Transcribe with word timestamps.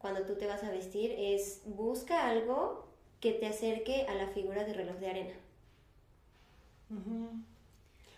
cuando 0.00 0.22
tú 0.22 0.34
te 0.36 0.46
vas 0.46 0.64
a 0.64 0.70
vestir 0.70 1.14
es 1.16 1.62
busca 1.66 2.28
algo 2.28 2.88
que 3.20 3.32
te 3.32 3.46
acerque 3.46 4.06
a 4.08 4.14
la 4.14 4.28
figura 4.28 4.64
de 4.64 4.72
reloj 4.72 4.96
de 4.96 5.10
arena. 5.10 5.34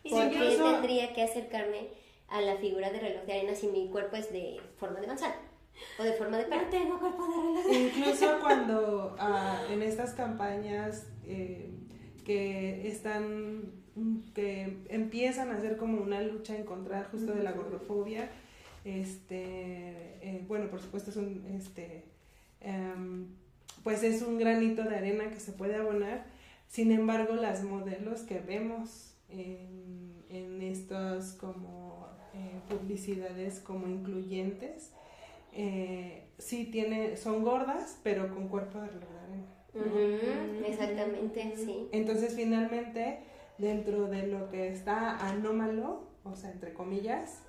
¿Por 0.08 0.30
qué 0.30 0.56
tendría 0.56 1.12
que 1.12 1.22
acercarme 1.22 1.88
a 2.28 2.40
la 2.40 2.56
figura 2.56 2.90
de 2.90 3.00
reloj 3.00 3.24
de 3.24 3.32
arena 3.32 3.54
si 3.54 3.66
mi 3.66 3.88
cuerpo 3.90 4.16
es 4.16 4.32
de 4.32 4.60
forma 4.76 5.00
de 5.00 5.08
manzana? 5.08 5.34
O 5.98 6.02
de 6.02 6.12
forma 6.12 6.38
de. 6.38 6.46
No 6.46 6.62
tengo 6.70 7.00
cuerpo 7.00 7.26
de 7.26 7.36
reloj. 7.42 7.66
de 7.66 7.74
Incluso 7.74 8.38
cuando 8.40 9.16
ah, 9.18 9.62
en 9.68 9.82
estas 9.82 10.14
campañas 10.14 11.08
eh, 11.24 11.70
que 12.24 12.86
están 12.86 13.82
que 14.34 14.78
empiezan 14.88 15.50
a 15.50 15.56
hacer 15.56 15.76
como 15.76 16.00
una 16.00 16.22
lucha 16.22 16.56
en 16.56 16.64
contra 16.64 17.04
justo 17.04 17.34
de 17.34 17.42
la 17.42 17.52
gordofobia, 17.52 18.30
este, 18.84 20.18
eh, 20.20 20.44
bueno, 20.48 20.68
por 20.68 20.80
supuesto 20.80 21.10
es 21.10 21.16
un, 21.16 21.46
este, 21.56 22.04
em, 22.60 23.28
pues 23.84 24.02
es 24.02 24.22
un 24.22 24.38
granito 24.38 24.82
de 24.82 24.96
arena 24.96 25.30
que 25.30 25.40
se 25.40 25.52
puede 25.52 25.76
abonar. 25.76 26.26
Sin 26.68 26.90
embargo, 26.92 27.34
las 27.34 27.62
modelos 27.64 28.20
que 28.22 28.40
vemos 28.40 29.14
en, 29.28 30.24
en 30.28 30.62
estas 30.62 31.34
como 31.34 32.08
eh, 32.34 32.60
publicidades 32.68 33.60
como 33.60 33.88
incluyentes, 33.88 34.90
eh, 35.52 36.24
sí 36.38 36.64
tiene, 36.64 37.16
son 37.16 37.42
gordas, 37.42 38.00
pero 38.02 38.34
con 38.34 38.48
cuerpo 38.48 38.80
de 38.80 38.88
reloj 38.88 39.10
arena. 39.26 40.66
exactamente, 40.66 41.52
sí. 41.56 41.88
Entonces, 41.92 42.34
finalmente, 42.34 43.20
dentro 43.58 44.06
de 44.06 44.28
lo 44.28 44.50
que 44.50 44.68
está 44.68 45.28
anómalo, 45.28 46.08
o 46.24 46.34
sea, 46.34 46.50
entre 46.50 46.72
comillas, 46.72 47.42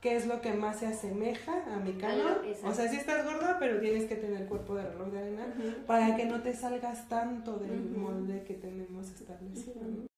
qué 0.00 0.16
es 0.16 0.26
lo 0.26 0.40
que 0.40 0.52
más 0.52 0.78
se 0.78 0.86
asemeja 0.86 1.52
a 1.72 1.76
mi 1.76 1.92
canon. 1.92 2.38
O 2.64 2.72
sea, 2.72 2.88
si 2.88 2.96
estás 2.96 3.24
gorda, 3.24 3.58
pero 3.58 3.80
tienes 3.80 4.04
que 4.04 4.16
tener 4.16 4.46
cuerpo 4.46 4.74
de 4.74 4.84
reloj 4.84 5.08
de 5.08 5.18
arena 5.18 5.54
para 5.86 6.16
que 6.16 6.24
no 6.24 6.42
te 6.42 6.54
salgas 6.54 7.08
tanto 7.08 7.56
del 7.58 7.90
molde 7.90 8.44
que 8.44 8.54
tenemos 8.54 9.08
establecido. 9.08 10.08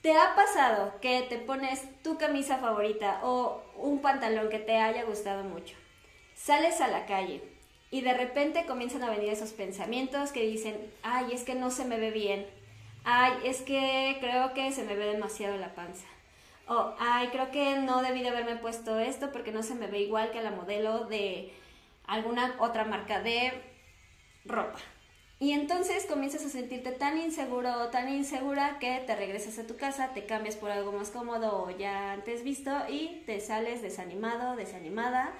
¿Te 0.00 0.16
ha 0.16 0.34
pasado 0.34 0.94
que 1.00 1.22
te 1.28 1.38
pones 1.38 1.86
tu 2.02 2.18
camisa 2.18 2.58
favorita 2.58 3.20
o 3.22 3.62
un 3.76 4.00
pantalón 4.00 4.48
que 4.48 4.58
te 4.58 4.76
haya 4.76 5.04
gustado 5.04 5.44
mucho? 5.44 5.76
Sales 6.34 6.80
a 6.80 6.88
la 6.88 7.06
calle 7.06 7.42
y 7.90 8.00
de 8.00 8.14
repente 8.14 8.66
comienzan 8.66 9.04
a 9.04 9.10
venir 9.10 9.28
esos 9.28 9.52
pensamientos 9.52 10.32
que 10.32 10.42
dicen, 10.42 10.76
ay, 11.02 11.32
es 11.32 11.44
que 11.44 11.54
no 11.54 11.70
se 11.70 11.84
me 11.84 12.00
ve 12.00 12.10
bien, 12.10 12.46
ay, 13.04 13.32
es 13.44 13.60
que 13.60 14.16
creo 14.20 14.54
que 14.54 14.72
se 14.72 14.82
me 14.82 14.96
ve 14.96 15.04
demasiado 15.04 15.56
la 15.56 15.74
panza 15.74 16.06
o, 16.68 16.94
ay, 16.98 17.28
creo 17.28 17.50
que 17.50 17.76
no 17.76 18.02
debí 18.02 18.22
de 18.22 18.28
haberme 18.28 18.56
puesto 18.56 18.98
esto 18.98 19.32
porque 19.32 19.52
no 19.52 19.62
se 19.62 19.74
me 19.74 19.88
ve 19.88 20.00
igual 20.00 20.30
que 20.30 20.42
la 20.42 20.50
modelo 20.50 21.04
de 21.04 21.52
alguna 22.06 22.56
otra 22.60 22.84
marca 22.84 23.20
de 23.20 23.52
ropa. 24.44 24.78
Y 25.40 25.52
entonces 25.52 26.06
comienzas 26.06 26.44
a 26.44 26.48
sentirte 26.48 26.92
tan 26.92 27.18
inseguro 27.18 27.82
o 27.82 27.88
tan 27.88 28.08
insegura 28.08 28.78
que 28.78 29.02
te 29.04 29.16
regresas 29.16 29.58
a 29.58 29.66
tu 29.66 29.76
casa, 29.76 30.12
te 30.14 30.24
cambias 30.24 30.54
por 30.54 30.70
algo 30.70 30.92
más 30.92 31.10
cómodo 31.10 31.64
o 31.64 31.70
ya 31.70 32.12
antes 32.12 32.44
visto 32.44 32.70
y 32.88 33.24
te 33.26 33.40
sales 33.40 33.82
desanimado, 33.82 34.54
desanimada, 34.54 35.32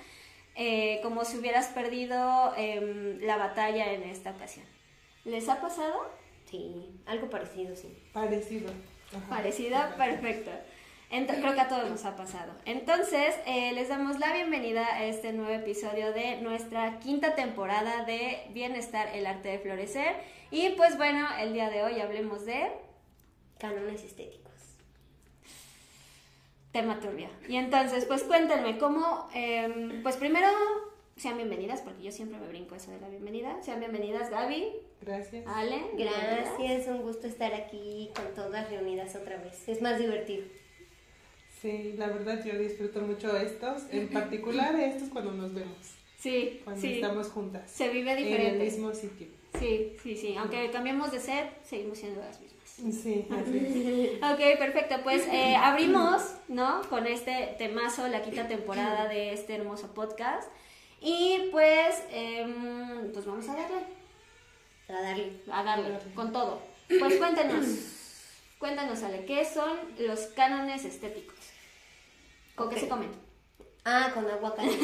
eh, 0.57 0.99
como 1.05 1.25
si 1.25 1.39
hubieras 1.39 1.69
perdido 1.69 2.53
em, 2.57 3.21
la 3.21 3.37
batalla 3.37 3.93
en 3.93 4.03
esta 4.03 4.33
ocasión. 4.33 4.67
¿Les 5.25 5.49
ha 5.49 5.61
pasado? 5.61 6.11
Sí, 6.51 7.01
algo 7.07 7.31
parecido, 7.31 7.77
sí. 7.77 7.97
Parecido. 8.13 8.73
Parecida, 9.29 9.95
perfecto 9.97 10.51
creo 11.13 11.55
que 11.55 11.61
a 11.61 11.69
todos 11.69 11.91
nos 11.91 12.05
ha 12.05 12.17
pasado. 12.17 12.53
Entonces, 12.65 13.35
eh, 13.47 13.73
les 13.73 13.89
damos 13.89 14.19
la 14.19 14.33
bienvenida 14.33 14.87
a 14.87 15.05
este 15.05 15.33
nuevo 15.33 15.53
episodio 15.53 16.13
de 16.13 16.41
nuestra 16.41 16.99
quinta 17.01 17.35
temporada 17.35 18.05
de 18.05 18.47
Bienestar, 18.51 19.09
el 19.15 19.27
arte 19.27 19.51
de 19.51 19.59
florecer. 19.59 20.17
Y 20.51 20.71
pues 20.71 20.97
bueno, 20.97 21.29
el 21.39 21.53
día 21.53 21.69
de 21.71 21.83
hoy 21.83 22.01
hablemos 22.01 22.47
de... 22.47 22.71
Cánones 23.59 24.03
estéticos. 24.03 24.53
Tema 26.73 26.99
turbio. 26.99 27.29
Y 27.47 27.57
entonces, 27.57 28.07
pues 28.07 28.23
cuéntenme, 28.23 28.79
¿cómo...? 28.79 29.29
Em, 29.35 30.03
pues 30.03 30.17
primero, 30.17 30.49
sean 31.17 31.37
bienvenidas, 31.37 31.83
porque 31.83 32.03
yo 32.03 32.11
siempre 32.11 32.41
me 32.41 32.49
brinco 32.49 32.75
eso 32.75 32.91
de 32.91 33.01
la 33.01 33.09
bienvenida. 33.09 33.63
Sean 33.63 33.79
bienvenidas, 33.81 34.31
Gaby. 34.31 34.73
Gracias. 35.03 35.47
Ale. 35.47 35.83
Gracias, 35.95 36.89
un 36.89 37.03
gusto 37.03 37.27
estar 37.27 37.53
aquí 37.53 38.11
con 38.17 38.35
todas 38.35 38.71
reunidas 38.71 39.15
otra 39.15 39.37
vez. 39.37 39.69
Es 39.69 39.83
más 39.83 39.99
divertido. 39.99 40.45
Sí, 41.63 41.95
la 41.97 42.09
verdad 42.09 42.45
yo 42.45 42.59
disfruto 42.59 43.01
mucho 43.03 43.37
estos, 43.37 43.85
en 43.93 44.09
particular 44.09 44.75
estos 44.81 45.11
cuando 45.11 45.31
nos 45.31 45.55
vemos. 45.55 45.95
Sí, 46.19 46.61
cuando 46.65 46.85
estamos 46.85 47.29
juntas. 47.29 47.71
Se 47.71 47.89
vive 47.89 48.17
diferente. 48.17 48.49
En 48.49 48.55
el 48.55 48.63
mismo 48.63 48.93
sitio. 48.93 49.29
Sí, 49.61 49.97
sí, 50.03 50.17
sí. 50.17 50.35
Aunque 50.37 50.73
cambiemos 50.73 51.13
de 51.13 51.21
set, 51.21 51.65
seguimos 51.65 51.99
siendo 51.99 52.21
las 52.21 52.41
mismas. 52.41 52.65
Sí, 52.67 53.29
así 53.31 54.19
Ok, 54.33 54.59
perfecto. 54.59 54.97
Pues 55.05 55.25
eh, 55.29 55.55
abrimos, 55.55 56.35
¿no? 56.49 56.83
Con 56.91 57.07
este 57.07 57.55
temazo, 57.59 58.09
la 58.09 58.23
quinta 58.23 58.49
temporada 58.49 59.07
de 59.07 59.33
este 59.33 59.55
hermoso 59.55 59.95
podcast. 59.95 60.51
Y 61.01 61.49
pues, 61.53 62.03
em, 62.11 63.13
pues 63.13 63.25
vamos 63.25 63.49
a 63.49 63.55
darle. 63.55 63.85
A 64.89 65.01
darle. 65.01 65.33
A 65.53 65.63
darle, 65.63 65.97
con 66.17 66.33
todo. 66.33 66.61
Pues 66.89 67.17
cuéntanos, 67.19 67.67
cuéntanos, 68.59 69.01
Ale, 69.05 69.25
¿qué 69.27 69.45
son 69.45 69.79
los 69.99 70.21
cánones 70.35 70.85
estéticos? 70.85 71.52
¿Con 72.55 72.69
qué 72.69 72.81
se 72.81 72.89
comen? 72.89 73.11
Ah, 73.85 74.13
con 74.15 74.29
aguacate. 74.29 74.69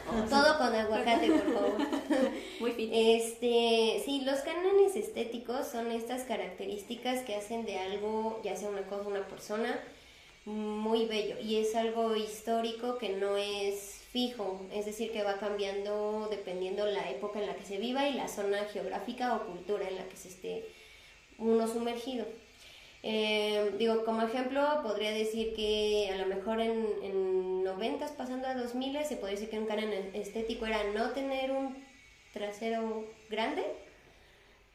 Todo 0.30 0.58
con 0.58 0.74
aguacate, 0.74 1.30
por 1.30 1.52
favor. 1.52 1.78
Muy 2.60 2.72
fit. 2.72 2.90
Este, 2.92 4.02
sí, 4.04 4.22
los 4.24 4.40
cánones 4.40 4.96
estéticos 4.96 5.66
son 5.66 5.90
estas 5.90 6.22
características 6.22 7.20
que 7.20 7.34
hacen 7.34 7.66
de 7.66 7.78
algo, 7.78 8.40
ya 8.42 8.56
sea 8.56 8.70
una 8.70 8.86
cosa, 8.86 9.08
una 9.08 9.26
persona, 9.26 9.78
muy 10.46 11.06
bello. 11.06 11.36
Y 11.38 11.56
es 11.56 11.74
algo 11.74 12.16
histórico 12.16 12.96
que 12.96 13.10
no 13.10 13.36
es 13.36 14.00
fijo, 14.10 14.60
es 14.72 14.86
decir, 14.86 15.12
que 15.12 15.22
va 15.22 15.38
cambiando 15.38 16.28
dependiendo 16.30 16.86
la 16.86 17.10
época 17.10 17.40
en 17.40 17.46
la 17.46 17.54
que 17.54 17.64
se 17.64 17.78
viva 17.78 18.08
y 18.08 18.14
la 18.14 18.26
zona 18.28 18.64
geográfica 18.72 19.36
o 19.36 19.46
cultura 19.46 19.88
en 19.88 19.96
la 19.96 20.08
que 20.08 20.16
se 20.16 20.28
esté 20.28 20.64
uno 21.38 21.68
sumergido. 21.68 22.26
Eh, 23.02 23.74
digo, 23.78 24.04
como 24.04 24.22
ejemplo, 24.22 24.62
podría 24.82 25.10
decir 25.10 25.54
que 25.54 26.10
a 26.12 26.16
lo 26.16 26.26
mejor 26.26 26.60
en, 26.60 26.86
en 27.02 27.64
90 27.64 28.06
pasando 28.16 28.46
a 28.46 28.54
2000 28.54 29.04
se 29.04 29.16
podría 29.16 29.36
decir 29.36 29.50
que 29.50 29.58
un 29.58 29.66
canon 29.66 29.90
estético 30.12 30.66
era 30.66 30.84
no 30.92 31.10
tener 31.10 31.50
un 31.50 31.76
trasero 32.32 33.06
grande. 33.30 33.62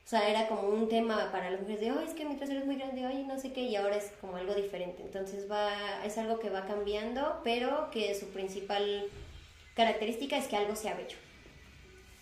O 0.05 0.07
sea, 0.07 0.29
era 0.29 0.47
como 0.47 0.69
un 0.69 0.87
tema 0.87 1.31
para 1.31 1.49
las 1.49 1.61
mujeres 1.61 1.81
de, 1.81 1.91
oh, 1.91 1.99
es 1.99 2.13
que 2.13 2.25
mi 2.25 2.35
trasero 2.35 2.59
es 2.59 2.65
muy 2.65 2.75
grande, 2.75 3.07
oye, 3.07 3.23
no 3.23 3.39
sé 3.39 3.51
qué, 3.53 3.61
y 3.61 3.75
ahora 3.75 3.97
es 3.97 4.11
como 4.21 4.37
algo 4.37 4.53
diferente. 4.53 5.01
Entonces 5.01 5.49
va, 5.49 6.05
es 6.05 6.17
algo 6.19 6.39
que 6.39 6.51
va 6.51 6.67
cambiando, 6.67 7.41
pero 7.43 7.89
que 7.89 8.13
su 8.13 8.27
principal 8.27 9.05
característica 9.75 10.37
es 10.37 10.47
que 10.47 10.57
algo 10.57 10.75
sea 10.75 10.93
bello. 10.93 11.17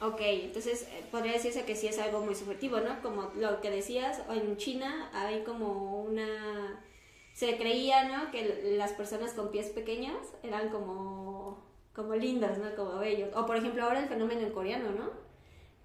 Ok, 0.03 0.19
entonces 0.19 0.83
eh, 0.83 1.03
podría 1.11 1.31
decirse 1.31 1.63
que 1.63 1.77
sí 1.77 1.87
es 1.87 1.97
algo 1.97 2.19
muy 2.19 2.35
subjetivo, 2.35 2.81
¿no? 2.81 3.01
Como 3.01 3.31
lo 3.37 3.61
que 3.61 3.71
decías, 3.71 4.21
en 4.29 4.57
China 4.57 5.09
hay 5.13 5.43
como 5.43 6.01
una... 6.01 6.83
Se 7.33 7.55
creía, 7.55 8.09
¿no? 8.09 8.29
Que 8.29 8.75
las 8.77 8.91
personas 8.91 9.31
con 9.31 9.49
pies 9.49 9.69
pequeños 9.69 10.17
eran 10.43 10.69
como, 10.69 11.63
como 11.95 12.15
lindas, 12.15 12.57
¿no? 12.57 12.75
Como 12.75 12.99
bellos. 12.99 13.29
O 13.33 13.45
por 13.45 13.55
ejemplo 13.55 13.83
ahora 13.83 14.01
el 14.01 14.09
fenómeno 14.09 14.41
en 14.41 14.51
coreano, 14.51 14.91
¿no? 14.91 15.09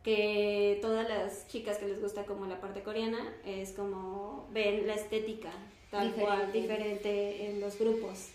Que 0.03 0.81
todas 0.82 1.09
las 1.09 1.47
chicas 1.47 1.79
que 1.79 1.87
les 1.87 2.03
gusta 2.03 2.26
como 2.26 2.47
la 2.47 2.61
parte 2.61 2.82
coreana 2.82 3.37
es 3.44 3.73
como 3.73 4.49
ven 4.50 4.87
la 4.87 4.94
estética 4.94 5.53
tal 5.91 6.12
cual, 6.15 6.53
diferente 6.53 7.47
en 7.47 7.61
los 7.61 7.79
grupos. 7.79 8.31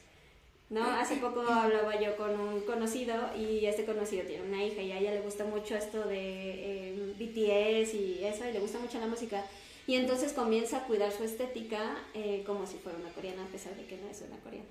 ¿No? 0.73 0.83
Hace 0.83 1.17
poco 1.17 1.41
hablaba 1.41 1.99
yo 2.01 2.17
con 2.17 2.37
un 2.37 2.61
conocido 2.61 3.13
y 3.37 3.65
este 3.65 3.85
conocido 3.85 4.25
tiene 4.25 4.43
una 4.43 4.63
hija 4.63 4.81
y 4.81 4.91
a 4.91 4.97
ella 4.97 5.11
le 5.11 5.21
gusta 5.21 5.45
mucho 5.45 5.75
esto 5.75 6.07
de 6.07 6.17
eh, 6.17 7.13
BTS 7.19 7.93
y 7.93 8.25
eso, 8.25 8.49
y 8.49 8.53
le 8.53 8.59
gusta 8.59 8.79
mucho 8.79 8.99
la 8.99 9.05
música. 9.05 9.45
Y 9.85 9.95
entonces 9.95 10.33
comienza 10.33 10.77
a 10.77 10.83
cuidar 10.85 11.11
su 11.11 11.23
estética 11.23 11.95
eh, 12.15 12.43
como 12.45 12.65
si 12.65 12.77
fuera 12.77 12.97
una 12.97 13.09
coreana, 13.09 13.43
a 13.43 13.47
pesar 13.47 13.75
de 13.75 13.85
que 13.85 13.97
no 13.97 14.09
es 14.09 14.23
una 14.27 14.39
coreana. 14.39 14.65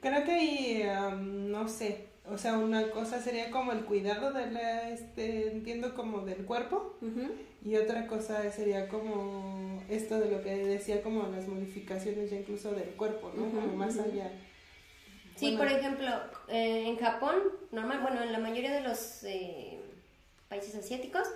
Creo 0.00 0.24
que 0.24 0.30
ahí, 0.30 0.88
no 1.20 1.68
sé, 1.68 2.06
o 2.30 2.38
sea, 2.38 2.56
una 2.56 2.90
cosa 2.90 3.20
sería 3.20 3.50
como 3.50 3.72
el 3.72 3.84
cuidado 3.84 4.32
de 4.32 4.50
la, 4.50 4.90
este, 4.90 5.50
entiendo 5.50 5.94
como 5.94 6.20
del 6.20 6.44
cuerpo, 6.46 6.96
y 7.62 7.76
otra 7.76 8.06
cosa 8.06 8.50
sería 8.50 8.88
como 8.88 9.82
esto 9.90 10.18
de 10.18 10.30
lo 10.30 10.42
que 10.42 10.56
decía, 10.56 11.02
como 11.02 11.28
las 11.28 11.48
modificaciones 11.48 12.30
ya 12.30 12.38
incluso 12.38 12.72
del 12.72 12.90
cuerpo, 12.90 13.30
¿no? 13.36 13.50
Como 13.50 13.76
más 13.76 13.98
allá. 13.98 14.30
Sí, 15.36 15.56
por 15.56 15.66
ejemplo, 15.66 16.08
eh, 16.48 16.84
en 16.86 16.98
Japón, 16.98 17.36
normal, 17.72 18.00
bueno, 18.00 18.22
en 18.22 18.32
la 18.32 18.38
mayoría 18.38 18.72
de 18.72 18.82
los 18.82 19.22
eh, 19.24 19.78
países 20.48 20.74
asiáticos, 20.74 21.26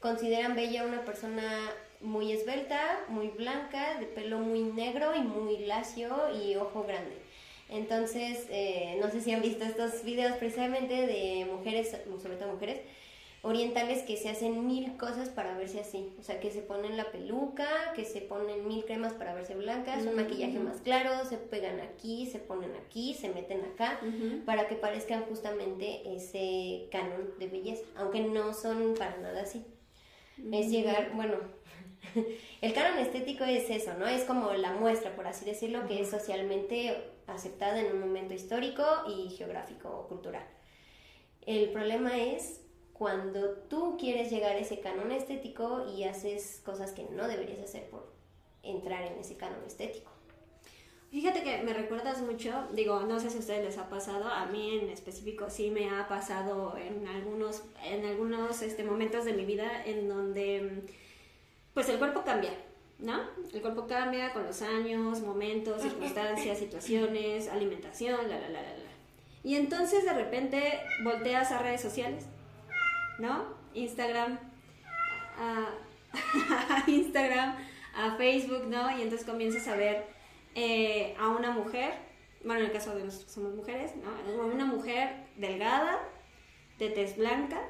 consideran 0.00 0.56
bella 0.56 0.84
una 0.84 1.04
persona 1.04 1.70
muy 2.00 2.32
esbelta, 2.32 2.80
muy 3.08 3.28
blanca, 3.28 3.98
de 3.98 4.06
pelo 4.06 4.38
muy 4.38 4.62
negro 4.62 5.14
y 5.14 5.20
muy 5.20 5.58
lacio 5.58 6.10
y 6.34 6.56
ojo 6.56 6.84
grande. 6.84 7.16
Entonces, 7.68 8.46
eh, 8.50 8.98
no 9.00 9.10
sé 9.10 9.20
si 9.20 9.32
han 9.32 9.40
visto 9.40 9.64
estos 9.64 10.02
videos 10.04 10.36
precisamente 10.36 11.06
de 11.06 11.46
mujeres, 11.46 11.96
sobre 12.22 12.36
todo 12.36 12.52
mujeres, 12.52 12.80
orientales 13.42 14.04
que 14.04 14.16
se 14.16 14.28
hacen 14.28 14.66
mil 14.68 14.96
cosas 14.96 15.28
para 15.28 15.56
verse 15.58 15.80
así. 15.80 16.14
O 16.18 16.22
sea, 16.22 16.38
que 16.38 16.50
se 16.50 16.62
ponen 16.62 16.96
la 16.96 17.10
peluca, 17.10 17.66
que 17.94 18.04
se 18.04 18.20
ponen 18.20 18.66
mil 18.68 18.84
cremas 18.84 19.12
para 19.14 19.34
verse 19.34 19.56
blancas, 19.56 20.06
un 20.06 20.14
maquillaje 20.14 20.60
más 20.60 20.80
claro, 20.80 21.24
se 21.28 21.36
pegan 21.36 21.80
aquí, 21.80 22.26
se 22.26 22.38
ponen 22.38 22.70
aquí, 22.76 23.14
se 23.14 23.28
meten 23.28 23.64
acá, 23.64 24.00
para 24.46 24.68
que 24.68 24.76
parezcan 24.76 25.24
justamente 25.24 26.02
ese 26.14 26.88
canon 26.92 27.36
de 27.38 27.48
belleza, 27.48 27.84
aunque 27.96 28.20
no 28.20 28.54
son 28.54 28.94
para 28.96 29.16
nada 29.18 29.42
así. 29.42 29.64
Es 30.52 30.70
llegar, 30.70 31.12
bueno, 31.14 31.34
el 32.60 32.72
canon 32.72 32.98
estético 32.98 33.44
es 33.44 33.68
eso, 33.70 33.94
¿no? 33.94 34.06
Es 34.06 34.22
como 34.22 34.52
la 34.52 34.72
muestra, 34.72 35.16
por 35.16 35.26
así 35.26 35.44
decirlo, 35.44 35.86
que 35.88 36.00
es 36.00 36.10
socialmente 36.10 36.96
aceptada 37.26 37.80
en 37.80 37.92
un 37.92 38.00
momento 38.00 38.34
histórico 38.34 38.84
y 39.08 39.30
geográfico 39.30 39.88
o 39.88 40.06
cultural. 40.06 40.46
El 41.44 41.70
problema 41.70 42.18
es 42.18 42.61
cuando 43.02 43.50
tú 43.68 43.96
quieres 43.98 44.30
llegar 44.30 44.52
a 44.52 44.58
ese 44.58 44.78
canon 44.78 45.10
estético 45.10 45.92
y 45.92 46.04
haces 46.04 46.62
cosas 46.64 46.92
que 46.92 47.02
no 47.02 47.26
deberías 47.26 47.58
hacer 47.58 47.90
por 47.90 48.12
entrar 48.62 49.02
en 49.02 49.18
ese 49.18 49.36
canon 49.36 49.58
estético. 49.66 50.12
Fíjate 51.10 51.42
que 51.42 51.64
me 51.64 51.74
recuerdas 51.74 52.20
mucho, 52.20 52.52
digo, 52.74 53.00
no 53.00 53.18
sé 53.18 53.30
si 53.30 53.38
a 53.38 53.40
ustedes 53.40 53.64
les 53.64 53.78
ha 53.78 53.88
pasado, 53.88 54.28
a 54.28 54.46
mí 54.46 54.78
en 54.78 54.88
específico 54.88 55.50
sí 55.50 55.72
me 55.72 55.90
ha 55.90 56.06
pasado 56.06 56.76
en 56.76 57.08
algunos, 57.08 57.64
en 57.84 58.06
algunos 58.06 58.62
este, 58.62 58.84
momentos 58.84 59.24
de 59.24 59.32
mi 59.32 59.46
vida 59.46 59.84
en 59.84 60.08
donde 60.08 60.84
pues 61.74 61.88
el 61.88 61.98
cuerpo 61.98 62.22
cambia, 62.22 62.52
¿no? 63.00 63.20
El 63.52 63.62
cuerpo 63.62 63.88
cambia 63.88 64.32
con 64.32 64.44
los 64.44 64.62
años, 64.62 65.22
momentos, 65.22 65.82
circunstancias, 65.82 66.56
situaciones, 66.56 67.48
alimentación, 67.48 68.28
la, 68.28 68.38
la, 68.38 68.48
la, 68.48 68.62
la. 68.62 68.92
Y 69.42 69.56
entonces 69.56 70.04
de 70.04 70.12
repente 70.12 70.78
volteas 71.02 71.50
a 71.50 71.58
redes 71.58 71.80
sociales 71.80 72.26
¿no? 73.22 73.46
Instagram, 73.72 74.38
a, 75.38 76.84
Instagram, 76.88 77.56
a 77.94 78.16
Facebook, 78.16 78.66
¿no? 78.66 78.98
Y 78.98 79.02
entonces 79.02 79.24
comienzas 79.26 79.66
a 79.68 79.76
ver 79.76 80.04
eh, 80.56 81.14
a 81.18 81.28
una 81.28 81.52
mujer, 81.52 81.94
bueno, 82.44 82.60
en 82.60 82.66
el 82.66 82.72
caso 82.72 82.94
de 82.96 83.04
nosotros 83.04 83.30
somos 83.30 83.54
mujeres, 83.54 83.92
¿no? 83.96 84.44
Una 84.46 84.66
mujer 84.66 85.28
delgada, 85.36 86.00
de 86.78 86.90
tez 86.90 87.16
blanca, 87.16 87.60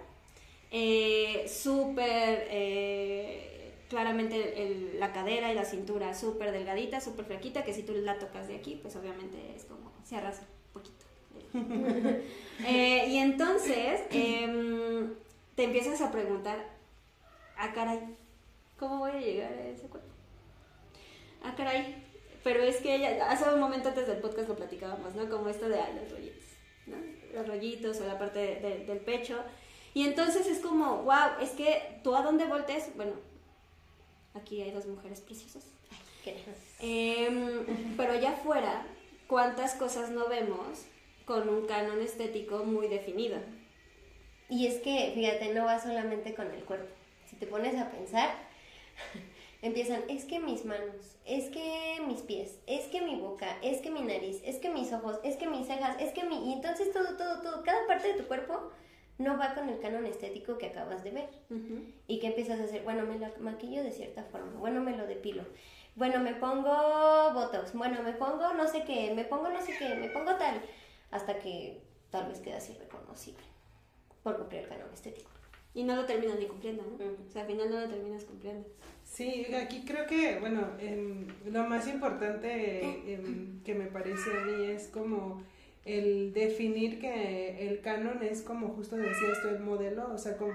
eh, 0.71 1.45
súper, 1.47 2.47
eh, 2.51 3.75
claramente 3.91 4.95
la 4.99 5.13
cadera 5.13 5.53
y 5.53 5.55
la 5.55 5.67
cintura 5.67 6.15
súper 6.15 6.51
delgadita, 6.51 7.03
súper 7.03 7.27
flaquita, 7.27 7.63
que 7.63 7.75
si 7.75 7.83
tú 7.83 7.93
la 7.93 8.19
tocas 8.19 8.49
de 8.49 8.57
aquí, 8.57 8.79
pues 8.81 8.97
obviamente 8.97 9.37
es 9.55 9.67
como, 9.67 9.93
se 10.03 10.17
arrasa 10.17 10.47
un 10.69 10.73
poquito. 10.73 11.05
y 12.67 13.17
entonces, 13.19 14.01
em, 14.11 15.11
te 15.55 15.65
empiezas 15.65 16.01
a 16.01 16.11
preguntar, 16.11 16.65
ah, 17.57 17.73
caray, 17.73 18.17
¿cómo 18.79 18.99
voy 18.99 19.11
a 19.11 19.21
llegar 19.21 19.53
a 19.53 19.69
ese 19.69 19.87
cuerpo? 19.89 20.09
Ah, 21.43 21.55
caray, 21.57 22.03
pero 22.43 22.63
es 22.63 22.77
que 22.79 22.97
ella, 22.97 23.31
hace 23.31 23.49
un 23.53 23.61
momento 23.61 23.89
antes 23.89 24.07
del 24.07 24.19
podcast 24.19 24.49
lo 24.49 24.57
platicábamos, 24.57 25.15
¿no? 25.15 25.29
Como 25.29 25.49
esto 25.49 25.69
de 25.69 25.77
los 25.77 26.11
rollitos, 26.11 26.45
¿no? 26.87 26.97
Los 27.35 27.47
rollitos 27.47 28.01
o 28.01 28.07
la 28.07 28.19
parte 28.19 28.85
del 28.87 29.01
pecho. 29.01 29.43
Y 29.95 30.07
entonces 30.07 30.47
es 30.47 30.61
como, 30.61 31.03
wow, 31.03 31.41
es 31.41 31.51
que 31.51 32.01
tú 32.03 32.15
a 32.15 32.23
dónde 32.23 32.47
voltees, 32.47 32.97
bueno, 32.97 33.13
aquí 34.35 34.63
hay 34.63 34.71
dos 34.71 34.87
mujeres 34.87 35.21
preciosas. 35.21 35.65
Eh, 36.81 37.65
pero 37.97 38.13
allá 38.13 38.31
afuera, 38.31 38.87
¿cuántas 39.27 39.75
cosas 39.75 40.11
no 40.11 40.29
vemos 40.29 40.87
con 41.25 41.49
un 41.49 41.67
canon 41.67 42.01
estético 42.01 42.65
muy 42.65 42.89
definido? 42.89 43.39
Y 44.53 44.67
es 44.67 44.81
que, 44.81 45.13
fíjate, 45.15 45.55
no 45.55 45.65
va 45.65 45.81
solamente 45.81 46.35
con 46.35 46.47
el 46.51 46.63
cuerpo. 46.65 46.93
Si 47.25 47.37
te 47.37 47.47
pones 47.47 47.75
a 47.81 47.91
pensar, 47.91 48.29
empiezan, 49.63 50.03
es 50.11 50.27
que 50.27 50.41
mis 50.41 50.67
manos, 50.67 51.17
es 51.25 51.49
que 51.49 52.03
mis 52.07 52.21
pies, 52.21 52.59
es 52.67 52.85
que 52.89 53.01
mi 53.01 53.17
boca, 53.17 53.57
es 53.63 53.81
que 53.81 53.91
mi 53.91 54.03
nariz, 54.03 54.43
es 54.45 54.57
que 54.57 54.69
mis 54.69 54.93
ojos, 54.93 55.19
es 55.25 55.39
que 55.39 55.47
mis 55.47 55.67
cejas, 55.67 55.97
es 55.99 56.13
que 56.13 56.25
mi... 56.25 56.51
Y 56.51 56.53
entonces 56.53 56.93
todo, 56.93 57.17
todo, 57.17 57.41
todo, 57.41 57.63
cada 57.63 57.87
parte 57.87 58.09
de 58.09 58.21
tu 58.21 58.29
cuerpo 58.29 58.71
no 59.17 59.39
va 59.39 59.55
con 59.55 59.71
el 59.71 59.81
canon 59.81 60.05
estético 60.05 60.59
que 60.59 60.67
acabas 60.67 61.03
de 61.03 61.13
ver. 61.13 61.31
Y 62.07 62.21
que 62.21 62.27
empiezas 62.27 62.61
a 62.61 62.65
hacer, 62.65 62.83
bueno, 62.83 63.07
me 63.07 63.19
lo 63.19 63.29
maquillo 63.39 63.83
de 63.83 63.91
cierta 63.91 64.23
forma, 64.25 64.61
bueno, 64.61 64.83
me 64.83 64.95
lo 64.95 65.07
depilo, 65.07 65.45
bueno, 65.95 66.21
me 66.21 66.35
pongo 66.35 67.33
botox, 67.33 67.73
bueno, 67.73 68.03
me 68.03 68.13
pongo 68.13 68.53
no 68.53 68.69
sé 68.69 68.85
qué, 68.85 69.15
me 69.15 69.25
pongo 69.25 69.49
no 69.49 69.63
sé 69.63 69.75
qué, 69.79 69.95
me 69.95 70.11
pongo 70.11 70.35
tal, 70.35 70.61
hasta 71.11 71.39
que 71.39 71.81
tal 72.11 72.29
vez 72.29 72.41
quedas 72.41 72.69
irreconocible 72.69 73.52
por 74.23 74.37
cumplir 74.39 74.63
el 74.63 74.69
canon 74.69 74.93
estético. 74.93 75.31
Y 75.75 75.85
no 75.85 75.97
lo 75.97 76.05
terminas 76.05 76.39
ni 76.39 76.47
cumpliendo, 76.47 76.83
¿no? 76.83 77.05
O 77.27 77.31
sea, 77.31 77.43
al 77.43 77.49
final 77.49 77.71
no 77.71 77.81
lo 77.81 77.89
terminas 77.89 78.25
cumpliendo. 78.25 78.69
Sí, 79.05 79.47
aquí 79.55 79.85
creo 79.87 80.07
que, 80.07 80.39
bueno, 80.39 80.69
em, 80.79 81.27
lo 81.51 81.65
más 81.65 81.87
importante 81.89 82.83
em, 83.13 83.63
que 83.63 83.75
me 83.75 83.87
parece 83.87 84.31
a 84.31 84.45
mí 84.45 84.65
es 84.71 84.89
como 84.89 85.43
el 85.85 86.33
definir 86.33 87.01
que 87.01 87.69
el 87.69 87.81
canon 87.81 88.23
es 88.23 88.43
como 88.43 88.69
justo 88.69 88.97
decía 88.97 89.33
esto, 89.33 89.49
el 89.49 89.61
modelo, 89.61 90.13
o 90.13 90.19
sea, 90.19 90.37
como 90.37 90.55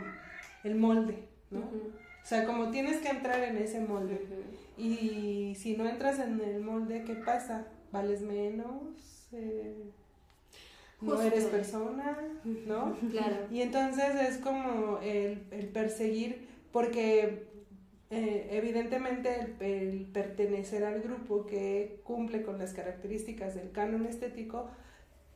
el 0.64 0.76
molde, 0.76 1.18
¿no? 1.52 1.60
O 1.60 2.26
sea, 2.30 2.46
como 2.46 2.72
tienes 2.72 2.98
que 2.98 3.10
entrar 3.10 3.42
en 3.44 3.58
ese 3.58 3.80
molde. 3.80 4.20
Y 4.78 5.56
si 5.56 5.76
no 5.76 5.88
entras 5.88 6.20
en 6.20 6.40
el 6.42 6.62
molde, 6.62 7.04
¿qué 7.06 7.16
pasa? 7.16 7.68
¿Vales 7.92 8.22
menos? 8.22 9.28
Eh, 9.32 9.92
no 11.02 11.22
eres 11.22 11.46
persona, 11.46 12.18
¿no? 12.44 12.98
Claro. 13.12 13.36
Y 13.52 13.62
entonces 13.62 14.16
es 14.16 14.38
como 14.38 15.00
el, 15.02 15.40
perseguir, 15.74 16.48
porque 16.72 17.48
eh, 18.10 18.48
evidentemente 18.52 19.56
el, 19.60 20.08
pertenecer 20.12 20.84
al 20.84 21.02
grupo 21.02 21.46
que 21.46 22.02
cumple 22.04 22.44
con 22.44 22.58
las 22.58 22.74
características 22.74 23.56
del 23.56 23.72
canon 23.72 24.06
estético 24.06 24.70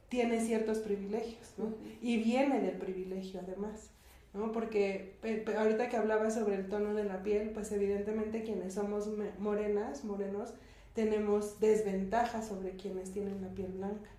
tiene 0.09 0.41
ciertos 0.41 0.79
privilegios, 0.79 1.53
¿no? 1.57 1.73
Y 2.01 2.17
viene 2.17 2.59
del 2.61 2.77
privilegio 2.77 3.39
además. 3.41 3.91
¿no? 4.33 4.51
Porque 4.53 5.17
ahorita 5.57 5.89
que 5.89 5.97
hablaba 5.97 6.31
sobre 6.31 6.55
el 6.55 6.69
tono 6.69 6.93
de 6.93 7.03
la 7.03 7.21
piel, 7.21 7.49
pues 7.49 7.71
evidentemente 7.73 8.43
quienes 8.43 8.75
somos 8.75 9.09
morenas, 9.39 10.05
morenos, 10.05 10.53
tenemos 10.93 11.59
desventajas 11.59 12.47
sobre 12.47 12.77
quienes 12.77 13.11
tienen 13.11 13.41
la 13.41 13.49
piel 13.49 13.73
blanca 13.73 14.09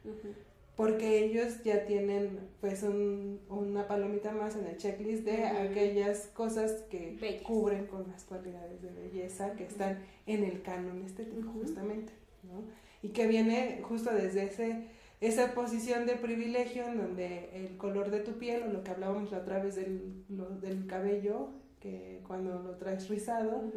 porque 0.77 1.25
ellos 1.25 1.63
ya 1.65 1.85
tienen 1.85 2.41
pues 2.61 2.83
una 2.83 3.87
palomita 3.87 4.33
más 4.33 4.57
en 4.57 4.67
el 4.67 4.77
checklist 4.79 5.25
de 5.25 5.45
aquellas 5.45 6.29
cosas 6.29 6.85
que 6.91 7.43
cubren 7.43 7.87
con 7.87 8.09
las 8.09 8.25
cualidades 8.25 8.81
de 8.83 8.91
belleza 8.91 9.55
que 9.55 9.65
están 9.65 9.99
en 10.27 10.45
el 10.45 10.63
canon 10.63 11.05
estético 11.05 11.51
justamente, 11.51 12.13
¿no? 12.43 12.63
Y 13.03 13.09
que 13.09 13.27
viene 13.27 13.81
justo 13.83 14.15
desde 14.15 14.45
ese 14.45 14.87
esa 15.23 15.55
posición 15.55 16.05
de 16.05 16.17
privilegio 16.17 16.85
en 16.85 16.99
donde 16.99 17.51
el 17.55 17.77
color 17.77 18.11
de 18.11 18.19
tu 18.21 18.33
piel 18.39 18.65
o 18.65 18.73
lo 18.73 18.83
que 18.83 18.91
hablábamos 18.91 19.31
la 19.31 19.39
otra 19.39 19.61
vez 19.61 19.77
del, 19.77 20.25
del 20.61 20.87
cabello 20.89 21.51
que 21.81 22.21
cuando 22.27 22.61
lo 22.61 22.75
traes 22.77 23.09
rizado 23.09 23.71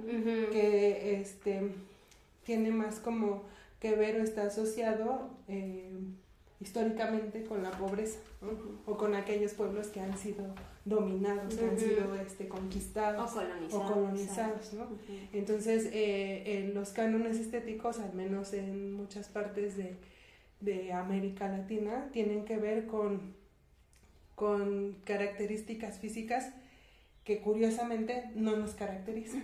que 0.52 1.20
este 1.22 1.72
tiene 2.44 2.72
más 2.72 3.00
como 3.00 3.44
que 3.80 3.96
ver 3.96 4.20
o 4.20 4.24
está 4.24 4.48
asociado 4.48 5.30
eh, 5.48 5.92
históricamente 6.60 7.44
con 7.44 7.64
la 7.64 7.72
pobreza 7.72 8.20
o 8.86 8.98
con 8.98 9.14
aquellos 9.16 9.54
pueblos 9.54 9.88
que 9.88 10.00
han 10.00 10.18
sido 10.18 10.46
dominados, 10.86 11.56
que 11.56 11.66
han 11.66 11.78
sido 11.78 12.16
este, 12.16 12.48
conquistados 12.48 13.32
o 13.72 13.84
colonizados. 13.84 14.74
¿no? 14.74 14.88
Entonces, 15.34 15.90
eh, 15.92 16.72
los 16.74 16.90
cánones 16.90 17.38
estéticos, 17.38 18.00
al 18.00 18.14
menos 18.14 18.54
en 18.54 18.94
muchas 18.94 19.28
partes 19.28 19.76
de, 19.76 19.96
de 20.62 20.94
América 20.94 21.50
Latina, 21.50 22.10
tienen 22.14 22.46
que 22.46 22.58
ver 22.58 22.88
con, 22.88 23.34
con 24.36 24.96
características 25.04 26.00
físicas 26.00 26.54
que 27.26 27.42
curiosamente 27.42 28.30
no 28.36 28.56
nos 28.56 28.76
caracterizan. 28.76 29.44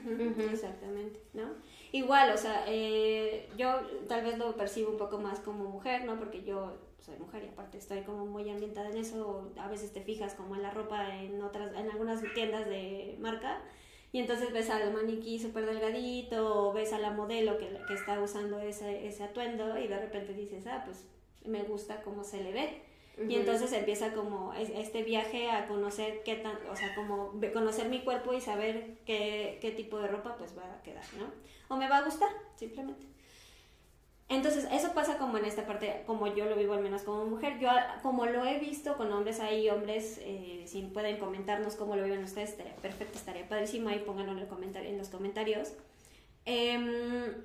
Exactamente, 0.54 1.20
¿no? 1.34 1.56
Igual, 1.92 2.32
o 2.32 2.38
sea, 2.38 2.64
eh, 2.68 3.50
yo 3.58 3.82
tal 4.08 4.24
vez 4.24 4.38
lo 4.38 4.56
percibo 4.56 4.92
un 4.92 4.98
poco 4.98 5.18
más 5.18 5.40
como 5.40 5.68
mujer, 5.68 6.06
¿no? 6.06 6.18
Porque 6.20 6.44
yo 6.44 6.78
soy 7.02 7.18
mujer 7.18 7.44
y 7.44 7.48
aparte 7.50 7.78
estoy 7.78 8.02
como 8.02 8.26
muy 8.26 8.50
ambientada 8.50 8.90
en 8.90 8.98
eso, 8.98 9.52
a 9.58 9.68
veces 9.68 9.92
te 9.92 10.02
fijas 10.02 10.36
como 10.36 10.56
en 10.56 10.62
la 10.62 10.72
ropa 10.72 11.18
en 11.18 11.42
otras, 11.42 11.76
en 11.76 11.90
algunas 11.90 12.22
tiendas 12.34 12.68
de 12.68 13.18
marca 13.20 13.62
y 14.12 14.20
entonces 14.20 14.52
ves 14.52 14.70
al 14.70 14.94
maniquí 14.94 15.40
súper 15.40 15.66
delgadito 15.66 16.68
o 16.68 16.74
ves 16.74 16.94
a 16.94 17.00
la 17.00 17.12
modelo 17.12 17.58
que, 17.58 17.78
que 17.88 17.94
está 17.94 18.22
usando 18.22 18.60
ese, 18.60 19.08
ese 19.08 19.24
atuendo 19.24 19.78
y 19.80 19.88
de 19.88 20.00
repente 20.00 20.34
dices, 20.34 20.68
ah, 20.68 20.84
pues 20.86 21.08
me 21.46 21.64
gusta 21.64 22.02
cómo 22.02 22.24
se 22.24 22.44
le 22.44 22.52
ve. 22.52 22.82
Y 23.28 23.36
entonces 23.36 23.72
empieza 23.74 24.14
como 24.14 24.54
este 24.54 25.04
viaje 25.04 25.52
a 25.52 25.68
conocer 25.68 26.24
qué 26.24 26.36
tan, 26.36 26.56
o 26.68 26.76
sea, 26.76 26.96
como 26.96 27.40
conocer 27.54 27.88
mi 27.88 28.00
cuerpo 28.00 28.34
y 28.34 28.42
saber 28.42 28.98
qué, 29.06 29.60
qué 29.62 29.72
tipo 29.72 30.00
de 30.00 30.08
ropa 30.08 30.38
pues 30.38 30.58
va 30.58 30.64
a 30.64 30.82
quedar, 30.82 31.04
¿no? 31.20 31.30
O 31.68 31.78
me 31.78 31.88
va 31.88 31.98
a 31.98 32.04
gustar, 32.04 32.30
simplemente. 32.56 33.06
Entonces, 34.32 34.66
eso 34.72 34.94
pasa 34.94 35.18
como 35.18 35.38
en 35.38 35.44
esta 35.44 35.66
parte, 35.66 36.04
como 36.08 36.34
yo 36.34 36.46
lo 36.46 36.56
vivo 36.56 36.74
al 36.74 36.82
menos 36.82 37.02
como 37.02 37.26
mujer. 37.26 37.60
Yo, 37.60 37.70
como 38.02 38.26
lo 38.26 38.46
he 38.46 38.60
visto 38.60 38.96
con 38.96 39.12
hombres, 39.12 39.42
hay 39.42 39.70
hombres, 39.70 40.22
eh, 40.22 40.64
si 40.68 40.84
pueden 40.84 41.18
comentarnos 41.18 41.76
cómo 41.76 41.98
lo 41.98 42.04
viven 42.06 42.24
ustedes, 42.24 42.52
estaría 42.52 42.74
perfecto, 42.78 43.18
estaría 43.18 43.46
padrísimo, 43.50 43.90
ahí 43.90 44.00
pónganlo 44.00 44.32
en, 44.32 44.76
en 44.78 44.98
los 44.98 45.10
comentarios. 45.10 45.74
Em, 46.46 47.44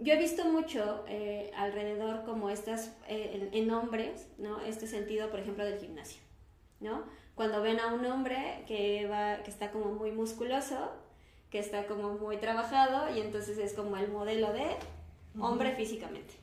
yo 0.00 0.14
he 0.14 0.16
visto 0.16 0.44
mucho 0.46 1.04
eh, 1.06 1.52
alrededor 1.56 2.24
como 2.24 2.50
estas, 2.50 2.92
eh, 3.06 3.48
en, 3.52 3.70
hombres, 3.70 4.26
¿no? 4.36 4.60
Este 4.62 4.88
sentido, 4.88 5.30
por 5.30 5.38
ejemplo, 5.38 5.64
del 5.64 5.78
gimnasio, 5.78 6.20
¿no? 6.80 7.04
Cuando 7.36 7.62
ven 7.62 7.78
a 7.78 7.94
un 7.94 8.04
hombre 8.06 8.64
que, 8.66 9.06
va, 9.06 9.44
que 9.44 9.50
está 9.52 9.70
como 9.70 9.92
muy 9.92 10.10
musculoso, 10.10 10.90
que 11.50 11.60
está 11.60 11.86
como 11.86 12.14
muy 12.14 12.38
trabajado, 12.38 13.16
y 13.16 13.20
entonces 13.20 13.58
es 13.58 13.74
como 13.74 13.96
el 13.96 14.08
modelo 14.08 14.52
de 14.52 14.76
hombre 15.38 15.74
físicamente. 15.76 16.34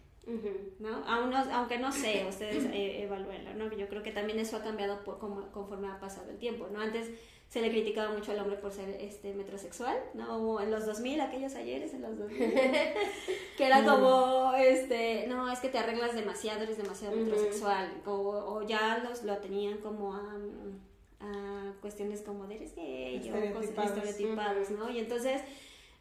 ¿no? 0.80 1.04
aunque 1.06 1.78
no 1.78 1.92
sé, 1.92 2.26
ustedes 2.28 2.66
eh, 2.66 3.04
evalúenlo, 3.04 3.54
¿no? 3.54 3.72
Yo 3.74 3.88
creo 3.88 4.04
que 4.04 4.12
también 4.12 4.40
eso 4.40 4.58
ha 4.58 4.62
cambiado 4.62 5.02
por, 5.04 5.20
como, 5.20 5.50
conforme 5.52 5.88
ha 5.88 6.00
pasado 6.02 6.30
el 6.30 6.38
tiempo, 6.38 6.68
¿no? 6.72 6.82
Antes 6.82 7.10
se 7.48 7.62
le 7.62 7.70
criticaba 7.70 8.14
mucho 8.14 8.34
al 8.34 8.40
hombre 8.40 8.58
por 8.58 8.74
ser 8.74 8.90
este 9.00 9.34
metrosexual, 9.34 9.98
¿no? 10.14 10.60
En 10.60 10.70
los 10.70 10.86
2000, 10.86 11.22
aquellos 11.22 11.56
ayeres 11.56 11.94
en 11.94 12.02
los 12.02 12.18
2000, 12.18 12.38
que 13.58 13.66
era 13.66 13.86
como, 13.86 14.54
este, 14.54 15.28
no, 15.28 15.50
es 15.50 15.60
que 15.60 15.70
te 15.70 15.78
arreglas 15.78 16.14
demasiado, 16.14 16.64
eres 16.64 16.78
demasiado 16.78 17.16
metrosexual, 17.16 17.90
o, 18.06 18.12
o, 18.12 18.68
ya 18.68 18.98
los 18.98 19.24
lo 19.24 19.38
tenían 19.38 19.78
como 19.78 20.14
a, 20.14 20.36
a 21.22 21.74
cuestiones 21.80 22.22
como 22.22 22.48
de 22.48 22.56
eres 22.56 22.76
gay, 22.76 23.32
o 23.32 23.54
cosas 23.54 23.92
estereotipados, 23.96 24.70
¿no? 24.72 24.90
Y 24.92 25.00
entonces, 25.00 25.42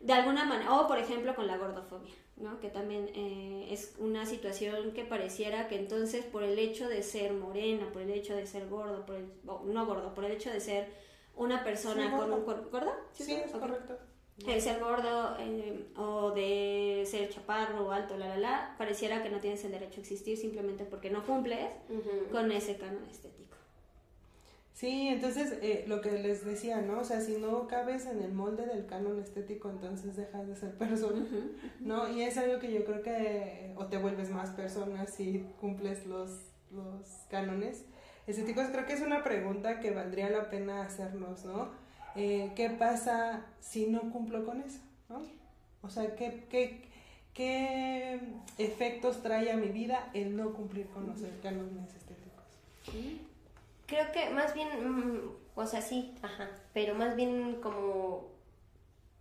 de 0.00 0.12
alguna 0.12 0.45
manera, 0.45 0.75
o 0.75 0.87
por 0.87 0.99
ejemplo 0.99 1.35
con 1.35 1.47
la 1.47 1.57
gordofobia, 1.57 2.15
¿no? 2.37 2.61
que 2.61 2.69
también 2.69 3.09
eh, 3.15 3.69
es 3.71 3.95
una 3.99 4.26
situación 4.26 4.93
que 4.93 5.05
pareciera 5.05 5.69
que 5.69 5.76
entonces 5.76 6.25
por 6.25 6.43
el 6.43 6.59
hecho 6.59 6.88
de 6.88 7.03
ser 7.03 7.33
morena, 7.33 7.91
por 7.93 8.03
el 8.03 8.11
hecho 8.11 8.37
de 8.37 8.47
ser 8.47 8.69
gordo, 8.69 9.07
por 9.07 9.17
el, 9.17 9.26
no 9.45 9.87
gordo, 9.87 10.15
por 10.15 10.25
el 10.25 10.33
hecho 10.33 10.50
de 10.50 10.61
ser 10.61 10.88
una 11.35 11.65
persona 11.65 12.17
con 12.17 12.33
un 12.33 12.43
cuerpo 12.43 12.71
gordo, 12.71 12.93
sí, 13.12 13.33
es 13.33 13.50
correcto. 13.53 13.99
De 14.37 14.61
ser 14.61 14.81
gordo 14.81 15.35
eh, 15.41 15.87
o 15.97 16.31
de 16.33 17.05
ser 17.07 17.31
chaparro 17.31 17.87
o 17.87 17.91
alto, 17.91 18.19
la 18.19 18.29
la 18.29 18.37
la, 18.37 18.75
pareciera 18.76 19.23
que 19.23 19.31
no 19.31 19.38
tienes 19.41 19.65
el 19.65 19.73
derecho 19.73 19.97
a 19.97 20.03
existir 20.03 20.37
simplemente 20.37 20.85
porque 20.85 21.09
no 21.09 21.25
cumples 21.25 21.71
con 22.31 22.53
ese 22.53 22.76
canon 22.76 23.05
estético. 23.11 23.46
Sí, 24.76 25.09
entonces 25.09 25.54
eh, 25.62 25.85
lo 25.88 26.02
que 26.02 26.11
les 26.11 26.45
decía, 26.45 26.83
¿no? 26.83 26.99
O 26.99 27.04
sea, 27.04 27.23
si 27.23 27.38
no 27.38 27.66
cabes 27.66 28.04
en 28.04 28.21
el 28.21 28.35
molde 28.35 28.66
del 28.66 28.85
canon 28.85 29.18
estético, 29.18 29.71
entonces 29.71 30.16
dejas 30.16 30.47
de 30.47 30.54
ser 30.54 30.75
persona, 30.78 31.25
¿no? 31.80 32.12
Y 32.12 32.21
es 32.21 32.37
algo 32.37 32.59
que 32.59 32.71
yo 32.71 32.85
creo 32.85 33.02
que 33.02 33.73
o 33.76 33.87
te 33.87 33.97
vuelves 33.97 34.28
más 34.28 34.50
persona 34.50 35.06
si 35.06 35.47
cumples 35.62 36.04
los, 36.04 36.28
los 36.71 37.09
cánones 37.30 37.87
estéticos. 38.26 38.66
Creo 38.66 38.85
que 38.85 38.92
es 38.92 39.00
una 39.00 39.25
pregunta 39.25 39.80
que 39.80 39.92
valdría 39.92 40.28
la 40.28 40.50
pena 40.50 40.83
hacernos, 40.83 41.47
¿no? 41.47 41.71
Eh, 42.14 42.52
¿Qué 42.54 42.68
pasa 42.68 43.47
si 43.61 43.87
no 43.87 44.12
cumplo 44.12 44.45
con 44.45 44.61
eso, 44.61 44.80
¿no? 45.09 45.23
O 45.80 45.88
sea, 45.88 46.14
¿qué, 46.16 46.45
qué, 46.50 46.83
qué 47.33 48.21
efectos 48.59 49.23
trae 49.23 49.50
a 49.50 49.56
mi 49.56 49.68
vida 49.68 50.11
el 50.12 50.37
no 50.37 50.52
cumplir 50.52 50.87
con 50.88 51.06
los 51.06 51.23
cánones 51.42 51.95
estéticos? 51.95 52.45
Creo 53.87 54.11
que 54.12 54.31
más 54.31 54.55
bien, 54.55 54.69
mm, 54.69 55.37
o 55.55 55.66
sea, 55.66 55.81
sí, 55.81 56.14
ajá, 56.23 56.50
pero 56.73 56.95
más 56.95 57.16
bien 57.16 57.61
como 57.62 58.33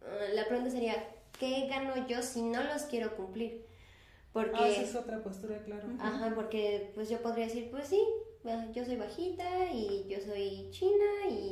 ah, 0.02 0.28
la 0.34 0.46
pregunta 0.48 0.72
sería, 0.72 0.96
¿qué 1.40 1.68
gano 1.68 2.08
yo 2.08 2.22
si 2.22 2.42
no 2.42 2.64
los 2.64 2.84
quiero 2.84 3.16
cumplir? 3.16 3.66
Porque, 4.34 4.58
ah, 4.58 4.68
esa 4.68 4.82
es 4.82 4.96
otra 4.96 5.24
postura, 5.24 5.64
claro. 5.64 5.88
Ajá, 6.00 6.34
porque 6.36 6.92
pues 6.94 7.10
yo 7.10 7.22
podría 7.22 7.46
decir, 7.46 7.70
pues 7.72 7.88
sí, 7.88 8.04
yo 8.74 8.86
soy 8.86 8.98
bajita 8.98 9.72
y 9.72 10.06
yo 10.10 10.20
soy 10.20 10.68
china 10.72 11.06
y 11.30 11.52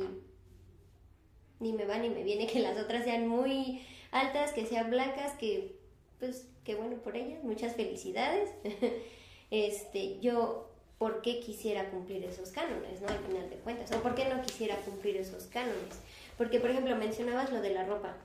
ni 1.60 1.72
me 1.72 1.86
va 1.86 1.98
ni 1.98 2.10
me 2.10 2.22
viene 2.22 2.46
que 2.46 2.60
las 2.60 2.78
otras 2.78 3.04
sean 3.04 3.26
muy 3.26 3.82
altas, 4.10 4.52
que 4.52 4.66
sean 4.66 4.90
blancas, 4.90 5.32
que 5.34 5.78
pues 6.18 6.48
qué 6.64 6.74
bueno 6.74 6.96
por 6.96 7.16
ellas, 7.16 7.42
muchas 7.42 7.74
felicidades. 7.74 8.50
este, 9.50 10.20
yo 10.20 10.73
por 10.98 11.22
qué 11.22 11.40
quisiera 11.40 11.90
cumplir 11.90 12.24
esos 12.24 12.50
cánones, 12.50 13.00
¿no? 13.00 13.08
Al 13.08 13.18
final 13.18 13.50
de 13.50 13.56
cuentas, 13.56 13.92
o 13.92 14.02
por 14.02 14.14
qué 14.14 14.26
no 14.26 14.42
quisiera 14.42 14.76
cumplir 14.76 15.16
esos 15.16 15.44
cánones. 15.44 16.00
Porque, 16.38 16.60
por 16.60 16.70
ejemplo, 16.70 16.96
mencionabas 16.96 17.52
lo 17.52 17.60
de 17.60 17.70
la 17.70 17.84
ropa. 17.84 18.16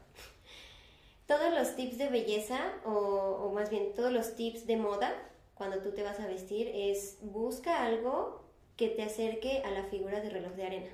Todos 1.27 1.53
los 1.53 1.75
tips 1.75 1.97
de 1.97 2.09
belleza, 2.09 2.59
o, 2.85 2.91
o 2.91 3.51
más 3.53 3.69
bien 3.69 3.93
todos 3.93 4.11
los 4.11 4.35
tips 4.35 4.65
de 4.65 4.77
moda, 4.77 5.13
cuando 5.53 5.79
tú 5.79 5.91
te 5.91 6.03
vas 6.03 6.19
a 6.19 6.27
vestir, 6.27 6.71
es 6.73 7.17
busca 7.21 7.83
algo 7.85 8.43
que 8.77 8.87
te 8.87 9.03
acerque 9.03 9.61
a 9.65 9.71
la 9.71 9.83
figura 9.83 10.21
de 10.21 10.29
reloj 10.29 10.53
de 10.53 10.63
arena. 10.65 10.91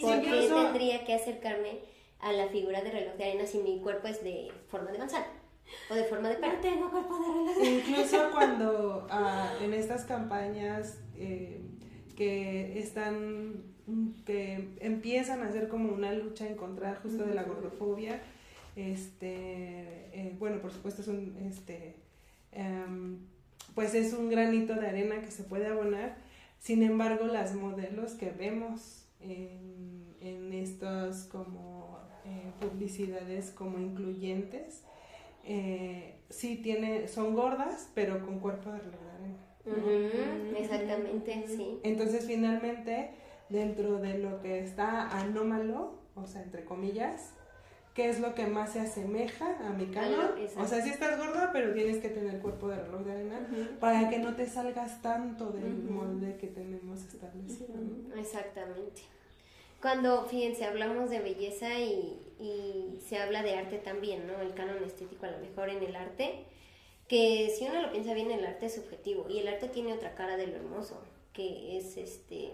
¿Por 0.00 0.22
qué 0.22 0.48
tendría 0.48 1.04
que 1.04 1.14
acercarme 1.14 1.80
a 2.18 2.32
la 2.32 2.48
figura 2.48 2.82
de 2.82 2.90
reloj 2.90 3.14
de 3.16 3.24
arena 3.24 3.46
si 3.46 3.58
mi 3.58 3.80
cuerpo 3.80 4.08
es 4.08 4.24
de 4.24 4.50
forma 4.68 4.90
de 4.90 4.98
manzana? 4.98 5.26
O 5.90 5.94
de 5.94 6.04
forma 6.04 6.28
de 6.28 6.36
perro. 6.36 6.58
tengo 6.60 6.90
cuerpo 6.90 7.18
de 7.18 7.54
reloj. 7.54 7.88
Incluso 7.88 8.30
cuando 8.32 9.06
ah, 9.10 9.52
en 9.62 9.74
estas 9.74 10.04
campañas 10.04 11.00
eh, 11.16 11.60
que 12.16 12.78
están, 12.78 13.64
que 14.24 14.76
empiezan 14.80 15.42
a 15.42 15.48
hacer 15.48 15.68
como 15.68 15.92
una 15.92 16.12
lucha 16.12 16.46
en 16.46 16.56
contra 16.56 16.96
justo 16.96 17.24
de 17.24 17.34
la 17.34 17.44
gordofobia, 17.44 18.20
este, 18.74 20.10
eh, 20.12 20.36
bueno, 20.38 20.60
por 20.60 20.72
supuesto 20.72 21.02
es 21.02 21.08
un, 21.08 21.36
este, 21.46 21.96
em, 22.52 23.18
pues 23.74 23.94
es 23.94 24.12
un 24.12 24.28
granito 24.28 24.74
de 24.74 24.86
arena 24.86 25.22
que 25.22 25.30
se 25.30 25.44
puede 25.44 25.66
abonar. 25.66 26.16
Sin 26.58 26.82
embargo, 26.82 27.26
las 27.26 27.54
modelos 27.54 28.12
que 28.12 28.30
vemos 28.30 29.06
en, 29.20 30.14
en 30.20 30.52
estas 30.52 31.24
como 31.24 31.98
eh, 32.24 32.52
publicidades 32.60 33.50
como 33.50 33.78
incluyentes, 33.78 34.82
eh, 35.46 36.20
sí 36.28 36.56
tiene, 36.56 37.08
son 37.08 37.34
gordas, 37.34 37.90
pero 37.94 38.24
con 38.24 38.40
cuerpo 38.40 38.70
de 38.70 38.78
reloj 38.78 39.06
exactamente, 40.56 41.44
sí. 41.48 41.80
Entonces, 41.82 42.24
finalmente, 42.26 43.10
dentro 43.48 43.98
de 43.98 44.18
lo 44.18 44.40
que 44.40 44.60
está 44.60 45.08
anómalo, 45.18 45.98
o 46.14 46.26
sea, 46.26 46.42
entre 46.42 46.64
comillas, 46.64 47.32
¿qué 47.94 48.08
es 48.08 48.20
lo 48.20 48.34
que 48.34 48.46
más 48.46 48.72
se 48.72 48.80
asemeja 48.80 49.58
a 49.66 49.72
mi 49.72 49.86
canon? 49.86 50.30
O 50.58 50.66
sea, 50.66 50.82
sí 50.82 50.90
estás 50.90 51.18
gorda, 51.18 51.50
pero 51.52 51.72
tienes 51.72 51.98
que 51.98 52.08
tener 52.08 52.40
cuerpo 52.40 52.68
de 52.68 52.76
reloj 52.76 53.02
de 53.02 53.12
arena 53.12 53.46
para 53.80 54.08
que 54.08 54.18
no 54.18 54.34
te 54.34 54.46
salgas 54.46 55.02
tanto 55.02 55.50
del 55.50 55.82
molde 55.90 56.36
que 56.36 56.48
tenemos 56.48 57.02
establecido. 57.04 57.74
Exactamente. 58.16 59.02
Cuando, 59.86 60.24
fíjense, 60.24 60.64
hablamos 60.64 61.10
de 61.10 61.20
belleza 61.20 61.78
y, 61.78 62.18
y 62.40 62.98
se 63.06 63.18
habla 63.18 63.44
de 63.44 63.54
arte 63.54 63.78
también, 63.78 64.26
¿no? 64.26 64.40
El 64.40 64.52
canon 64.52 64.82
estético 64.82 65.26
a 65.26 65.30
lo 65.30 65.38
mejor 65.38 65.68
en 65.68 65.80
el 65.80 65.94
arte, 65.94 66.42
que 67.06 67.54
si 67.56 67.66
uno 67.66 67.80
lo 67.82 67.92
piensa 67.92 68.12
bien, 68.12 68.32
el 68.32 68.44
arte 68.44 68.66
es 68.66 68.74
subjetivo 68.74 69.26
y 69.30 69.38
el 69.38 69.46
arte 69.46 69.68
tiene 69.68 69.92
otra 69.92 70.16
cara 70.16 70.36
de 70.36 70.48
lo 70.48 70.56
hermoso, 70.56 71.00
que 71.32 71.76
es 71.76 71.96
este 71.98 72.50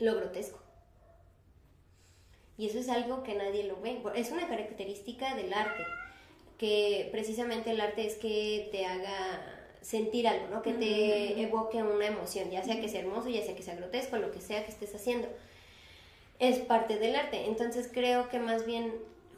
lo 0.00 0.14
grotesco. 0.14 0.58
Y 2.56 2.66
eso 2.66 2.78
es 2.78 2.88
algo 2.88 3.22
que 3.24 3.34
nadie 3.34 3.64
lo 3.64 3.78
ve. 3.82 4.02
Es 4.14 4.30
una 4.30 4.48
característica 4.48 5.34
del 5.34 5.52
arte, 5.52 5.84
que 6.56 7.10
precisamente 7.12 7.72
el 7.72 7.80
arte 7.82 8.06
es 8.06 8.14
que 8.14 8.70
te 8.72 8.86
haga 8.86 9.68
sentir 9.82 10.26
algo, 10.26 10.46
¿no? 10.48 10.62
Que 10.62 10.72
te 10.72 11.42
evoque 11.42 11.82
una 11.82 12.06
emoción, 12.06 12.50
ya 12.50 12.64
sea 12.64 12.80
que 12.80 12.88
sea 12.88 13.00
hermoso, 13.02 13.28
ya 13.28 13.44
sea 13.44 13.54
que 13.54 13.62
sea 13.62 13.74
grotesco, 13.74 14.16
lo 14.16 14.30
que 14.30 14.40
sea 14.40 14.64
que 14.64 14.72
estés 14.72 14.94
haciendo. 14.94 15.28
Es 16.42 16.58
parte 16.58 16.98
del 16.98 17.14
arte. 17.14 17.46
Entonces 17.46 17.88
creo 17.92 18.28
que 18.28 18.40
más 18.40 18.66
bien 18.66 18.92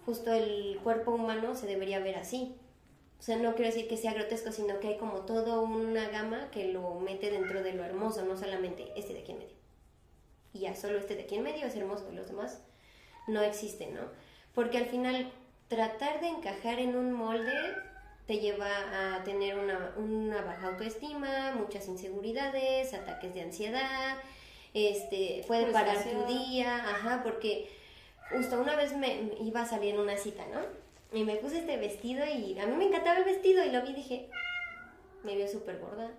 justo 0.06 0.32
el 0.32 0.80
cuerpo 0.82 1.10
humano 1.10 1.54
se 1.54 1.66
debería 1.66 1.98
ver 1.98 2.16
así. 2.16 2.56
O 3.18 3.22
sea, 3.22 3.36
no 3.36 3.54
quiero 3.54 3.70
decir 3.70 3.88
que 3.88 3.98
sea 3.98 4.14
grotesco, 4.14 4.52
sino 4.52 4.80
que 4.80 4.88
hay 4.88 4.96
como 4.96 5.20
toda 5.20 5.60
una 5.60 6.08
gama 6.08 6.50
que 6.50 6.72
lo 6.72 6.94
mete 7.00 7.30
dentro 7.30 7.62
de 7.62 7.74
lo 7.74 7.84
hermoso, 7.84 8.24
no 8.24 8.38
solamente 8.38 8.90
este 8.96 9.12
de 9.12 9.20
aquí 9.20 9.32
en 9.32 9.38
medio. 9.40 9.54
Y 10.54 10.60
ya 10.60 10.74
solo 10.74 10.96
este 10.96 11.14
de 11.14 11.24
aquí 11.24 11.34
en 11.34 11.42
medio 11.42 11.66
es 11.66 11.76
hermoso, 11.76 12.10
los 12.10 12.26
demás 12.26 12.62
no 13.26 13.42
existen, 13.42 13.92
¿no? 13.92 14.08
Porque 14.54 14.78
al 14.78 14.86
final 14.86 15.30
tratar 15.68 16.22
de 16.22 16.28
encajar 16.28 16.78
en 16.78 16.96
un 16.96 17.12
molde 17.12 17.52
te 18.26 18.38
lleva 18.38 18.70
a 19.16 19.24
tener 19.24 19.58
una, 19.58 19.92
una 19.98 20.40
baja 20.40 20.68
autoestima, 20.68 21.52
muchas 21.54 21.86
inseguridades, 21.86 22.94
ataques 22.94 23.34
de 23.34 23.42
ansiedad, 23.42 24.16
este, 24.74 25.44
puede 25.46 25.72
parar 25.72 25.96
tu 26.02 26.26
día, 26.26 26.76
ajá, 26.76 27.22
porque 27.22 27.70
justo 28.30 28.60
una 28.60 28.76
vez 28.76 28.94
me, 28.96 29.30
iba 29.40 29.62
a 29.62 29.66
salir 29.66 29.94
en 29.94 30.00
una 30.00 30.16
cita, 30.16 30.44
¿no? 30.52 30.60
Y 31.16 31.24
me 31.24 31.36
puse 31.36 31.60
este 31.60 31.76
vestido 31.76 32.26
y 32.26 32.58
a 32.58 32.66
mí 32.66 32.76
me 32.76 32.86
encantaba 32.86 33.18
el 33.18 33.24
vestido 33.24 33.64
y 33.64 33.70
lo 33.70 33.82
vi 33.82 33.90
y 33.90 33.94
dije, 33.94 34.30
me 35.22 35.36
veo 35.36 35.46
súper 35.46 35.78
gorda, 35.78 36.10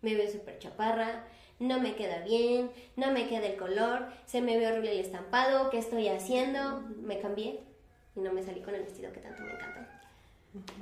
me 0.00 0.14
veo 0.14 0.30
súper 0.30 0.58
chaparra, 0.58 1.26
no 1.58 1.78
me 1.78 1.94
queda 1.94 2.24
bien, 2.24 2.70
no 2.96 3.12
me 3.12 3.28
queda 3.28 3.46
el 3.46 3.56
color, 3.56 4.06
se 4.24 4.40
me 4.40 4.56
ve 4.56 4.66
horrible 4.66 4.92
el 4.92 5.00
estampado, 5.00 5.68
¿qué 5.68 5.78
estoy 5.78 6.08
haciendo? 6.08 6.80
Me 7.02 7.20
cambié 7.20 7.60
y 8.16 8.20
no 8.20 8.32
me 8.32 8.42
salí 8.42 8.62
con 8.62 8.74
el 8.74 8.82
vestido 8.82 9.12
que 9.12 9.20
tanto 9.20 9.42
me 9.42 9.52
encantó. 9.52 9.99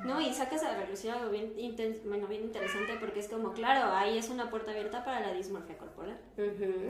No, 0.03 0.19
y 0.19 0.33
sacas 0.33 0.63
a 0.63 0.75
relucir 0.79 1.11
algo 1.11 1.31
bien, 1.31 1.53
bueno, 2.07 2.27
bien 2.27 2.43
interesante 2.43 2.95
porque 2.99 3.21
es 3.21 3.29
como, 3.29 3.53
claro, 3.53 3.95
ahí 3.95 4.17
es 4.17 4.31
una 4.31 4.49
puerta 4.49 4.71
abierta 4.71 5.05
para 5.05 5.21
la 5.21 5.35
dismorfia 5.35 5.77
corporal, 5.77 6.19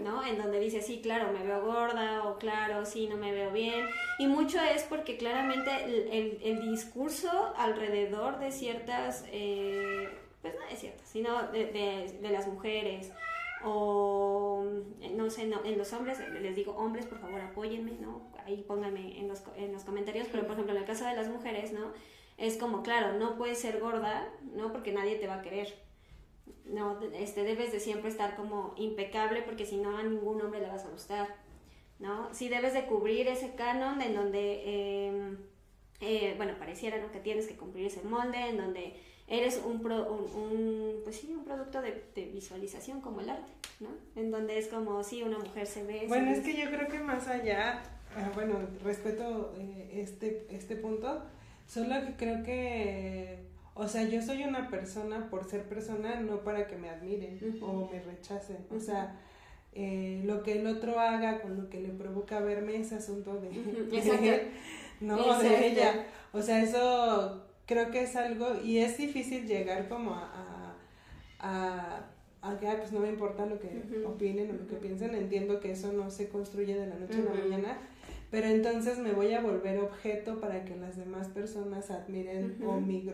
¿no? 0.05 0.25
En 0.25 0.39
donde 0.39 0.61
dice, 0.61 0.81
sí, 0.81 1.01
claro, 1.03 1.33
me 1.33 1.45
veo 1.45 1.65
gorda 1.65 2.23
o 2.25 2.39
claro, 2.39 2.87
sí, 2.87 3.09
no 3.09 3.17
me 3.17 3.33
veo 3.33 3.51
bien. 3.51 3.85
Y 4.21 4.29
mucho 4.29 4.61
es 4.61 4.85
porque 4.85 5.17
claramente 5.17 5.71
el, 5.85 6.41
el, 6.41 6.71
discurso 6.71 7.53
alrededor 7.57 8.39
de 8.39 8.53
ciertas, 8.53 9.25
eh, 9.33 10.09
pues 10.41 10.55
no 10.55 10.65
de 10.67 10.77
ciertas, 10.77 11.09
sino 11.09 11.49
de, 11.49 11.67
de, 11.67 12.19
de 12.21 12.31
las 12.31 12.47
mujeres 12.47 13.11
o 13.65 14.65
no 15.17 15.31
sé, 15.31 15.47
no, 15.47 15.65
en 15.65 15.79
los 15.79 15.93
hombres, 15.93 16.21
les 16.41 16.55
digo, 16.55 16.77
hombres, 16.77 17.07
por 17.07 17.19
favor, 17.19 17.41
apóyenme, 17.41 17.93
¿no? 18.01 18.31
Ahí 18.47 18.65
pónganme 18.67 19.19
en 19.19 19.27
los, 19.27 19.43
en 19.57 19.73
los 19.73 19.83
comentarios, 19.83 20.29
pero 20.31 20.45
por 20.45 20.53
ejemplo, 20.53 20.75
en 20.75 20.81
el 20.81 20.87
caso 20.87 21.05
de 21.05 21.17
las 21.17 21.29
mujeres, 21.29 21.73
¿no? 21.73 21.93
Es 22.38 22.57
como, 22.57 22.83
claro, 22.83 23.18
no 23.18 23.37
puedes 23.37 23.59
ser 23.59 23.80
gorda, 23.80 24.28
¿no? 24.54 24.73
Porque 24.73 24.92
nadie 24.92 25.16
te 25.16 25.26
va 25.26 25.35
a 25.35 25.42
querer. 25.42 25.75
No, 26.64 27.00
este, 27.14 27.42
debes 27.42 27.73
de 27.73 27.80
siempre 27.80 28.09
estar 28.09 28.37
como 28.37 28.75
impecable 28.76 29.42
porque 29.42 29.66
si 29.66 29.76
no 29.76 29.97
a 29.97 30.02
ningún 30.02 30.40
hombre 30.40 30.61
le 30.61 30.68
vas 30.68 30.85
a 30.85 30.90
gustar, 30.90 31.35
¿no? 31.99 32.33
Sí 32.33 32.49
debes 32.49 32.75
de 32.75 32.87
cubrir 32.87 33.26
ese 33.26 33.54
canon 33.54 34.00
en 34.02 34.14
donde, 34.14 35.09
em, 35.09 35.38
eh, 36.00 36.35
bueno, 36.37 36.54
pareciera, 36.59 36.99
¿no? 36.99 37.11
Que 37.11 37.18
tienes 37.18 37.49
que 37.49 37.57
cumplir 37.57 37.87
ese 37.87 38.02
molde, 38.02 38.38
en 38.50 38.59
donde 38.59 38.95
eres 39.26 39.61
un, 39.64 39.85
un, 39.85 41.00
pues 41.02 41.16
sí, 41.16 41.35
un 41.35 41.45
producto 41.45 41.83
de, 41.83 42.30
visualización 42.33 43.00
como 43.00 43.21
el 43.21 43.30
arte, 43.30 43.50
¿no? 43.80 43.88
En 44.14 44.30
donde 44.30 44.59
es 44.59 44.68
como, 44.68 45.02
si 45.02 45.25
una 45.25 45.38
mujer 45.38 45.66
se 45.66 45.83
ve... 45.83 46.04
Bueno, 46.07 46.30
es 46.30 46.40
que 46.40 46.54
yo 46.54 46.71
creo 46.71 46.87
que 46.87 47.00
más 47.00 47.26
allá, 47.26 47.83
ah, 48.16 48.30
bueno, 48.35 48.59
respeto 48.85 49.54
eh, 49.59 50.02
este, 50.02 50.47
este 50.50 50.76
punto, 50.76 51.25
Solo 51.69 51.95
que 52.07 52.15
creo 52.17 52.43
que, 52.43 53.37
o 53.75 53.87
sea, 53.87 54.03
yo 54.05 54.23
soy 54.23 54.43
una 54.43 54.71
persona 54.71 55.29
por 55.29 55.45
ser 55.45 55.65
persona, 55.65 56.19
no 56.19 56.43
para 56.43 56.67
que 56.67 56.77
me 56.77 56.89
admiren 56.89 57.39
o 57.61 57.91
me 57.93 58.01
rechacen. 58.01 58.57
O 58.75 58.81
sea, 58.81 59.21
eh, 59.75 60.23
lo 60.25 60.43
que 60.43 60.61
el 60.61 60.67
otro 60.67 60.99
haga 60.99 61.43
con 61.43 61.59
lo 61.59 61.69
que 61.69 61.81
le 61.81 61.91
provoca 61.91 62.41
verme 62.41 62.77
es 62.77 62.93
asunto 62.93 63.39
de, 63.39 63.51
él, 63.51 63.87
no 65.01 65.39
de 65.39 65.67
ella. 65.67 66.07
O 66.33 66.41
sea, 66.41 66.63
eso 66.63 67.45
creo 67.67 67.91
que 67.91 68.05
es 68.05 68.17
algo, 68.17 68.57
y 68.65 68.79
es 68.79 68.97
difícil 68.97 69.47
llegar 69.47 69.91
como 69.91 70.15
a, 70.15 70.75
a, 71.39 72.01
a, 72.41 72.59
que, 72.59 72.67
pues 72.67 72.93
no 72.93 73.01
me 73.01 73.11
importa 73.11 73.45
lo 73.45 73.61
que 73.61 73.69
opinen 74.07 74.51
o 74.51 74.55
lo 74.55 74.66
que 74.66 74.77
piensen, 74.77 75.14
entiendo 75.14 75.61
que 75.61 75.73
eso 75.73 75.92
no 75.92 76.11
se 76.11 76.31
construye 76.31 76.75
de 76.75 76.87
la 76.87 76.95
noche 76.95 77.21
a 77.21 77.25
la 77.25 77.45
mañana 77.45 77.79
pero 78.31 78.47
entonces 78.49 78.99
me 78.99 79.12
voy 79.12 79.33
a 79.33 79.41
volver 79.41 79.79
objeto 79.79 80.38
para 80.38 80.64
que 80.64 80.77
las 80.77 80.97
demás 80.97 81.29
personas 81.29 81.91
admiren 81.91 82.59
o, 82.67 82.81
mi 82.81 83.09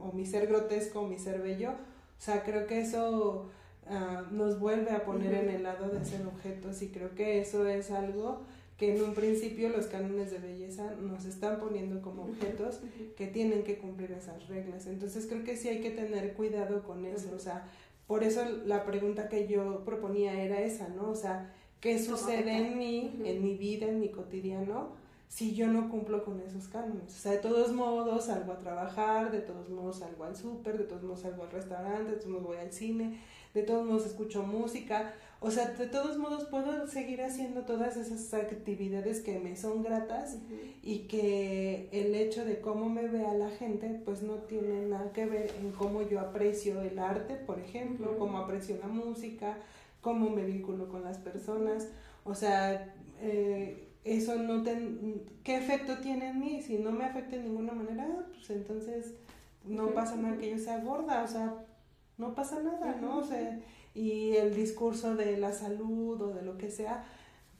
o, 0.00 0.12
mi 0.12 0.26
ser 0.26 0.46
grotesco 0.46 1.00
o 1.00 1.08
mi 1.08 1.18
ser 1.18 1.40
bello. 1.40 1.70
O 1.70 2.24
sea, 2.24 2.42
creo 2.42 2.66
que 2.66 2.80
eso 2.80 3.50
ah, 3.88 4.24
nos 4.30 4.60
vuelve 4.60 4.90
a 4.90 5.04
poner 5.04 5.34
en 5.34 5.48
el 5.48 5.62
lado 5.62 5.88
de 5.88 6.04
ser 6.04 6.26
objetos 6.26 6.82
y 6.82 6.88
creo 6.88 7.14
que 7.14 7.40
eso 7.40 7.66
es 7.66 7.90
algo 7.90 8.42
que 8.76 8.94
en 8.94 9.02
un 9.02 9.14
principio 9.14 9.68
los 9.68 9.86
cánones 9.86 10.30
de 10.30 10.38
belleza 10.38 10.94
nos 11.00 11.24
están 11.24 11.58
poniendo 11.58 12.02
como 12.02 12.24
objetos 12.24 12.80
que 13.16 13.28
tienen 13.28 13.62
que 13.62 13.78
cumplir 13.78 14.12
esas 14.12 14.48
reglas. 14.48 14.86
Entonces 14.86 15.26
creo 15.26 15.44
que 15.44 15.56
sí 15.56 15.68
hay 15.68 15.80
que 15.80 15.90
tener 15.90 16.34
cuidado 16.34 16.82
con 16.82 17.06
eso. 17.06 17.30
O 17.34 17.38
sea, 17.38 17.68
por 18.06 18.24
eso 18.24 18.44
la 18.66 18.84
pregunta 18.84 19.28
que 19.28 19.46
yo 19.46 19.84
proponía 19.84 20.42
era 20.42 20.60
esa, 20.60 20.88
¿no? 20.88 21.10
O 21.10 21.14
sea, 21.14 21.54
qué 21.82 21.98
sucede 21.98 22.56
en 22.56 22.78
mí, 22.78 23.12
en 23.24 23.42
mi 23.42 23.56
vida, 23.56 23.86
en 23.86 24.00
mi 24.00 24.08
cotidiano, 24.08 24.90
si 25.28 25.52
yo 25.52 25.66
no 25.66 25.90
cumplo 25.90 26.24
con 26.24 26.40
esos 26.40 26.68
cánones. 26.68 27.12
O 27.12 27.18
sea, 27.18 27.32
de 27.32 27.38
todos 27.38 27.72
modos 27.72 28.26
salgo 28.26 28.52
a 28.52 28.58
trabajar, 28.58 29.32
de 29.32 29.40
todos 29.40 29.68
modos 29.68 29.98
salgo 29.98 30.24
al 30.24 30.36
súper, 30.36 30.78
de 30.78 30.84
todos 30.84 31.02
modos 31.02 31.20
salgo 31.20 31.42
al 31.42 31.50
restaurante, 31.50 32.12
de 32.12 32.16
todos 32.18 32.30
modos 32.30 32.46
voy 32.46 32.58
al 32.58 32.72
cine, 32.72 33.18
de 33.52 33.62
todos 33.64 33.84
modos 33.84 34.06
escucho 34.06 34.44
música. 34.44 35.12
O 35.40 35.50
sea, 35.50 35.70
de 35.70 35.88
todos 35.88 36.18
modos 36.18 36.44
puedo 36.44 36.86
seguir 36.86 37.20
haciendo 37.20 37.62
todas 37.62 37.96
esas 37.96 38.32
actividades 38.32 39.20
que 39.20 39.40
me 39.40 39.56
son 39.56 39.82
gratas 39.82 40.38
y 40.84 41.00
que 41.08 41.88
el 41.90 42.14
hecho 42.14 42.44
de 42.44 42.60
cómo 42.60 42.88
me 42.88 43.08
vea 43.08 43.34
la 43.34 43.50
gente, 43.50 44.00
pues 44.04 44.22
no 44.22 44.34
tiene 44.34 44.86
nada 44.86 45.10
que 45.12 45.26
ver 45.26 45.50
en 45.60 45.72
cómo 45.72 46.02
yo 46.02 46.20
aprecio 46.20 46.80
el 46.82 46.96
arte, 47.00 47.34
por 47.34 47.58
ejemplo, 47.58 48.16
cómo 48.18 48.38
aprecio 48.38 48.76
la 48.80 48.86
música, 48.86 49.56
cómo 50.02 50.28
me 50.28 50.44
vinculo 50.44 50.88
con 50.88 51.02
las 51.02 51.16
personas, 51.16 51.88
o 52.24 52.34
sea, 52.34 52.94
eh, 53.20 53.88
eso 54.04 54.36
no 54.36 54.62
ten, 54.62 55.22
¿qué 55.44 55.56
efecto 55.56 55.98
tiene 55.98 56.28
en 56.30 56.40
mí? 56.40 56.60
Si 56.60 56.76
no 56.76 56.90
me 56.90 57.04
afecta 57.04 57.36
de 57.36 57.44
ninguna 57.44 57.72
manera, 57.72 58.26
pues 58.32 58.50
entonces 58.50 59.14
no 59.64 59.94
pasa 59.94 60.16
nada 60.16 60.36
que 60.36 60.50
yo 60.50 60.58
sea 60.58 60.80
gorda, 60.80 61.22
o 61.22 61.28
sea, 61.28 61.64
no 62.18 62.34
pasa 62.34 62.60
nada, 62.62 62.96
¿no? 63.00 63.18
O 63.18 63.24
sea, 63.24 63.60
y 63.94 64.32
el 64.36 64.54
discurso 64.54 65.14
de 65.14 65.38
la 65.38 65.52
salud 65.52 66.20
o 66.20 66.34
de 66.34 66.42
lo 66.42 66.58
que 66.58 66.70
sea, 66.70 67.04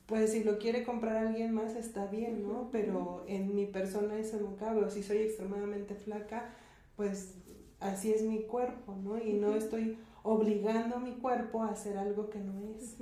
pues 0.06 0.32
si 0.32 0.42
lo 0.42 0.58
quiere 0.58 0.82
comprar 0.82 1.16
alguien 1.16 1.52
más 1.52 1.76
está 1.76 2.06
bien, 2.06 2.42
¿no? 2.42 2.70
Pero 2.72 3.24
en 3.28 3.54
mi 3.54 3.66
persona 3.66 4.18
eso 4.18 4.40
no 4.40 4.56
cabe, 4.56 4.84
o 4.84 4.90
si 4.90 5.04
soy 5.04 5.18
extremadamente 5.18 5.94
flaca, 5.94 6.50
pues 6.96 7.36
así 7.78 8.12
es 8.12 8.22
mi 8.22 8.42
cuerpo, 8.42 8.96
¿no? 8.96 9.16
Y 9.22 9.34
no 9.34 9.54
estoy 9.54 9.96
obligando 10.24 10.96
a 10.96 10.98
mi 11.00 11.12
cuerpo 11.12 11.62
a 11.62 11.70
hacer 11.70 11.96
algo 11.96 12.30
que 12.30 12.38
no 12.38 12.60
es. 12.76 12.96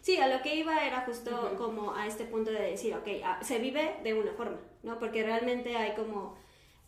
Sí, 0.00 0.16
a 0.18 0.28
lo 0.28 0.42
que 0.42 0.56
iba 0.56 0.86
era 0.86 1.00
justo 1.02 1.54
como 1.56 1.94
a 1.94 2.06
este 2.06 2.24
punto 2.24 2.50
de 2.50 2.62
decir, 2.70 2.94
ok, 2.94 3.08
ah, 3.24 3.38
se 3.42 3.58
vive 3.58 3.96
de 4.04 4.14
una 4.14 4.32
forma, 4.32 4.58
¿no? 4.82 4.98
Porque 4.98 5.24
realmente 5.24 5.76
hay 5.76 5.94
como, 5.94 6.36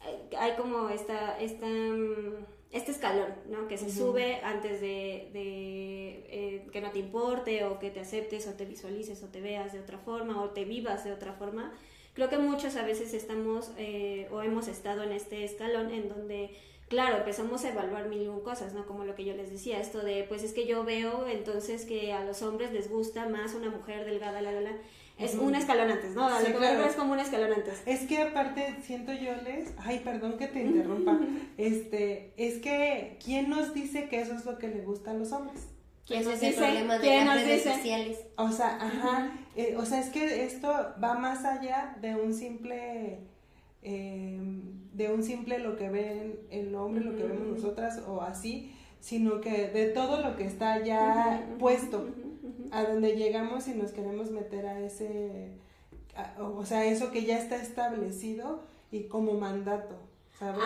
eh, 0.05 0.37
hay 0.39 0.53
como 0.53 0.89
esta, 0.89 1.39
esta, 1.41 1.67
mm, 1.67 2.45
este 2.71 2.93
escalón, 2.93 3.35
¿no? 3.49 3.67
Que 3.67 3.77
se 3.77 3.91
sube 3.91 4.41
antes 4.43 4.81
de, 4.81 5.31
de 5.33 6.27
eh, 6.29 6.67
que 6.73 6.81
no 6.81 6.91
te 6.91 7.01
importe 7.01 7.65
o 7.65 7.79
que 7.79 7.91
te 7.91 8.01
aceptes 8.01 8.47
o 8.47 8.55
te 8.55 8.67
visualices 8.67 9.23
o 9.23 9.29
te 9.29 9.41
veas 9.41 9.73
de 9.73 9.81
otra 9.81 9.99
forma 9.99 10.43
o 10.43 10.51
te 10.51 10.65
vivas 10.65 11.05
de 11.05 11.13
otra 11.13 11.33
forma. 11.33 11.73
Creo 12.15 12.29
que 12.29 12.39
muchos 12.39 12.77
a 12.77 12.83
veces 12.83 13.13
estamos 13.15 13.73
eh, 13.77 14.29
o 14.31 14.43
hemos 14.43 14.69
estado 14.69 15.03
en 15.03 15.13
este 15.13 15.45
escalón 15.45 15.91
en 15.91 16.09
donde 16.09 16.57
claro, 16.89 17.19
empezamos 17.19 17.65
a 17.65 17.71
evaluar 17.71 18.09
mil 18.09 18.23
y 18.23 18.43
cosas, 18.43 18.73
¿no? 18.73 18.87
Como 18.87 19.05
lo 19.05 19.15
que 19.15 19.25
yo 19.25 19.35
les 19.35 19.51
decía, 19.51 19.81
esto 19.81 20.01
de, 20.01 20.25
pues 20.25 20.43
es 20.43 20.53
que 20.53 20.67
yo 20.67 20.85
veo 20.85 21.27
entonces 21.27 21.85
que 21.85 22.13
a 22.13 22.25
los 22.25 22.43
hombres 22.43 22.73
les 22.73 22.91
gusta 22.91 23.29
más 23.29 23.55
una 23.55 23.71
mujer 23.71 24.05
delgada, 24.05 24.41
la, 24.41 24.53
la, 24.53 24.61
la. 24.61 24.73
Es 25.19 25.35
un 25.35 25.55
escalón 25.55 25.91
antes, 25.91 26.15
¿no? 26.15 26.29
Sí, 26.41 26.53
claro. 26.53 26.85
es 26.85 26.95
como 26.95 27.15
un 27.15 27.19
escalón 27.19 27.53
antes. 27.55 27.83
Es 27.87 28.01
que 28.03 28.19
aparte 28.19 28.77
siento 28.83 29.15
yo 29.15 29.35
les, 29.43 29.73
ay, 29.79 30.01
perdón 30.01 30.37
que 30.37 30.47
te 30.47 30.61
interrumpa, 30.61 31.19
este, 31.57 32.35
es 32.37 32.59
que 32.59 33.19
¿quién 33.25 33.49
nos 33.49 33.73
dice 33.73 34.09
que 34.09 34.21
eso 34.21 34.35
es 34.35 34.45
lo 34.45 34.59
que 34.59 34.69
le 34.69 34.83
gusta 34.83 35.13
a 35.13 35.15
los 35.15 35.33
hombres? 35.33 35.69
¿Quién 36.07 36.25
nos 36.25 36.39
dice? 36.39 36.59
problema 36.59 36.99
de 36.99 37.25
las 37.25 37.43
redes 37.43 37.63
sociales. 37.65 38.19
O 38.37 38.53
sea, 38.53 38.77
ajá, 38.77 39.33
eh, 39.57 39.75
o 39.77 39.85
sea, 39.85 39.99
es 39.99 40.11
que 40.11 40.45
esto 40.45 40.69
va 41.03 41.15
más 41.15 41.45
allá 41.45 41.97
de 42.01 42.15
un 42.15 42.33
simple 42.33 43.27
eh, 43.89 44.41
de 44.95 45.13
un 45.13 45.23
simple 45.23 45.61
lo 45.61 45.77
que 45.77 45.89
ven 45.89 46.41
el 46.51 46.75
hombre, 46.75 47.05
lo 47.05 47.15
que 47.17 47.23
vemos 47.23 47.47
nosotras 47.47 48.03
o 48.09 48.21
así, 48.21 48.75
sino 48.99 49.41
que 49.41 49.69
de 49.69 49.91
todo 49.91 50.21
lo 50.21 50.35
que 50.35 50.45
está 50.45 50.83
ya 50.83 51.47
puesto, 51.61 52.09
a 52.73 52.83
donde 52.83 53.15
llegamos 53.15 53.69
y 53.69 53.75
nos 53.75 53.93
queremos 53.93 54.33
meter 54.33 54.67
a 54.67 54.81
ese, 54.81 55.53
o 56.41 56.67
sea, 56.67 56.85
eso 56.85 57.13
que 57.13 57.25
ya 57.25 57.39
está 57.39 57.55
establecido 57.63 58.65
y 58.91 59.05
como 59.05 59.35
mandato. 59.35 59.95
¿sabes? 60.37 60.65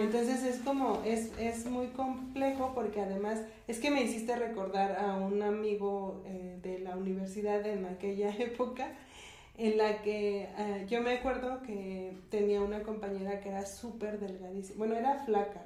Entonces 0.00 0.42
es 0.42 0.60
como, 0.60 1.02
es, 1.04 1.30
es 1.38 1.66
muy 1.66 1.88
complejo 1.88 2.72
porque 2.74 3.02
además 3.02 3.42
es 3.68 3.78
que 3.78 3.90
me 3.90 4.02
hiciste 4.02 4.36
recordar 4.36 4.96
a 4.98 5.16
un 5.18 5.42
amigo 5.42 6.22
eh, 6.26 6.58
de 6.62 6.78
la 6.78 6.96
universidad 6.96 7.64
en 7.66 7.84
aquella 7.84 8.30
época 8.38 8.88
en 9.56 9.78
la 9.78 10.02
que 10.02 10.48
eh, 10.58 10.86
yo 10.88 11.00
me 11.00 11.12
acuerdo 11.12 11.62
que 11.62 12.12
tenía 12.30 12.60
una 12.60 12.82
compañera 12.82 13.40
que 13.40 13.50
era 13.50 13.66
súper 13.66 14.18
delgadísima, 14.18 14.78
bueno, 14.78 14.96
era 14.96 15.24
flaca. 15.24 15.62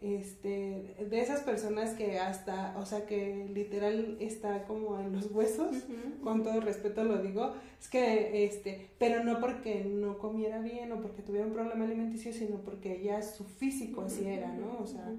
Este, 0.00 0.94
de 1.10 1.20
esas 1.20 1.40
personas 1.40 1.94
que 1.94 2.20
hasta, 2.20 2.78
o 2.78 2.86
sea, 2.86 3.04
que 3.04 3.48
literal 3.52 4.16
está 4.20 4.62
como 4.64 5.00
en 5.00 5.12
los 5.12 5.28
huesos, 5.32 5.74
con 6.22 6.44
todo 6.44 6.60
respeto 6.60 7.02
lo 7.02 7.20
digo, 7.20 7.54
es 7.80 7.88
que, 7.88 8.44
este, 8.44 8.90
pero 8.98 9.24
no 9.24 9.40
porque 9.40 9.84
no 9.84 10.18
comiera 10.18 10.60
bien 10.60 10.92
o 10.92 11.00
porque 11.00 11.22
tuviera 11.22 11.46
un 11.46 11.52
problema 11.52 11.84
alimenticio, 11.84 12.32
sino 12.32 12.58
porque 12.58 13.00
ella, 13.00 13.20
su 13.22 13.42
físico 13.42 14.02
así 14.02 14.24
era, 14.24 14.52
¿no? 14.52 14.78
O 14.80 14.86
sea, 14.86 15.10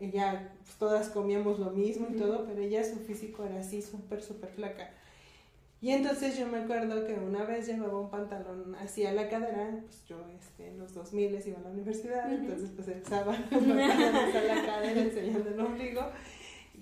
ella, 0.00 0.52
pues, 0.62 0.76
todas 0.76 1.10
comíamos 1.10 1.58
lo 1.58 1.72
mismo 1.72 2.06
y 2.10 2.16
todo, 2.16 2.46
pero 2.46 2.62
ella, 2.62 2.82
su 2.82 2.96
físico 3.00 3.44
era 3.44 3.60
así, 3.60 3.82
súper, 3.82 4.22
súper 4.22 4.48
flaca. 4.48 4.90
Y 5.84 5.90
entonces 5.90 6.38
yo 6.38 6.46
me 6.46 6.60
acuerdo 6.60 7.06
que 7.06 7.12
una 7.12 7.44
vez 7.44 7.66
llevaba 7.66 8.00
un 8.00 8.08
pantalón 8.08 8.74
así 8.76 9.04
a 9.04 9.12
la 9.12 9.28
cadera, 9.28 9.68
pues 9.82 10.02
yo 10.06 10.16
este, 10.34 10.68
en 10.68 10.78
los 10.78 10.94
2000 10.94 11.46
iba 11.46 11.58
a 11.58 11.60
la 11.60 11.68
universidad, 11.68 12.32
entonces 12.32 12.70
pues 12.74 12.88
usaba 13.04 13.32
pantalones 13.50 14.34
a 14.34 14.44
la 14.44 14.64
cadera 14.64 15.02
enseñando 15.02 15.50
el 15.50 15.60
ombligo. 15.60 16.00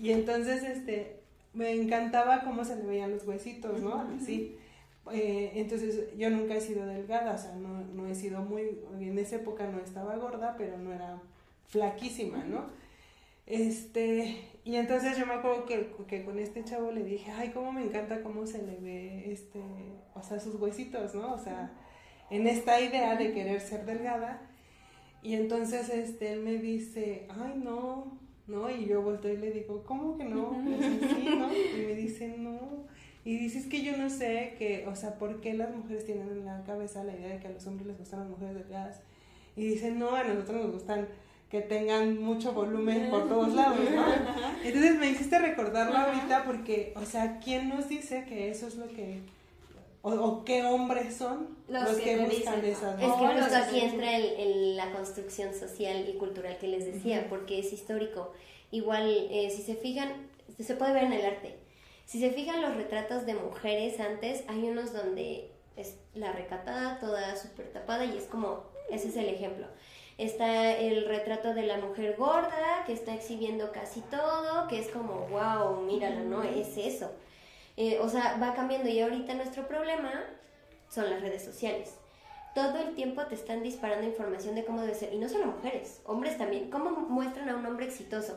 Y 0.00 0.12
entonces 0.12 0.62
este, 0.62 1.16
me 1.52 1.72
encantaba 1.72 2.44
cómo 2.44 2.64
se 2.64 2.76
le 2.76 2.84
veían 2.84 3.10
los 3.10 3.26
huesitos, 3.26 3.80
¿no? 3.80 4.06
Así. 4.16 4.56
Eh, 5.10 5.50
entonces 5.56 6.16
yo 6.16 6.30
nunca 6.30 6.54
he 6.54 6.60
sido 6.60 6.86
delgada, 6.86 7.34
o 7.34 7.38
sea, 7.38 7.56
no, 7.56 7.80
no 7.80 8.06
he 8.06 8.14
sido 8.14 8.42
muy, 8.42 8.78
en 9.00 9.18
esa 9.18 9.34
época 9.34 9.66
no 9.66 9.80
estaba 9.80 10.14
gorda, 10.14 10.54
pero 10.56 10.78
no 10.78 10.92
era 10.92 11.20
flaquísima, 11.66 12.44
¿no? 12.44 12.66
Este, 13.46 14.36
y 14.64 14.76
entonces 14.76 15.18
yo 15.18 15.26
me 15.26 15.34
acuerdo 15.34 15.66
que, 15.66 15.92
que, 16.06 16.24
con 16.24 16.38
este 16.38 16.64
chavo 16.64 16.92
le 16.92 17.02
dije, 17.02 17.30
ay, 17.32 17.50
cómo 17.50 17.72
me 17.72 17.82
encanta 17.82 18.22
cómo 18.22 18.46
se 18.46 18.62
le 18.62 18.76
ve, 18.76 19.32
este, 19.32 19.60
o 20.14 20.22
sea, 20.22 20.38
sus 20.38 20.54
huesitos, 20.54 21.14
¿no? 21.14 21.34
O 21.34 21.38
sea, 21.38 21.72
en 22.30 22.46
esta 22.46 22.80
idea 22.80 23.16
de 23.16 23.32
querer 23.32 23.60
ser 23.60 23.84
delgada. 23.84 24.40
Y 25.22 25.34
entonces, 25.34 25.88
este, 25.88 26.32
él 26.32 26.40
me 26.40 26.58
dice, 26.58 27.26
ay, 27.28 27.60
no, 27.62 28.18
no, 28.46 28.70
y 28.70 28.86
yo 28.86 29.02
vuelto 29.02 29.28
y 29.28 29.36
le 29.36 29.50
digo, 29.50 29.84
¿cómo 29.84 30.16
que 30.16 30.24
no? 30.24 30.52
sí, 30.64 31.28
¿no? 31.38 31.52
Y 31.52 31.86
me 31.86 31.94
dice, 31.94 32.28
no. 32.38 32.86
Y 33.24 33.38
dices 33.38 33.66
que 33.66 33.82
yo 33.82 33.96
no 33.96 34.10
sé 34.10 34.54
que, 34.58 34.86
o 34.88 34.96
sea, 34.96 35.18
¿por 35.18 35.40
qué 35.40 35.54
las 35.54 35.74
mujeres 35.74 36.04
tienen 36.04 36.28
en 36.28 36.44
la 36.44 36.62
cabeza 36.64 37.04
la 37.04 37.14
idea 37.14 37.28
de 37.28 37.38
que 37.38 37.48
a 37.48 37.52
los 37.52 37.66
hombres 37.66 37.86
les 37.86 37.98
gustan 37.98 38.20
las 38.20 38.28
mujeres 38.28 38.54
delgadas? 38.54 39.00
Y 39.56 39.66
dice, 39.66 39.90
no, 39.90 40.14
a 40.14 40.24
nosotros 40.24 40.62
nos 40.62 40.72
gustan 40.72 41.08
que 41.52 41.60
tengan 41.60 42.18
mucho 42.18 42.54
volumen 42.54 43.10
por 43.10 43.28
todos 43.28 43.52
lados, 43.52 43.78
¿no? 43.78 44.06
Entonces 44.64 44.96
me 44.96 45.10
hiciste 45.10 45.38
recordarlo 45.38 45.98
ahorita 45.98 46.44
porque, 46.46 46.94
o 46.96 47.04
sea, 47.04 47.40
¿quién 47.44 47.68
nos 47.68 47.90
dice 47.90 48.24
que 48.24 48.48
eso 48.48 48.68
es 48.68 48.76
lo 48.76 48.88
que 48.88 49.20
o, 50.00 50.44
qué 50.46 50.64
hombres 50.64 51.14
son 51.14 51.58
los, 51.68 51.98
que, 51.98 52.16
buscan 52.16 52.64
esas 52.64 52.98
Es 52.98 53.12
que 53.12 53.26
justo 53.28 53.54
aquí 53.54 53.80
entra 53.80 54.16
el, 54.16 54.78
la 54.78 54.92
construcción 54.92 55.52
social 55.52 56.08
y 56.08 56.16
cultural 56.16 56.56
que 56.56 56.68
les 56.68 56.86
decía, 56.86 57.26
porque 57.28 57.58
es 57.58 57.70
histórico. 57.70 58.32
Igual, 58.70 59.28
eh, 59.30 59.52
si 59.54 59.60
se 59.60 59.74
fijan, 59.74 60.10
se 60.58 60.74
puede 60.74 60.94
ver 60.94 61.04
en 61.04 61.12
el 61.12 61.26
arte. 61.26 61.58
Si 62.06 62.18
se 62.18 62.30
fijan 62.30 62.62
los 62.62 62.74
retratos 62.76 63.26
de 63.26 63.34
mujeres 63.34 64.00
antes, 64.00 64.42
hay 64.48 64.70
unos 64.70 64.94
donde 64.94 65.50
es 65.76 65.98
la 66.14 66.32
recatada, 66.32 66.98
toda 66.98 67.36
súper 67.36 67.70
tapada 67.74 68.06
y 68.06 68.16
es 68.16 68.24
como, 68.24 68.64
ese 68.90 69.08
es 69.08 69.16
el 69.18 69.28
ejemplo. 69.28 69.66
Está 70.18 70.76
el 70.76 71.06
retrato 71.06 71.54
de 71.54 71.62
la 71.62 71.78
mujer 71.78 72.16
gorda 72.18 72.84
que 72.86 72.92
está 72.92 73.14
exhibiendo 73.14 73.72
casi 73.72 74.00
todo, 74.02 74.68
que 74.68 74.78
es 74.78 74.88
como, 74.88 75.26
wow, 75.28 75.80
míralo, 75.82 76.20
¿no? 76.24 76.42
Es 76.42 76.76
eso. 76.76 77.10
Eh, 77.76 77.98
o 78.00 78.08
sea, 78.08 78.38
va 78.40 78.54
cambiando 78.54 78.88
y 78.88 79.00
ahorita 79.00 79.34
nuestro 79.34 79.66
problema 79.66 80.12
son 80.88 81.08
las 81.08 81.22
redes 81.22 81.44
sociales. 81.44 81.96
Todo 82.54 82.78
el 82.78 82.94
tiempo 82.94 83.24
te 83.24 83.34
están 83.34 83.62
disparando 83.62 84.06
información 84.06 84.54
de 84.54 84.64
cómo 84.64 84.82
debe 84.82 84.94
ser. 84.94 85.14
Y 85.14 85.18
no 85.18 85.28
solo 85.28 85.46
mujeres, 85.46 86.02
hombres 86.04 86.36
también. 86.36 86.70
¿Cómo 86.70 86.90
muestran 86.90 87.48
a 87.48 87.56
un 87.56 87.64
hombre 87.64 87.86
exitoso? 87.86 88.36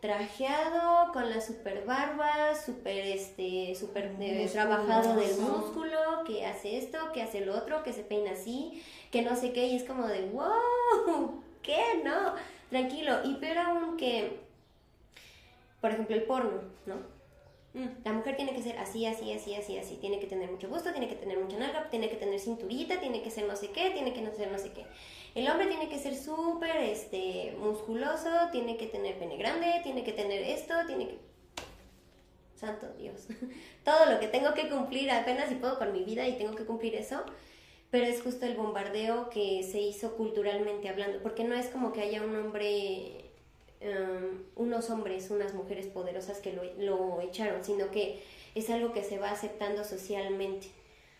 trajeado, 0.00 1.12
con 1.12 1.28
la 1.28 1.40
super 1.40 1.84
barba, 1.84 2.54
super, 2.54 3.04
este, 3.04 3.74
super 3.74 4.14
eh, 4.20 4.48
trabajado 4.52 5.16
del 5.16 5.36
músculo, 5.38 5.98
que 6.24 6.46
hace 6.46 6.78
esto, 6.78 6.98
que 7.12 7.22
hace 7.22 7.40
lo 7.40 7.56
otro, 7.56 7.82
que 7.82 7.92
se 7.92 8.02
peina 8.02 8.32
así, 8.32 8.82
que 9.10 9.22
no 9.22 9.36
sé 9.36 9.52
qué, 9.52 9.66
y 9.66 9.76
es 9.76 9.84
como 9.84 10.06
de, 10.06 10.26
wow, 10.30 11.42
¿qué? 11.62 12.02
No, 12.04 12.34
tranquilo. 12.70 13.20
Y 13.24 13.34
peor 13.34 13.58
aún 13.58 13.96
que, 13.96 14.40
por 15.80 15.90
ejemplo, 15.90 16.14
el 16.16 16.24
porno, 16.24 16.62
¿no? 16.86 16.96
Mm, 17.74 17.88
la 18.04 18.12
mujer 18.12 18.36
tiene 18.36 18.54
que 18.54 18.62
ser 18.62 18.78
así, 18.78 19.06
así, 19.06 19.32
así, 19.32 19.54
así, 19.54 19.78
así. 19.78 19.96
Tiene 19.96 20.18
que 20.18 20.26
tener 20.26 20.50
mucho 20.50 20.68
gusto, 20.68 20.90
tiene 20.90 21.08
que 21.08 21.14
tener 21.14 21.38
mucha 21.38 21.58
nalga, 21.58 21.88
tiene 21.90 22.08
que 22.08 22.16
tener 22.16 22.40
cinturita, 22.40 22.98
tiene 23.00 23.22
que 23.22 23.30
ser 23.30 23.46
no 23.46 23.56
sé 23.56 23.70
qué, 23.70 23.90
tiene 23.90 24.12
que 24.12 24.22
no 24.22 24.32
ser 24.32 24.50
no 24.50 24.58
sé 24.58 24.72
qué. 24.72 24.86
El 25.34 25.48
hombre 25.48 25.66
tiene 25.66 25.88
que 25.88 25.98
ser 25.98 26.16
súper 26.16 26.76
este, 26.78 27.54
musculoso, 27.60 28.30
tiene 28.50 28.76
que 28.76 28.86
tener 28.86 29.18
pene 29.18 29.36
grande, 29.36 29.80
tiene 29.82 30.02
que 30.02 30.12
tener 30.12 30.42
esto, 30.42 30.74
tiene 30.86 31.08
que... 31.08 31.18
Santo 32.56 32.88
Dios. 32.98 33.28
Todo 33.84 34.06
lo 34.06 34.18
que 34.18 34.26
tengo 34.26 34.52
que 34.54 34.68
cumplir 34.68 35.10
apenas 35.10 35.48
si 35.48 35.54
puedo 35.54 35.78
con 35.78 35.92
mi 35.92 36.02
vida 36.02 36.26
y 36.26 36.36
tengo 36.36 36.56
que 36.56 36.64
cumplir 36.64 36.96
eso. 36.96 37.22
Pero 37.90 38.06
es 38.06 38.20
justo 38.22 38.44
el 38.46 38.54
bombardeo 38.54 39.30
que 39.30 39.62
se 39.62 39.80
hizo 39.80 40.14
culturalmente 40.16 40.88
hablando. 40.88 41.20
Porque 41.22 41.44
no 41.44 41.54
es 41.54 41.66
como 41.68 41.92
que 41.92 42.02
haya 42.02 42.22
un 42.22 42.36
hombre 42.36 43.30
um, 43.80 44.42
unos 44.56 44.90
hombres, 44.90 45.30
unas 45.30 45.54
mujeres 45.54 45.86
poderosas 45.86 46.38
que 46.38 46.52
lo, 46.52 46.62
lo, 46.78 47.20
echaron, 47.20 47.64
sino 47.64 47.90
que 47.90 48.22
es 48.54 48.68
algo 48.70 48.92
que 48.92 49.04
se 49.04 49.18
va 49.18 49.30
aceptando 49.30 49.84
socialmente. 49.84 50.68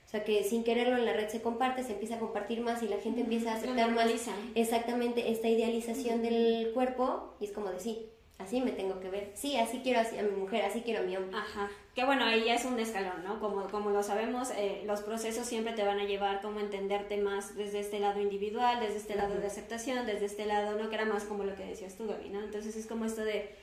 O 0.06 0.10
sea, 0.10 0.24
que 0.24 0.42
sin 0.42 0.64
quererlo 0.64 0.96
en 0.96 1.04
la 1.04 1.12
red 1.12 1.28
se 1.28 1.42
comparte, 1.42 1.84
se 1.84 1.92
empieza 1.92 2.14
a 2.14 2.18
compartir 2.18 2.62
más 2.62 2.82
y 2.82 2.88
la 2.88 2.98
gente 2.98 3.20
empieza 3.20 3.52
a 3.52 3.56
aceptar 3.56 3.90
más 3.92 4.10
exactamente 4.54 5.30
esta 5.30 5.48
idealización 5.48 6.22
del 6.22 6.70
cuerpo 6.72 7.34
y 7.40 7.44
es 7.44 7.52
como 7.52 7.68
decir, 7.70 8.08
así 8.38 8.60
me 8.60 8.72
tengo 8.72 9.00
que 9.00 9.10
ver. 9.10 9.30
Sí, 9.34 9.56
así 9.56 9.80
quiero 9.82 10.00
a 10.00 10.22
mi 10.22 10.36
mujer, 10.36 10.64
así 10.64 10.82
quiero 10.82 11.00
a 11.00 11.02
mi 11.02 11.16
hombre. 11.16 11.36
Ajá. 11.36 11.70
Que 11.94 12.04
bueno, 12.04 12.24
ahí 12.24 12.44
ya 12.44 12.54
es 12.54 12.64
un 12.64 12.78
escalón, 12.78 13.24
¿no? 13.24 13.40
Como, 13.40 13.68
como 13.68 13.90
lo 13.90 14.02
sabemos, 14.02 14.50
eh, 14.56 14.82
los 14.86 15.02
procesos 15.02 15.46
siempre 15.46 15.72
te 15.72 15.84
van 15.84 15.98
a 15.98 16.04
llevar 16.04 16.40
como 16.40 16.60
entenderte 16.60 17.16
más 17.16 17.56
desde 17.56 17.80
este 17.80 17.98
lado 17.98 18.20
individual, 18.20 18.80
desde 18.80 18.96
este 18.96 19.16
lado 19.16 19.34
de 19.34 19.46
aceptación, 19.46 20.06
desde 20.06 20.26
este 20.26 20.46
lado, 20.46 20.78
¿no? 20.78 20.88
Que 20.88 20.94
era 20.94 21.04
más 21.04 21.24
como 21.24 21.44
lo 21.44 21.54
que 21.56 21.64
decías 21.64 21.96
tú, 21.96 22.06
Gaby, 22.06 22.30
¿no? 22.30 22.40
Entonces 22.40 22.76
es 22.76 22.86
como 22.86 23.04
esto 23.04 23.24
de 23.24 23.54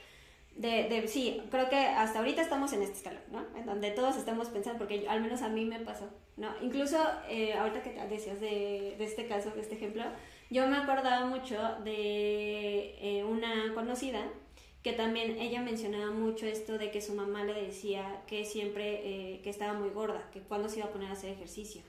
de, 0.55 0.87
de, 0.87 1.07
sí, 1.07 1.41
creo 1.51 1.69
que 1.69 1.75
hasta 1.75 2.19
ahorita 2.19 2.41
estamos 2.41 2.71
en 2.71 2.81
este 2.81 2.95
escalón, 2.95 3.21
¿no? 3.29 3.45
En 3.57 3.65
donde 3.65 3.91
todos 3.91 4.15
estamos 4.15 4.47
pensando, 4.47 4.79
porque 4.79 5.05
al 5.07 5.21
menos 5.21 5.41
a 5.41 5.49
mí 5.49 5.65
me 5.65 5.79
pasó, 5.79 6.09
¿no? 6.37 6.47
Incluso 6.61 6.97
eh, 7.27 7.53
ahorita 7.53 7.83
que 7.83 7.91
decías 8.07 8.39
de, 8.39 8.95
de, 8.97 9.03
este 9.03 9.27
caso, 9.27 9.51
de 9.51 9.59
este 9.59 9.75
ejemplo, 9.75 10.03
yo 10.49 10.65
me 10.67 10.77
acordaba 10.77 11.25
mucho 11.25 11.57
de 11.83 12.95
eh, 13.01 13.25
una 13.25 13.73
conocida 13.73 14.29
que 14.85 14.93
también 14.93 15.39
ella 15.39 15.63
mencionaba 15.63 16.11
mucho 16.11 16.45
esto 16.45 16.77
de 16.77 16.91
que 16.91 17.01
su 17.01 17.15
mamá 17.15 17.43
le 17.43 17.55
decía 17.55 18.21
que 18.27 18.45
siempre 18.45 19.01
eh, 19.33 19.41
que 19.41 19.49
estaba 19.49 19.73
muy 19.73 19.89
gorda, 19.89 20.29
que 20.31 20.41
cuando 20.41 20.69
se 20.69 20.77
iba 20.77 20.85
a 20.85 20.91
poner 20.91 21.09
a 21.09 21.13
hacer 21.13 21.31
ejercicio, 21.31 21.81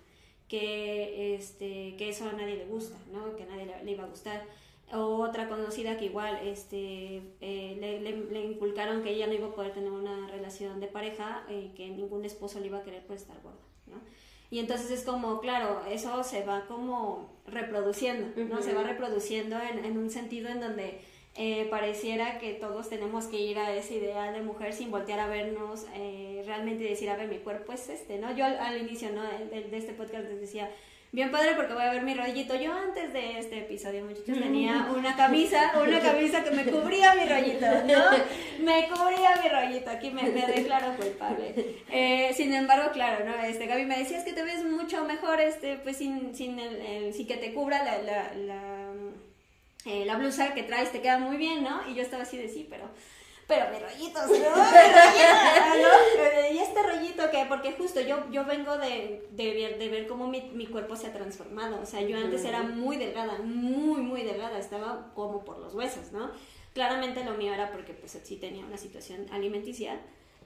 que, 0.49 1.35
este, 1.35 1.95
que 1.99 2.09
eso 2.09 2.27
a 2.27 2.33
nadie 2.33 2.57
le 2.57 2.65
gusta, 2.65 2.97
¿no? 3.13 3.37
Que 3.37 3.43
a 3.43 3.47
nadie 3.49 3.71
le 3.85 3.93
iba 3.93 4.05
a 4.05 4.07
gustar 4.07 4.47
otra 4.91 5.47
conocida 5.47 5.99
que 5.99 6.07
igual 6.07 6.39
este, 6.43 7.21
eh, 7.43 7.77
le, 7.79 8.01
le, 8.01 8.45
inculcaron 8.47 9.03
que 9.03 9.11
ella 9.11 9.27
no 9.27 9.35
iba 9.35 9.49
a 9.49 9.55
poder 9.55 9.75
tener 9.75 9.91
una 9.91 10.27
relación 10.29 10.81
de 10.81 10.87
pareja 10.87 11.45
y 11.51 11.53
eh, 11.53 11.73
que 11.77 11.91
ningún 11.91 12.25
esposo 12.25 12.61
le 12.61 12.69
iba 12.69 12.79
a 12.79 12.83
querer 12.83 13.05
por 13.05 13.17
estar 13.17 13.37
gorda, 13.43 13.61
¿no? 13.89 14.01
Y 14.49 14.59
entonces 14.59 14.91
es 14.91 15.05
como, 15.05 15.41
claro, 15.41 15.83
eso 15.87 16.25
se 16.25 16.47
va 16.47 16.65
como 16.67 17.43
reproduciendo, 17.47 18.43
¿no? 18.45 18.63
Se 18.63 18.73
va 18.73 18.85
reproduciendo 18.85 19.59
en, 19.61 19.85
en 19.85 19.99
un 19.99 20.09
sentido 20.09 20.49
en 20.49 20.61
donde 20.61 21.01
eh, 21.37 21.67
pareciera 21.71 22.39
que 22.39 22.55
todos 22.55 22.89
tenemos 22.89 23.27
que 23.27 23.39
ir 23.39 23.59
a 23.59 23.75
ese 23.75 23.95
ideal 23.97 24.33
de 24.33 24.41
mujer 24.41 24.73
sin 24.73 24.91
voltear 24.91 25.21
a 25.21 25.27
vernos, 25.27 25.87
realmente 26.45 26.85
decir, 26.85 27.11
a 27.11 27.17
ver, 27.17 27.29
mi 27.29 27.39
cuerpo 27.39 27.73
es 27.73 27.89
este, 27.89 28.19
¿no? 28.19 28.35
Yo 28.35 28.45
al, 28.45 28.79
inicio, 28.79 29.11
¿no? 29.13 29.23
De, 29.23 29.63
de, 29.65 29.77
este 29.77 29.93
podcast 29.93 30.25
les 30.25 30.41
decía, 30.41 30.71
bien 31.13 31.31
padre 31.31 31.55
porque 31.57 31.73
voy 31.73 31.83
a 31.83 31.93
ver 31.93 32.03
mi 32.03 32.15
rollito. 32.15 32.55
Yo 32.57 32.73
antes 32.75 33.13
de 33.13 33.39
este 33.39 33.61
episodio, 33.61 34.05
muchachos, 34.05 34.39
tenía 34.39 34.89
una 34.97 35.17
camisa, 35.17 35.73
una 35.83 36.01
camisa 36.01 36.45
que 36.45 36.51
me 36.51 36.65
cubría 36.65 37.15
mi 37.15 37.25
rollito, 37.25 37.67
¿no? 37.67 38.65
Me 38.65 38.89
cubría 38.89 39.41
mi 39.43 39.49
rollito, 39.49 39.91
aquí 39.91 40.11
me, 40.11 40.25
me 40.25 40.47
declaro 40.47 40.95
culpable. 40.97 41.55
Eh, 41.91 42.33
sin 42.35 42.53
embargo, 42.53 42.91
claro, 42.93 43.25
¿no? 43.25 43.35
Este, 43.45 43.67
Gaby 43.67 43.87
me 43.87 43.99
decía, 43.99 44.19
es 44.19 44.25
que 44.25 44.33
te 44.33 44.43
ves 44.43 44.65
mucho 44.65 45.05
mejor, 45.05 45.41
este, 45.41 45.77
pues 45.77 45.97
sin, 45.97 46.35
sin, 46.35 46.59
el, 46.59 47.15
sin 47.15 47.27
que 47.27 47.37
te 47.37 47.55
cubra 47.55 47.83
la, 47.83 47.99
la, 48.03 48.35
la, 48.35 48.93
eh, 49.87 50.05
la 50.05 50.17
blusa 50.17 50.55
que 50.55 50.63
traes, 50.63 50.93
te 50.93 51.01
queda 51.01 51.19
muy 51.19 51.37
bien, 51.37 51.63
¿no? 51.63 51.89
Y 51.89 51.95
yo 51.95 52.03
estaba 52.03 52.25
así 52.25 52.37
de 52.37 52.49
sí, 52.49 52.67
pero 52.69 52.91
pero 53.47 53.71
mi 53.71 53.79
rollito, 53.85 54.21
¿no? 54.27 54.57
¿no? 54.57 56.53
Y 56.53 56.59
este 56.59 56.83
rollito 56.83 57.31
que, 57.31 57.45
porque 57.49 57.73
justo 57.73 58.01
yo, 58.01 58.31
yo 58.31 58.45
vengo 58.45 58.77
de, 58.79 59.27
de, 59.31 59.55
ver, 59.55 59.79
de 59.79 59.89
ver 59.89 60.07
cómo 60.07 60.27
mi, 60.27 60.43
mi, 60.53 60.67
cuerpo 60.67 60.97
se 60.97 61.07
ha 61.07 61.13
transformado. 61.13 61.81
O 61.81 61.87
sea, 61.87 62.01
yo 62.03 62.17
antes 62.17 62.45
era 62.45 62.63
muy 62.63 62.97
delgada, 62.97 63.39
muy, 63.39 64.01
muy 64.03 64.23
delgada, 64.23 64.59
estaba 64.59 65.13
como 65.15 65.45
por 65.45 65.59
los 65.59 65.75
huesos, 65.75 66.13
¿no? 66.13 66.31
Claramente 66.75 67.25
lo 67.25 67.33
mío 67.35 67.55
era 67.55 67.73
porque 67.73 67.95
pues 67.95 68.19
sí 68.23 68.37
tenía 68.37 68.65
una 68.65 68.77
situación 68.77 69.27
alimenticia. 69.31 70.01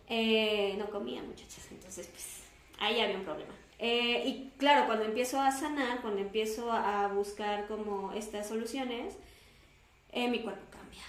Eh, 0.08 0.74
no 0.76 0.90
comía, 0.90 1.22
muchachas, 1.22 1.68
entonces 1.70 2.08
pues 2.08 2.42
ahí 2.78 3.00
había 3.00 3.16
un 3.16 3.24
problema. 3.24 3.54
Eh, 3.78 4.22
y 4.26 4.50
claro, 4.58 4.86
cuando 4.86 5.04
empiezo 5.04 5.40
a 5.40 5.52
sanar, 5.52 6.02
cuando 6.02 6.20
empiezo 6.20 6.70
a 6.70 7.08
buscar 7.08 7.66
como 7.66 8.12
estas 8.12 8.48
soluciones, 8.48 9.16
eh, 10.12 10.28
mi 10.28 10.40
cuerpo 10.40 10.62
cambia. 10.70 11.02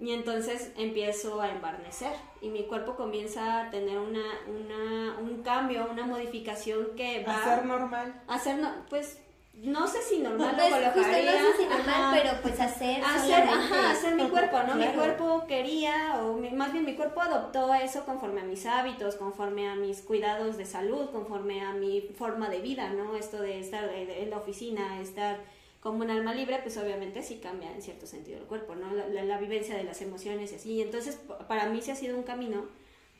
Y 0.00 0.12
entonces 0.12 0.72
empiezo 0.76 1.40
a 1.40 1.50
embarnecer 1.50 2.12
y 2.40 2.48
mi 2.48 2.64
cuerpo 2.64 2.96
comienza 2.96 3.60
a 3.60 3.70
tener 3.70 3.98
una, 3.98 4.24
una, 4.48 5.18
un 5.20 5.42
cambio, 5.42 5.88
una 5.90 6.06
modificación 6.06 6.96
que 6.96 7.24
va... 7.24 7.36
A 7.36 7.44
ser 7.44 7.66
normal. 7.66 8.22
A 8.26 8.38
ser, 8.38 8.58
no, 8.58 8.68
pues, 8.88 9.18
no 9.54 9.86
sé 9.86 10.00
si 10.02 10.18
normal 10.18 10.54
pues, 10.56 10.70
lo 10.70 10.92
colocaría. 10.92 11.42
no 11.42 11.52
sé 11.52 11.56
si 11.58 11.66
normal, 11.66 12.18
pero 12.20 12.40
pues 12.40 12.58
hacer 12.58 13.04
hacer, 13.04 13.44
ajá, 13.44 13.90
hacer 13.90 14.14
mi 14.14 14.28
cuerpo, 14.28 14.62
¿no? 14.66 14.74
Mi 14.74 14.86
cuerpo 14.88 15.44
quería, 15.46 16.20
o 16.22 16.38
más 16.54 16.72
bien 16.72 16.86
mi 16.86 16.94
cuerpo 16.94 17.20
adoptó 17.20 17.72
eso 17.74 18.04
conforme 18.06 18.40
a 18.40 18.44
mis 18.44 18.64
hábitos, 18.64 19.16
conforme 19.16 19.68
a 19.68 19.74
mis 19.74 20.00
cuidados 20.00 20.56
de 20.56 20.64
salud, 20.64 21.10
conforme 21.10 21.60
a 21.60 21.72
mi 21.72 22.00
forma 22.00 22.48
de 22.48 22.60
vida, 22.60 22.90
¿no? 22.90 23.14
Esto 23.14 23.40
de 23.42 23.60
estar 23.60 23.84
en 23.92 24.30
la 24.30 24.38
oficina, 24.38 25.00
estar 25.00 25.38
como 25.82 26.04
un 26.04 26.10
alma 26.10 26.32
libre, 26.32 26.60
pues 26.62 26.76
obviamente 26.78 27.22
sí 27.22 27.40
cambia 27.42 27.72
en 27.72 27.82
cierto 27.82 28.06
sentido 28.06 28.38
el 28.38 28.44
cuerpo, 28.44 28.76
¿no? 28.76 28.94
La, 28.94 29.24
la, 29.24 29.38
vivencia 29.38 29.76
de 29.76 29.82
las 29.82 30.00
emociones 30.00 30.52
y 30.52 30.54
así. 30.54 30.72
Y 30.74 30.82
entonces, 30.82 31.18
para 31.48 31.66
mí 31.66 31.82
sí 31.82 31.90
ha 31.90 31.96
sido 31.96 32.16
un 32.16 32.22
camino 32.22 32.66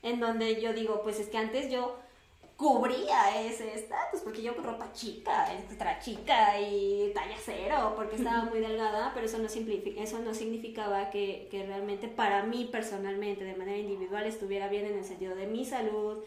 en 0.03 0.21
donde 0.21 0.61
yo 0.61 0.73
digo, 0.73 1.03
pues 1.03 1.19
es 1.19 1.29
que 1.29 1.39
antes 1.39 1.71
yo 1.71 1.99
cubría 2.57 3.45
ese 3.45 3.75
estatus, 3.75 4.21
porque 4.21 4.43
yo 4.43 4.55
con 4.55 4.65
ropa 4.65 4.93
chica, 4.93 5.53
extra 5.53 5.99
chica 5.99 6.61
y 6.61 7.11
talla 7.13 7.37
cero, 7.45 7.95
porque 7.97 8.15
estaba 8.15 8.45
muy 8.45 8.61
delgada, 8.61 9.11
pero 9.13 9.27
eso 9.27 9.39
no, 9.39 9.49
eso 9.49 10.19
no 10.21 10.33
significaba 10.33 11.11
que, 11.11 11.49
que 11.51 11.67
realmente 11.67 12.07
para 12.07 12.45
mí 12.45 12.69
personalmente, 12.71 13.43
de 13.43 13.57
manera 13.57 13.79
individual, 13.79 14.25
estuviera 14.25 14.69
bien 14.69 14.87
en 14.87 14.99
el 14.99 15.05
sentido 15.05 15.35
de 15.35 15.49
mi 15.49 15.65
salud, 15.65 16.23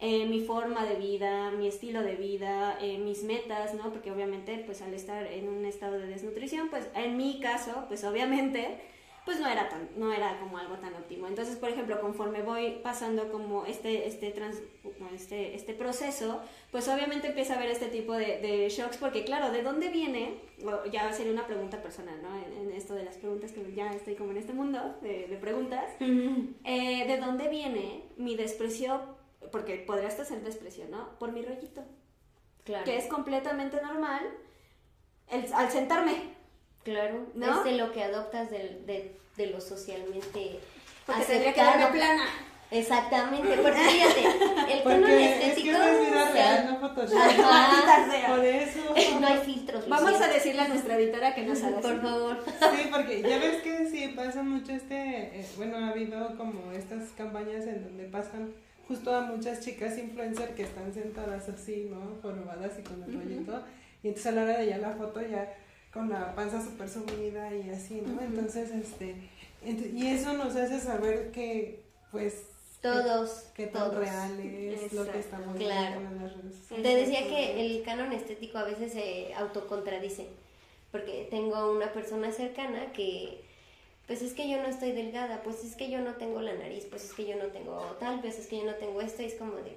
eh, 0.00 0.26
mi 0.26 0.40
forma 0.44 0.84
de 0.84 0.94
vida, 0.94 1.50
mi 1.50 1.66
estilo 1.66 2.02
de 2.02 2.14
vida, 2.14 2.78
eh, 2.80 2.98
mis 2.98 3.24
metas, 3.24 3.74
¿no? 3.74 3.90
Porque 3.90 4.12
obviamente, 4.12 4.62
pues 4.64 4.80
al 4.80 4.94
estar 4.94 5.26
en 5.26 5.48
un 5.48 5.64
estado 5.64 5.98
de 5.98 6.06
desnutrición, 6.06 6.68
pues 6.68 6.86
en 6.94 7.16
mi 7.16 7.40
caso, 7.40 7.84
pues 7.88 8.04
obviamente, 8.04 8.78
pues 9.24 9.40
no 9.40 9.48
era 9.48 9.68
tan, 9.68 9.88
no 9.96 10.12
era 10.12 10.38
como 10.38 10.56
algo 10.56 10.76
tan 10.76 10.94
óptimo. 10.94 11.26
Entonces, 11.26 11.56
por 11.56 11.68
ejemplo, 11.68 12.00
conforme 12.00 12.42
voy 12.42 12.78
pasando 12.80 13.30
como 13.32 13.66
este, 13.66 14.06
este, 14.06 14.30
trans, 14.30 14.62
este, 15.12 15.56
este 15.56 15.74
proceso, 15.74 16.40
pues 16.70 16.86
obviamente 16.88 17.26
empieza 17.26 17.54
a 17.54 17.56
haber 17.56 17.70
este 17.70 17.88
tipo 17.88 18.12
de, 18.14 18.38
de, 18.40 18.68
shocks, 18.68 18.98
porque 18.98 19.24
claro, 19.24 19.50
¿de 19.50 19.62
dónde 19.62 19.88
viene? 19.88 20.36
ya 20.92 21.12
sería 21.12 21.32
una 21.32 21.46
pregunta 21.46 21.82
personal, 21.82 22.22
¿no? 22.22 22.36
En, 22.36 22.72
esto 22.72 22.94
de 22.94 23.04
las 23.04 23.16
preguntas, 23.16 23.50
que 23.50 23.74
ya 23.74 23.92
estoy 23.92 24.14
como 24.14 24.30
en 24.30 24.36
este 24.36 24.52
mundo 24.52 24.96
de, 25.02 25.26
de 25.26 25.36
preguntas, 25.36 25.84
eh, 26.00 27.04
¿de 27.06 27.16
dónde 27.18 27.48
viene 27.48 28.04
mi 28.16 28.36
desprecio 28.36 29.17
porque 29.50 29.76
podría 29.76 30.08
hasta 30.08 30.24
ser 30.24 30.42
desprecio, 30.42 30.86
¿no? 30.90 31.18
Por 31.18 31.32
mi 31.32 31.42
rollito. 31.42 31.84
Claro. 32.64 32.84
Que 32.84 32.96
es 32.96 33.06
completamente 33.06 33.80
normal 33.80 34.22
el, 35.28 35.52
al 35.54 35.70
sentarme. 35.70 36.36
Claro, 36.84 37.26
¿no? 37.34 37.58
Es 37.58 37.64
de 37.64 37.72
lo 37.72 37.92
que 37.92 38.02
adoptas 38.02 38.50
de, 38.50 38.82
de, 38.86 39.20
de 39.36 39.46
lo 39.46 39.60
socialmente 39.60 40.60
porque 41.08 41.24
tendría 41.24 41.54
que 41.54 41.60
darme 41.62 41.86
plana. 41.86 42.24
Exactamente, 42.70 43.56
porque 43.62 43.78
fíjate, 43.78 44.74
el 44.74 44.82
canon 44.82 45.10
estético. 45.10 45.70
Es 45.70 45.78
que 45.78 46.02
es 46.02 46.10
vida 46.10 46.30
real, 46.32 46.66
no 46.66 46.80
Photoshop. 46.80 47.18
Por 48.28 48.44
eso. 48.44 49.18
No 49.18 49.26
hay 49.26 49.38
filtros. 49.38 49.88
Vamos 49.88 50.20
a 50.20 50.28
decirle 50.28 50.60
a 50.60 50.68
nuestra 50.68 50.98
editora 50.98 51.34
que 51.34 51.44
nos 51.44 51.62
haga 51.62 51.80
Por 51.80 52.02
favor. 52.02 52.44
Sí, 52.44 52.90
porque 52.92 53.22
ya 53.22 53.38
ves 53.38 53.62
que 53.62 53.88
sí 53.88 54.08
pasa 54.08 54.42
mucho 54.42 54.72
este. 54.72 55.40
Eh, 55.40 55.46
bueno, 55.56 55.78
ha 55.78 55.88
habido 55.88 56.36
como 56.36 56.70
estas 56.72 57.04
campañas 57.12 57.66
en 57.66 57.84
donde 57.84 58.04
pasan 58.04 58.52
justo 58.88 59.14
a 59.14 59.20
muchas 59.20 59.60
chicas 59.60 59.98
influencer 59.98 60.54
que 60.54 60.62
están 60.62 60.92
sentadas 60.92 61.48
así, 61.50 61.88
¿no? 61.90 62.18
Jorobadas 62.22 62.78
y 62.78 62.82
con 62.82 63.02
el 63.02 63.12
rollito. 63.12 63.62
Y 64.02 64.08
entonces 64.08 64.32
a 64.32 64.34
la 64.34 64.42
hora 64.44 64.58
de 64.58 64.66
ya 64.66 64.78
la 64.78 64.92
foto 64.92 65.20
ya 65.20 65.54
con 65.92 66.08
la 66.08 66.34
panza 66.34 66.62
súper 66.64 66.88
sumida 66.88 67.54
y 67.54 67.70
así, 67.70 68.00
¿no? 68.00 68.20
Entonces, 68.22 68.70
este, 68.70 69.14
y 69.64 70.06
eso 70.06 70.32
nos 70.32 70.56
hace 70.56 70.80
saber 70.80 71.30
que, 71.30 71.82
pues, 72.10 72.46
todos, 72.80 73.46
que, 73.54 73.66
todo 73.66 73.98
real 73.98 74.38
es 74.38 74.92
lo 74.92 75.10
que 75.10 75.18
estamos 75.18 75.56
claro. 75.56 75.98
viendo 75.98 76.16
en 76.16 76.22
las 76.22 76.36
redes 76.36 76.82
Te 76.82 76.96
decía 76.96 77.26
que 77.26 77.60
el 77.60 77.82
canon 77.82 78.12
estético 78.12 78.58
a 78.58 78.64
veces 78.64 78.92
se 78.92 79.34
autocontradice, 79.34 80.28
porque 80.92 81.26
tengo 81.28 81.72
una 81.72 81.92
persona 81.92 82.30
cercana 82.30 82.92
que 82.92 83.42
pues 84.08 84.22
es 84.22 84.32
que 84.32 84.48
yo 84.48 84.56
no 84.56 84.68
estoy 84.68 84.92
delgada, 84.92 85.42
pues 85.42 85.62
es 85.62 85.76
que 85.76 85.90
yo 85.90 86.00
no 86.00 86.14
tengo 86.14 86.40
la 86.40 86.54
nariz, 86.54 86.86
pues 86.88 87.04
es 87.04 87.12
que 87.12 87.26
yo 87.26 87.36
no 87.36 87.44
tengo 87.48 87.78
tal, 88.00 88.20
pues 88.22 88.38
es 88.38 88.46
que 88.46 88.56
yo 88.56 88.64
no 88.64 88.74
tengo 88.74 89.02
esto, 89.02 89.22
y 89.22 89.26
es 89.26 89.34
como 89.34 89.56
de, 89.56 89.76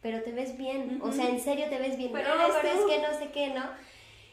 pero 0.00 0.22
te 0.22 0.30
ves 0.30 0.56
bien, 0.56 1.00
o 1.02 1.10
sea, 1.10 1.28
en 1.28 1.40
serio 1.40 1.66
te 1.68 1.78
ves 1.78 1.98
bien, 1.98 2.12
pero, 2.12 2.32
no, 2.36 2.46
es 2.46 2.84
que 2.88 3.02
no 3.02 3.18
sé 3.18 3.30
qué, 3.32 3.48
¿no? 3.48 3.64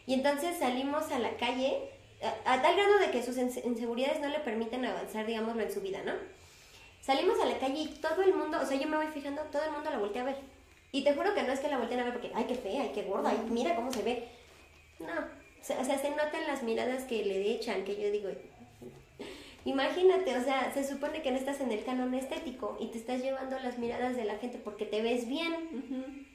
Y 0.06 0.14
entonces 0.14 0.60
salimos 0.60 1.12
a 1.12 1.18
la 1.18 1.36
calle, 1.38 1.90
a, 2.46 2.62
tal 2.62 2.76
grado 2.76 3.00
de 3.00 3.10
que 3.10 3.24
sus 3.24 3.38
inseguridades 3.38 4.22
no 4.22 4.30
le 4.30 4.40
permiten 4.40 4.86
avanzar, 4.86 5.26
digámoslo, 5.26 5.64
en 5.64 5.74
su 5.74 5.82
vida, 5.82 6.04
¿no? 6.06 6.14
Salimos 7.02 7.40
a 7.40 7.46
la 7.46 7.58
calle 7.58 7.80
y 7.80 7.88
todo 7.88 8.22
el 8.22 8.36
mundo, 8.36 8.60
o 8.62 8.66
sea, 8.68 8.78
yo 8.78 8.88
me 8.88 8.98
voy 8.98 9.08
fijando, 9.08 9.42
todo 9.52 9.64
el 9.64 9.72
mundo 9.72 9.90
la 9.90 9.98
voltea 9.98 10.22
a 10.22 10.26
ver. 10.26 10.38
Y 10.92 11.04
te 11.04 11.16
juro 11.16 11.34
que 11.34 11.42
no 11.42 11.52
es 11.52 11.60
que 11.60 11.70
la 11.70 11.80
volteen 11.80 12.02
a 12.02 12.04
ver 12.04 12.14
porque, 12.14 12.32
ay, 12.36 12.46
qué 12.48 12.54
fea, 12.54 12.84
ay, 12.84 12.92
qué 12.94 13.02
gorda, 13.02 13.32
ay, 13.32 13.48
mira 13.50 13.76
cómo 13.76 13.92
se 13.92 14.04
ve. 14.04 14.28
No, 15.00 15.08
o 15.10 15.64
sea, 15.64 15.98
se 15.98 16.10
notan 16.12 16.46
las 16.46 16.62
miradas 16.62 17.06
que 17.06 17.24
le 17.24 17.52
echan, 17.52 17.84
que 17.84 18.00
yo 18.00 18.12
digo, 18.12 18.30
Imagínate, 19.66 20.36
o 20.38 20.44
sea, 20.44 20.74
se 20.74 20.84
supone 20.88 21.22
que 21.22 21.32
no 21.32 21.38
estás 21.38 21.62
en 21.62 21.72
el 21.72 21.84
canon 21.84 22.14
estético 22.16 22.78
y 22.80 22.88
te 22.88 22.98
estás 22.98 23.22
llevando 23.22 23.60
las 23.60 23.78
miradas 23.78 24.16
de 24.16 24.26
la 24.26 24.38
gente 24.38 24.58
porque 24.58 24.86
te 24.86 25.02
ves 25.02 25.28
bien. 25.28 26.28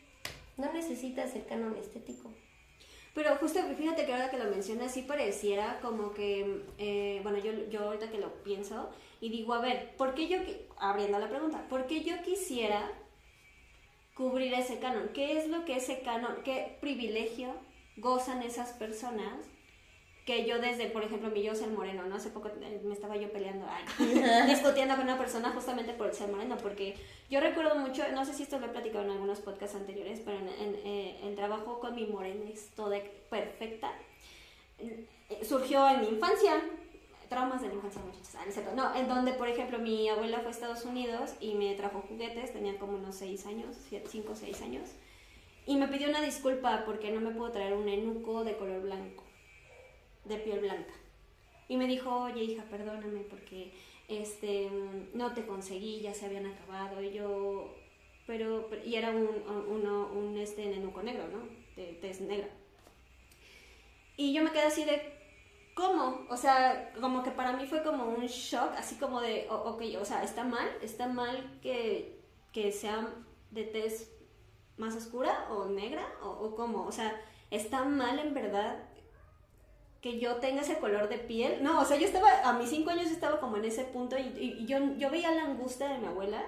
No 0.56 0.72
necesitas 0.72 1.34
el 1.34 1.44
canon 1.44 1.76
estético. 1.76 2.30
Pero 3.14 3.34
justo 3.36 3.60
fíjate 3.76 4.04
que 4.04 4.12
ahora 4.12 4.30
que 4.30 4.38
lo 4.38 4.44
mencionas, 4.50 4.92
sí 4.92 5.02
pareciera 5.02 5.80
como 5.80 6.12
que, 6.12 6.62
eh, 6.78 7.20
bueno, 7.22 7.38
yo, 7.38 7.50
yo 7.70 7.84
ahorita 7.84 8.10
que 8.10 8.18
lo 8.18 8.42
pienso 8.42 8.90
y 9.20 9.30
digo, 9.30 9.54
a 9.54 9.60
ver, 9.60 9.96
¿por 9.96 10.14
qué 10.14 10.28
yo, 10.28 10.38
abriendo 10.76 11.18
la 11.18 11.28
pregunta, 11.28 11.66
¿por 11.68 11.86
qué 11.86 12.04
yo 12.04 12.20
quisiera 12.22 12.92
cubrir 14.14 14.52
ese 14.52 14.78
canon? 14.78 15.08
¿Qué 15.14 15.38
es 15.38 15.48
lo 15.48 15.64
que 15.64 15.76
ese 15.76 16.00
canon, 16.00 16.42
qué 16.44 16.76
privilegio 16.80 17.54
gozan 17.96 18.42
esas 18.42 18.72
personas 18.72 19.46
que 20.26 20.44
yo 20.44 20.58
desde, 20.58 20.86
por 20.86 21.04
ejemplo, 21.04 21.30
mi 21.30 21.44
yo 21.44 21.54
ser 21.54 21.68
moreno, 21.68 22.02
¿no? 22.02 22.16
Hace 22.16 22.30
poco 22.30 22.48
eh, 22.48 22.80
me 22.84 22.92
estaba 22.92 23.16
yo 23.16 23.30
peleando, 23.30 23.64
discutiendo 24.48 24.96
con 24.96 25.04
una 25.04 25.16
persona 25.16 25.50
justamente 25.50 25.92
por 25.92 26.12
ser 26.12 26.28
moreno, 26.28 26.56
porque 26.60 26.96
yo 27.30 27.38
recuerdo 27.38 27.76
mucho, 27.76 28.02
no 28.12 28.24
sé 28.24 28.34
si 28.34 28.42
esto 28.42 28.58
lo 28.58 28.66
he 28.66 28.70
platicado 28.70 29.04
en 29.04 29.12
algunos 29.12 29.38
podcasts 29.38 29.76
anteriores, 29.76 30.20
pero 30.24 30.36
en, 30.38 30.48
eh, 30.84 31.20
el 31.22 31.36
trabajo 31.36 31.78
con 31.78 31.94
mi 31.94 32.08
morenes 32.08 32.70
toda 32.74 32.98
perfecta 33.30 33.92
eh, 34.80 35.06
surgió 35.44 35.88
en 35.88 36.00
mi 36.00 36.08
infancia, 36.08 36.60
traumas 37.28 37.62
de 37.62 37.68
la 37.68 37.74
infancia, 37.74 38.02
muchachos, 38.04 38.34
ah, 38.34 38.74
no, 38.74 38.96
en 38.96 39.06
donde, 39.06 39.32
por 39.32 39.46
ejemplo, 39.46 39.78
mi 39.78 40.08
abuela 40.08 40.40
fue 40.40 40.48
a 40.48 40.50
Estados 40.50 40.84
Unidos 40.84 41.34
y 41.38 41.54
me 41.54 41.72
trajo 41.76 42.02
juguetes, 42.08 42.52
tenía 42.52 42.76
como 42.80 42.94
unos 42.94 43.14
6 43.14 43.46
años, 43.46 43.76
5 44.08 44.32
o 44.32 44.34
6 44.34 44.62
años, 44.62 44.88
y 45.66 45.76
me 45.76 45.86
pidió 45.86 46.08
una 46.08 46.20
disculpa 46.20 46.82
porque 46.84 47.12
no 47.12 47.20
me 47.20 47.30
pudo 47.30 47.52
traer 47.52 47.74
un 47.74 47.88
enuco 47.88 48.42
de 48.42 48.56
color 48.56 48.82
blanco 48.82 49.25
de 50.28 50.36
piel 50.38 50.60
blanca. 50.60 50.92
Y 51.68 51.76
me 51.76 51.86
dijo, 51.86 52.10
oye 52.10 52.44
hija, 52.44 52.64
perdóname 52.70 53.20
porque 53.28 53.72
este, 54.08 54.70
no 55.14 55.32
te 55.34 55.46
conseguí, 55.46 56.00
ya 56.00 56.14
se 56.14 56.26
habían 56.26 56.46
acabado. 56.46 57.02
Y 57.02 57.12
yo, 57.12 57.74
pero, 58.26 58.68
y 58.84 58.94
era 58.94 59.10
un, 59.10 59.26
un 59.26 60.36
este 60.38 60.66
nenuco 60.66 61.02
negro, 61.02 61.26
¿no? 61.28 61.48
De 61.74 61.94
tez 61.94 62.20
negra. 62.20 62.48
Y 64.16 64.32
yo 64.32 64.42
me 64.42 64.50
quedé 64.50 64.62
así 64.62 64.84
de, 64.84 65.12
¿cómo? 65.74 66.26
O 66.30 66.36
sea, 66.36 66.92
como 67.00 67.22
que 67.22 67.30
para 67.30 67.52
mí 67.52 67.66
fue 67.66 67.82
como 67.82 68.04
un 68.04 68.26
shock, 68.26 68.72
así 68.76 68.96
como 68.96 69.20
de, 69.20 69.46
ok, 69.50 69.82
o 70.00 70.04
sea, 70.04 70.22
está 70.22 70.44
mal, 70.44 70.68
está 70.82 71.08
mal 71.08 71.58
que, 71.60 72.18
que 72.52 72.72
sea 72.72 73.12
de 73.50 73.64
tez 73.64 74.12
más 74.78 74.94
oscura 74.96 75.48
o 75.50 75.66
negra, 75.66 76.06
o 76.22 76.54
cómo, 76.54 76.86
o 76.86 76.92
sea, 76.92 77.20
está 77.50 77.84
mal 77.84 78.18
en 78.18 78.34
verdad 78.34 78.85
que 80.00 80.18
yo 80.18 80.36
tenga 80.36 80.62
ese 80.62 80.78
color 80.78 81.08
de 81.08 81.18
piel. 81.18 81.62
No, 81.62 81.80
o 81.80 81.84
sea, 81.84 81.96
yo 81.96 82.06
estaba, 82.06 82.28
a 82.44 82.52
mis 82.52 82.70
cinco 82.70 82.90
años 82.90 83.10
estaba 83.10 83.40
como 83.40 83.56
en 83.56 83.64
ese 83.64 83.84
punto 83.84 84.16
y, 84.18 84.64
yo, 84.66 84.78
yo 84.96 85.10
veía 85.10 85.32
la 85.32 85.44
angustia 85.44 85.88
de 85.88 85.98
mi 85.98 86.06
abuela, 86.06 86.44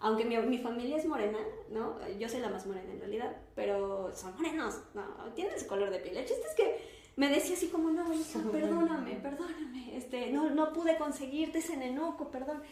aunque 0.00 0.24
mi, 0.24 0.36
mi, 0.38 0.58
familia 0.58 0.96
es 0.96 1.06
morena, 1.06 1.38
¿no? 1.70 1.96
Yo 2.18 2.28
soy 2.28 2.40
la 2.40 2.48
más 2.48 2.66
morena 2.66 2.92
en 2.92 2.98
realidad, 2.98 3.36
pero 3.54 4.14
son 4.14 4.34
morenos, 4.36 4.80
¿no? 4.94 5.02
Tienen 5.34 5.54
ese 5.54 5.66
color 5.66 5.90
de 5.90 6.00
piel. 6.00 6.16
El 6.16 6.26
chiste 6.26 6.46
es 6.48 6.54
que 6.54 6.80
me 7.16 7.28
decía 7.28 7.56
así 7.56 7.68
como, 7.68 7.90
no, 7.90 8.12
hija, 8.12 8.40
perdóname, 8.50 9.16
perdóname, 9.16 9.96
este, 9.96 10.30
no, 10.30 10.50
no 10.50 10.72
pude 10.72 10.96
conseguirte 10.98 11.58
ese 11.58 11.76
nenuco, 11.76 12.30
perdón. 12.30 12.62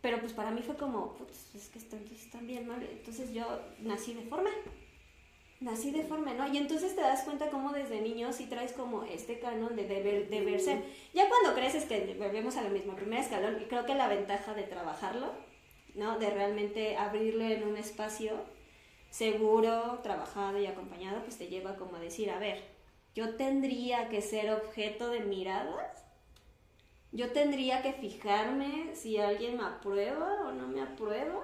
Pero 0.00 0.20
pues 0.20 0.32
para 0.32 0.50
mí 0.52 0.62
fue 0.62 0.76
como, 0.76 1.14
putz, 1.14 1.54
es 1.56 1.68
que 1.68 1.78
están, 1.78 2.04
están 2.04 2.46
bien 2.46 2.68
mal. 2.68 2.82
Entonces 2.82 3.32
yo 3.32 3.44
nací 3.80 4.14
deforme. 4.14 4.50
Nací 5.60 5.90
deforme, 5.90 6.34
¿no? 6.34 6.46
Y 6.52 6.56
entonces 6.56 6.94
te 6.94 7.00
das 7.00 7.22
cuenta 7.22 7.50
como 7.50 7.72
desde 7.72 8.00
niño 8.00 8.32
sí 8.32 8.46
traes 8.46 8.72
como 8.72 9.02
este 9.02 9.40
canon 9.40 9.74
de 9.74 9.86
deber, 9.86 10.28
deber 10.28 10.60
ser. 10.60 10.84
Ya 11.14 11.28
cuando 11.28 11.54
creces 11.54 11.84
que 11.84 12.14
volvemos 12.18 12.56
a 12.56 12.62
lo 12.62 12.70
mismo, 12.70 12.94
primer 12.94 13.20
escalón, 13.20 13.60
y 13.60 13.64
creo 13.64 13.84
que 13.84 13.94
la 13.94 14.08
ventaja 14.08 14.54
de 14.54 14.62
trabajarlo, 14.62 15.32
¿no? 15.94 16.18
De 16.18 16.30
realmente 16.30 16.96
abrirle 16.96 17.56
en 17.56 17.66
un 17.66 17.76
espacio 17.76 18.32
seguro, 19.10 19.98
trabajado 20.02 20.60
y 20.60 20.66
acompañado, 20.66 21.22
pues 21.22 21.38
te 21.38 21.48
lleva 21.48 21.76
como 21.76 21.96
a 21.96 22.00
decir, 22.00 22.30
a 22.30 22.38
ver, 22.38 22.62
yo 23.14 23.34
tendría 23.34 24.08
que 24.08 24.22
ser 24.22 24.52
objeto 24.52 25.10
de 25.10 25.20
miradas 25.20 26.08
yo 27.10 27.32
tendría 27.32 27.82
que 27.82 27.94
fijarme 27.94 28.94
si 28.94 29.16
alguien 29.16 29.56
me 29.56 29.64
aprueba 29.64 30.46
o 30.46 30.52
no 30.52 30.68
me 30.68 30.82
aprueba. 30.82 31.40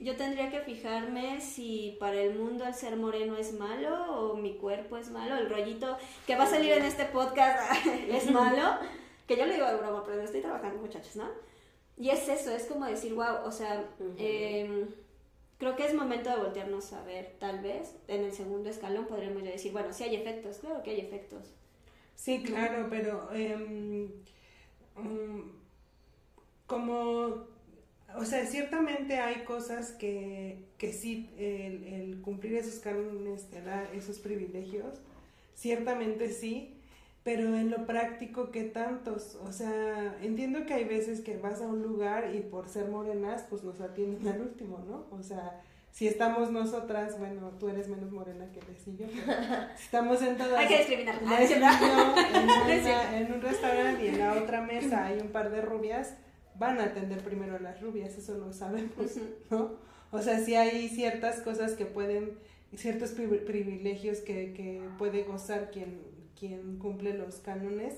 Yo 0.00 0.16
tendría 0.16 0.50
que 0.50 0.60
fijarme 0.60 1.40
si 1.40 1.96
para 2.00 2.20
el 2.20 2.38
mundo 2.38 2.66
el 2.66 2.74
ser 2.74 2.96
moreno 2.96 3.36
es 3.36 3.52
malo 3.52 4.16
o 4.16 4.36
mi 4.36 4.54
cuerpo 4.56 4.96
es 4.96 5.10
malo. 5.10 5.36
El 5.36 5.48
rollito 5.48 5.96
que 6.26 6.36
va 6.36 6.44
a 6.44 6.46
salir 6.46 6.72
en 6.72 6.84
este 6.84 7.04
podcast 7.04 7.86
es 8.08 8.30
malo. 8.30 8.78
Que 9.28 9.36
yo 9.36 9.46
le 9.46 9.54
digo 9.54 9.66
de 9.66 9.76
broma, 9.76 10.02
pero 10.04 10.22
estoy 10.22 10.40
trabajando, 10.40 10.80
muchachos, 10.80 11.16
¿no? 11.16 11.28
Y 11.96 12.10
es 12.10 12.28
eso, 12.28 12.50
es 12.50 12.64
como 12.64 12.86
decir, 12.86 13.14
wow, 13.14 13.44
o 13.44 13.52
sea, 13.52 13.84
em, 14.16 14.88
creo 15.58 15.76
que 15.76 15.86
es 15.86 15.94
momento 15.94 16.30
de 16.30 16.36
voltearnos 16.36 16.92
a 16.94 17.04
ver, 17.04 17.36
tal 17.38 17.60
vez. 17.60 17.94
En 18.08 18.24
el 18.24 18.32
segundo 18.32 18.70
escalón 18.70 19.06
podremos 19.06 19.42
ya 19.42 19.50
decir, 19.50 19.70
bueno, 19.70 19.92
sí 19.92 20.04
hay 20.04 20.16
efectos, 20.16 20.58
claro 20.58 20.82
que 20.82 20.90
hay 20.90 21.00
efectos. 21.00 21.52
Sí, 22.16 22.42
claro, 22.42 22.88
pero. 22.90 23.30
Em, 23.32 24.10
Mm, 24.96 25.40
como, 26.66 27.46
o 28.16 28.24
sea, 28.24 28.46
ciertamente 28.46 29.18
hay 29.18 29.44
cosas 29.44 29.92
que, 29.92 30.64
que 30.78 30.92
sí, 30.92 31.30
el, 31.38 32.20
cumplir 32.22 32.54
esos 32.54 32.80
cánones 32.80 33.48
te 33.50 33.62
da 33.62 33.84
esos 33.94 34.18
privilegios, 34.18 35.00
ciertamente 35.54 36.30
sí, 36.30 36.74
pero 37.22 37.54
en 37.56 37.70
lo 37.70 37.86
práctico, 37.86 38.50
¿qué 38.50 38.64
tantos? 38.64 39.36
O 39.36 39.52
sea, 39.52 40.16
entiendo 40.22 40.64
que 40.66 40.74
hay 40.74 40.84
veces 40.84 41.20
que 41.20 41.36
vas 41.36 41.60
a 41.60 41.66
un 41.66 41.82
lugar 41.82 42.34
y 42.34 42.40
por 42.40 42.68
ser 42.68 42.88
morenas, 42.88 43.44
pues 43.48 43.62
nos 43.62 43.80
atienden 43.80 44.26
al 44.28 44.40
último, 44.40 44.84
¿no? 44.88 45.06
O 45.16 45.22
sea, 45.22 45.60
si 45.92 46.06
estamos 46.06 46.50
nosotras, 46.50 47.18
bueno, 47.18 47.50
tú 47.58 47.68
eres 47.68 47.88
menos 47.88 48.10
morena 48.10 48.46
que 48.52 48.60
Lecillo, 48.62 49.06
estamos 49.78 50.22
en 50.22 50.36
todas. 50.38 50.58
Hay 50.58 50.68
que 50.68 50.78
discriminar. 50.78 51.20
en, 53.14 53.32
un 53.32 53.42
restaurante 53.42 54.04
y 54.04 54.08
en 54.08 54.18
la 54.18 54.34
otra 54.34 54.62
mesa 54.62 55.06
hay 55.06 55.18
un 55.20 55.28
par 55.28 55.50
de 55.50 55.60
rubias, 55.60 56.14
van 56.58 56.78
a 56.78 56.84
atender 56.84 57.22
primero 57.22 57.56
a 57.56 57.60
las 57.60 57.80
rubias, 57.80 58.16
eso 58.16 58.36
lo 58.38 58.52
sabemos, 58.52 59.16
¿no? 59.50 59.76
O 60.10 60.20
sea, 60.20 60.40
sí 60.40 60.54
hay 60.54 60.88
ciertas 60.88 61.40
cosas 61.40 61.72
que 61.72 61.86
pueden, 61.86 62.32
ciertos 62.74 63.12
privilegios 63.12 64.18
que, 64.18 64.52
que 64.52 64.82
puede 64.98 65.22
gozar 65.22 65.70
quien, 65.70 66.00
quien 66.38 66.78
cumple 66.78 67.14
los 67.14 67.36
cánones, 67.36 67.94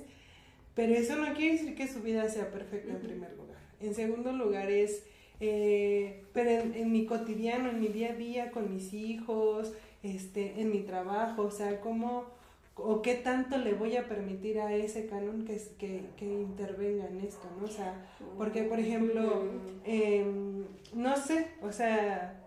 pero 0.74 0.94
eso 0.94 1.16
no 1.16 1.34
quiere 1.34 1.52
decir 1.52 1.74
que 1.74 1.88
su 1.88 2.00
vida 2.00 2.28
sea 2.28 2.50
perfecta 2.50 2.92
en 2.92 3.00
primer 3.00 3.34
lugar. 3.36 3.58
En 3.80 3.94
segundo 3.94 4.32
lugar 4.32 4.70
es 4.70 5.02
eh, 5.44 6.22
pero 6.32 6.50
en, 6.50 6.92
mi 6.92 7.04
cotidiano, 7.04 7.68
en 7.68 7.80
mi 7.80 7.88
día 7.88 8.10
a 8.10 8.14
día 8.14 8.52
con 8.52 8.72
mis 8.72 8.94
hijos, 8.94 9.72
este, 10.04 10.60
en 10.60 10.70
mi 10.70 10.82
trabajo, 10.82 11.42
o 11.42 11.50
sea, 11.50 11.80
cómo 11.80 12.26
o 12.76 13.02
qué 13.02 13.14
tanto 13.16 13.58
le 13.58 13.74
voy 13.74 13.96
a 13.96 14.08
permitir 14.08 14.60
a 14.60 14.72
ese 14.72 15.06
canon 15.06 15.44
que, 15.44 15.60
que, 15.78 16.06
que 16.16 16.24
intervenga 16.24 17.06
en 17.06 17.20
esto, 17.20 17.46
¿no? 17.58 17.66
O 17.66 17.70
sea, 17.70 18.06
porque, 18.38 18.62
por 18.62 18.80
ejemplo, 18.80 19.44
em, 19.84 20.64
no 20.94 21.16
sé, 21.16 21.48
o 21.60 21.70
sea, 21.70 22.40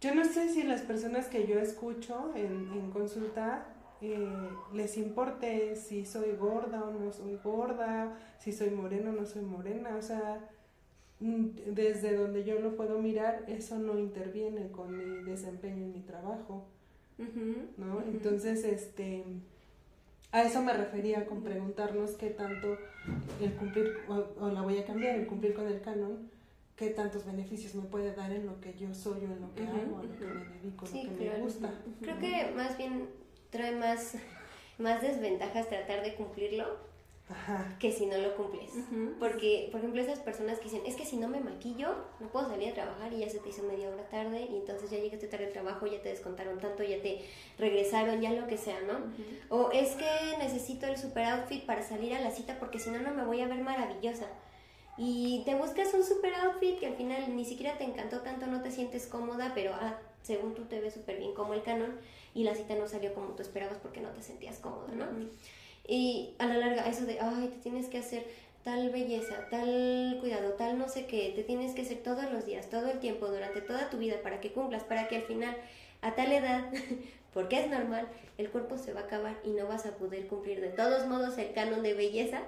yo 0.00 0.14
no 0.14 0.24
sé 0.24 0.48
si 0.48 0.62
las 0.62 0.82
personas 0.82 1.26
que 1.26 1.46
yo 1.46 1.58
escucho 1.58 2.32
en, 2.34 2.70
en 2.72 2.90
consulta 2.90 3.66
eh, 4.02 4.48
les 4.74 4.96
importe 4.96 5.76
si 5.76 6.04
soy 6.04 6.32
gorda 6.32 6.82
o 6.82 6.90
no 6.90 7.12
soy 7.12 7.38
gorda, 7.42 8.18
si 8.38 8.52
soy 8.52 8.70
morena 8.70 9.10
o 9.10 9.12
no 9.12 9.24
soy 9.24 9.42
morena, 9.42 9.96
o 9.96 10.02
sea, 10.02 10.50
desde 11.20 12.16
donde 12.16 12.42
yo 12.42 12.58
lo 12.58 12.74
puedo 12.74 12.98
mirar, 12.98 13.44
eso 13.46 13.78
no 13.78 13.96
interviene 13.96 14.72
con 14.72 14.96
mi 14.96 15.22
desempeño 15.22 15.84
en 15.84 15.92
mi 15.92 16.00
trabajo, 16.00 16.66
¿no? 17.76 18.02
Entonces, 18.02 18.64
este, 18.64 19.24
a 20.30 20.42
eso 20.42 20.62
me 20.62 20.72
refería 20.72 21.26
con 21.26 21.42
preguntarnos 21.42 22.12
qué 22.12 22.30
tanto 22.30 22.78
el 23.40 23.52
cumplir, 23.54 23.98
o, 24.08 24.48
la 24.48 24.62
voy 24.62 24.78
a 24.78 24.84
cambiar, 24.84 25.16
el 25.16 25.26
cumplir 25.26 25.54
con 25.54 25.66
el 25.66 25.80
canon, 25.80 26.30
qué 26.76 26.90
tantos 26.90 27.26
beneficios 27.26 27.74
me 27.74 27.82
puede 27.82 28.14
dar 28.14 28.32
en 28.32 28.46
lo 28.46 28.60
que 28.60 28.74
yo 28.74 28.94
soy 28.94 29.20
o 29.20 29.32
en 29.32 29.40
lo 29.40 29.54
que 29.54 29.62
hago, 29.62 29.98
a 29.98 30.02
lo 30.02 30.16
que 30.16 30.24
me 30.24 30.44
dedico, 30.58 30.86
lo 30.86 31.18
que 31.18 31.30
me 31.30 31.38
gusta. 31.40 31.72
Creo 32.00 32.18
que 32.18 32.52
más 32.56 32.76
bien 32.78 33.08
trae 33.50 33.76
más, 33.76 34.16
más 34.78 35.02
desventajas 35.02 35.68
tratar 35.68 36.02
de 36.02 36.14
cumplirlo 36.14 36.91
que 37.78 37.92
si 37.92 38.06
no 38.06 38.16
lo 38.18 38.34
cumples. 38.36 38.70
Porque, 39.18 39.68
por 39.70 39.80
ejemplo, 39.80 40.02
esas 40.02 40.20
personas 40.20 40.58
que 40.58 40.64
dicen, 40.64 40.82
es 40.86 40.96
que 40.96 41.04
si 41.04 41.16
no 41.16 41.28
me 41.28 41.40
maquillo, 41.40 41.94
no 42.20 42.28
puedo 42.28 42.48
salir 42.48 42.70
a 42.70 42.74
trabajar 42.74 43.12
y 43.12 43.18
ya 43.18 43.28
se 43.28 43.38
te 43.38 43.48
hizo 43.48 43.62
media 43.62 43.88
hora 43.88 44.08
tarde 44.08 44.48
y 44.50 44.56
entonces 44.56 44.90
ya 44.90 44.98
llegaste 44.98 45.26
tarde 45.26 45.46
al 45.46 45.52
trabajo, 45.52 45.86
ya 45.86 46.00
te 46.02 46.08
descontaron 46.08 46.58
tanto, 46.58 46.82
ya 46.82 47.00
te 47.00 47.22
regresaron, 47.58 48.20
ya 48.20 48.32
lo 48.32 48.46
que 48.46 48.56
sea, 48.56 48.80
¿no? 48.80 48.98
O 49.48 49.70
es 49.70 49.90
que 49.90 50.36
necesito 50.38 50.86
el 50.86 50.96
super 50.96 51.24
outfit 51.24 51.64
para 51.64 51.82
salir 51.82 52.14
a 52.14 52.20
la 52.20 52.30
cita 52.30 52.58
porque 52.58 52.78
si 52.78 52.90
no, 52.90 52.98
no 52.98 53.12
me 53.12 53.24
voy 53.24 53.40
a 53.40 53.48
ver 53.48 53.60
maravillosa. 53.62 54.26
Y 54.98 55.42
te 55.44 55.54
buscas 55.54 55.94
un 55.94 56.04
super 56.04 56.34
outfit 56.34 56.78
que 56.78 56.86
al 56.86 56.94
final 56.94 57.34
ni 57.34 57.44
siquiera 57.44 57.78
te 57.78 57.84
encantó 57.84 58.20
tanto, 58.20 58.46
no 58.46 58.62
te 58.62 58.70
sientes 58.70 59.06
cómoda, 59.06 59.52
pero 59.54 59.72
ah, 59.74 59.98
según 60.22 60.54
tú 60.54 60.64
te 60.64 60.80
ves 60.80 60.94
súper 60.94 61.18
bien 61.18 61.34
como 61.34 61.54
el 61.54 61.62
canon 61.62 61.98
y 62.34 62.44
la 62.44 62.54
cita 62.54 62.74
no 62.74 62.86
salió 62.86 63.12
como 63.14 63.28
tú 63.28 63.42
esperabas 63.42 63.78
porque 63.78 64.00
no 64.00 64.10
te 64.10 64.22
sentías 64.22 64.58
cómoda, 64.58 64.92
¿no? 64.94 65.06
Y 65.86 66.34
a 66.38 66.46
la 66.46 66.56
larga, 66.58 66.88
eso 66.88 67.04
de, 67.06 67.18
ay, 67.20 67.48
te 67.48 67.58
tienes 67.60 67.88
que 67.88 67.98
hacer 67.98 68.24
tal 68.64 68.90
belleza, 68.90 69.48
tal 69.50 70.18
cuidado, 70.20 70.52
tal 70.52 70.78
no 70.78 70.88
sé 70.88 71.06
qué, 71.06 71.32
te 71.34 71.42
tienes 71.42 71.74
que 71.74 71.82
hacer 71.82 71.98
todos 71.98 72.30
los 72.30 72.46
días, 72.46 72.70
todo 72.70 72.90
el 72.90 73.00
tiempo, 73.00 73.26
durante 73.26 73.60
toda 73.60 73.90
tu 73.90 73.98
vida 73.98 74.16
para 74.22 74.40
que 74.40 74.52
cumplas, 74.52 74.84
para 74.84 75.08
que 75.08 75.16
al 75.16 75.22
final, 75.22 75.56
a 76.00 76.14
tal 76.14 76.32
edad, 76.32 76.64
porque 77.34 77.60
es 77.60 77.68
normal, 77.68 78.08
el 78.38 78.50
cuerpo 78.50 78.78
se 78.78 78.92
va 78.92 79.00
a 79.00 79.04
acabar 79.04 79.36
y 79.44 79.50
no 79.50 79.66
vas 79.66 79.86
a 79.86 79.96
poder 79.96 80.28
cumplir 80.28 80.60
de 80.60 80.68
todos 80.68 81.06
modos 81.08 81.36
el 81.38 81.52
canon 81.52 81.82
de 81.82 81.94
belleza. 81.94 82.42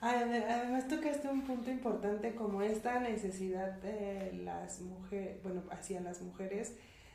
Además 0.00 0.86
tocaste 0.86 1.28
un 1.28 1.42
punto 1.42 1.70
importante 1.70 2.34
como 2.34 2.60
esta 2.60 3.00
necesidad 3.00 3.72
de 3.80 4.32
las 4.44 4.80
mujeres, 4.80 5.42
bueno, 5.42 5.62
hacia 5.70 6.00
las 6.00 6.20
mujeres, 6.20 6.74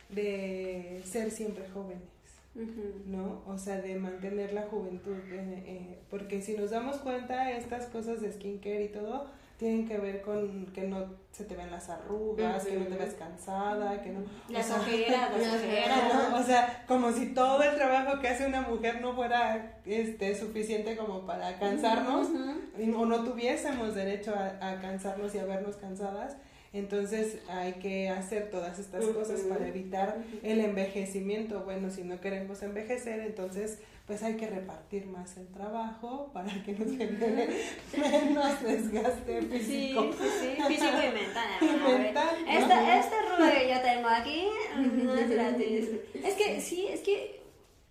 de 0.10 1.04
ser 1.06 1.30
siempre 1.30 1.68
jóvenes. 1.70 2.19
¿No? 2.56 3.42
O 3.46 3.58
sea, 3.58 3.82
de 3.82 3.96
mantener 3.96 4.54
la 4.54 4.64
juventud, 4.64 5.18
eh, 5.32 5.64
eh, 5.66 6.00
porque 6.10 6.42
si 6.42 6.58
nos 6.58 6.72
damos 6.72 6.98
cuenta, 6.98 7.52
estas 7.52 7.86
cosas 7.88 8.22
de 8.22 8.32
skincare 8.32 8.86
y 8.86 8.90
todo 8.90 9.28
tienen 9.58 9.86
que 9.86 9.98
ver 9.98 10.22
con 10.22 10.68
que 10.68 10.84
no 10.84 11.06
se 11.32 11.44
te 11.44 11.54
ven 11.54 11.70
las 11.70 11.90
arrugas, 11.90 12.66
que 12.66 12.78
no 12.78 12.86
te 12.86 12.96
ves 12.96 13.14
cansada, 13.16 14.02
que 14.02 14.10
no... 14.10 14.22
Las 14.48 14.72
ojeras, 14.72 15.38
las 15.38 15.54
ojeras. 15.62 16.34
O 16.34 16.44
sea, 16.44 16.86
como 16.88 17.12
si 17.12 17.34
todo 17.34 17.62
el 17.62 17.76
trabajo 17.76 18.22
que 18.22 18.30
hace 18.30 18.46
una 18.46 18.62
mujer 18.62 19.02
no 19.02 19.14
fuera 19.14 19.82
este, 19.86 20.34
suficiente 20.34 20.96
como 20.96 21.26
para 21.26 21.60
cansarnos, 21.60 22.30
o 22.30 23.06
no 23.06 23.24
tuviésemos 23.26 23.96
derecho 23.96 24.34
a, 24.34 24.70
a 24.70 24.80
cansarnos 24.80 25.36
y 25.36 25.40
a 25.40 25.46
vernos 25.46 25.76
cansadas. 25.76 26.38
Entonces 26.72 27.40
hay 27.50 27.74
que 27.74 28.10
hacer 28.10 28.52
todas 28.52 28.78
estas 28.78 29.06
cosas 29.06 29.42
para 29.42 29.68
evitar 29.68 30.24
el 30.44 30.60
envejecimiento. 30.60 31.64
Bueno, 31.64 31.90
si 31.90 32.04
no 32.04 32.22
queremos 32.22 32.62
envejecer, 32.62 33.22
entonces 33.22 33.80
pues 34.06 34.24
hay 34.24 34.38
que 34.38 34.48
repartir 34.48 35.06
más 35.06 35.38
el 35.38 35.48
trabajo 35.50 36.32
para 36.34 36.52
que 36.64 36.72
nos 36.74 36.98
genere 36.98 37.48
menos 37.98 38.64
desgaste 38.64 39.42
físico. 39.44 40.02
Sí, 40.04 40.18
sí, 40.20 40.56
sí, 40.58 40.64
físico 40.68 40.98
y 40.98 41.14
mental. 41.14 42.36
Este 42.50 43.16
rubro 43.22 43.52
que 43.52 43.70
yo 43.70 43.82
tengo 43.82 44.08
aquí 44.08 44.48
no 45.04 45.14
es 45.14 45.30
gratis. 45.30 45.90
Es 46.24 46.34
que 46.34 46.60
sí, 46.60 46.88
es 46.88 47.02
que 47.02 47.40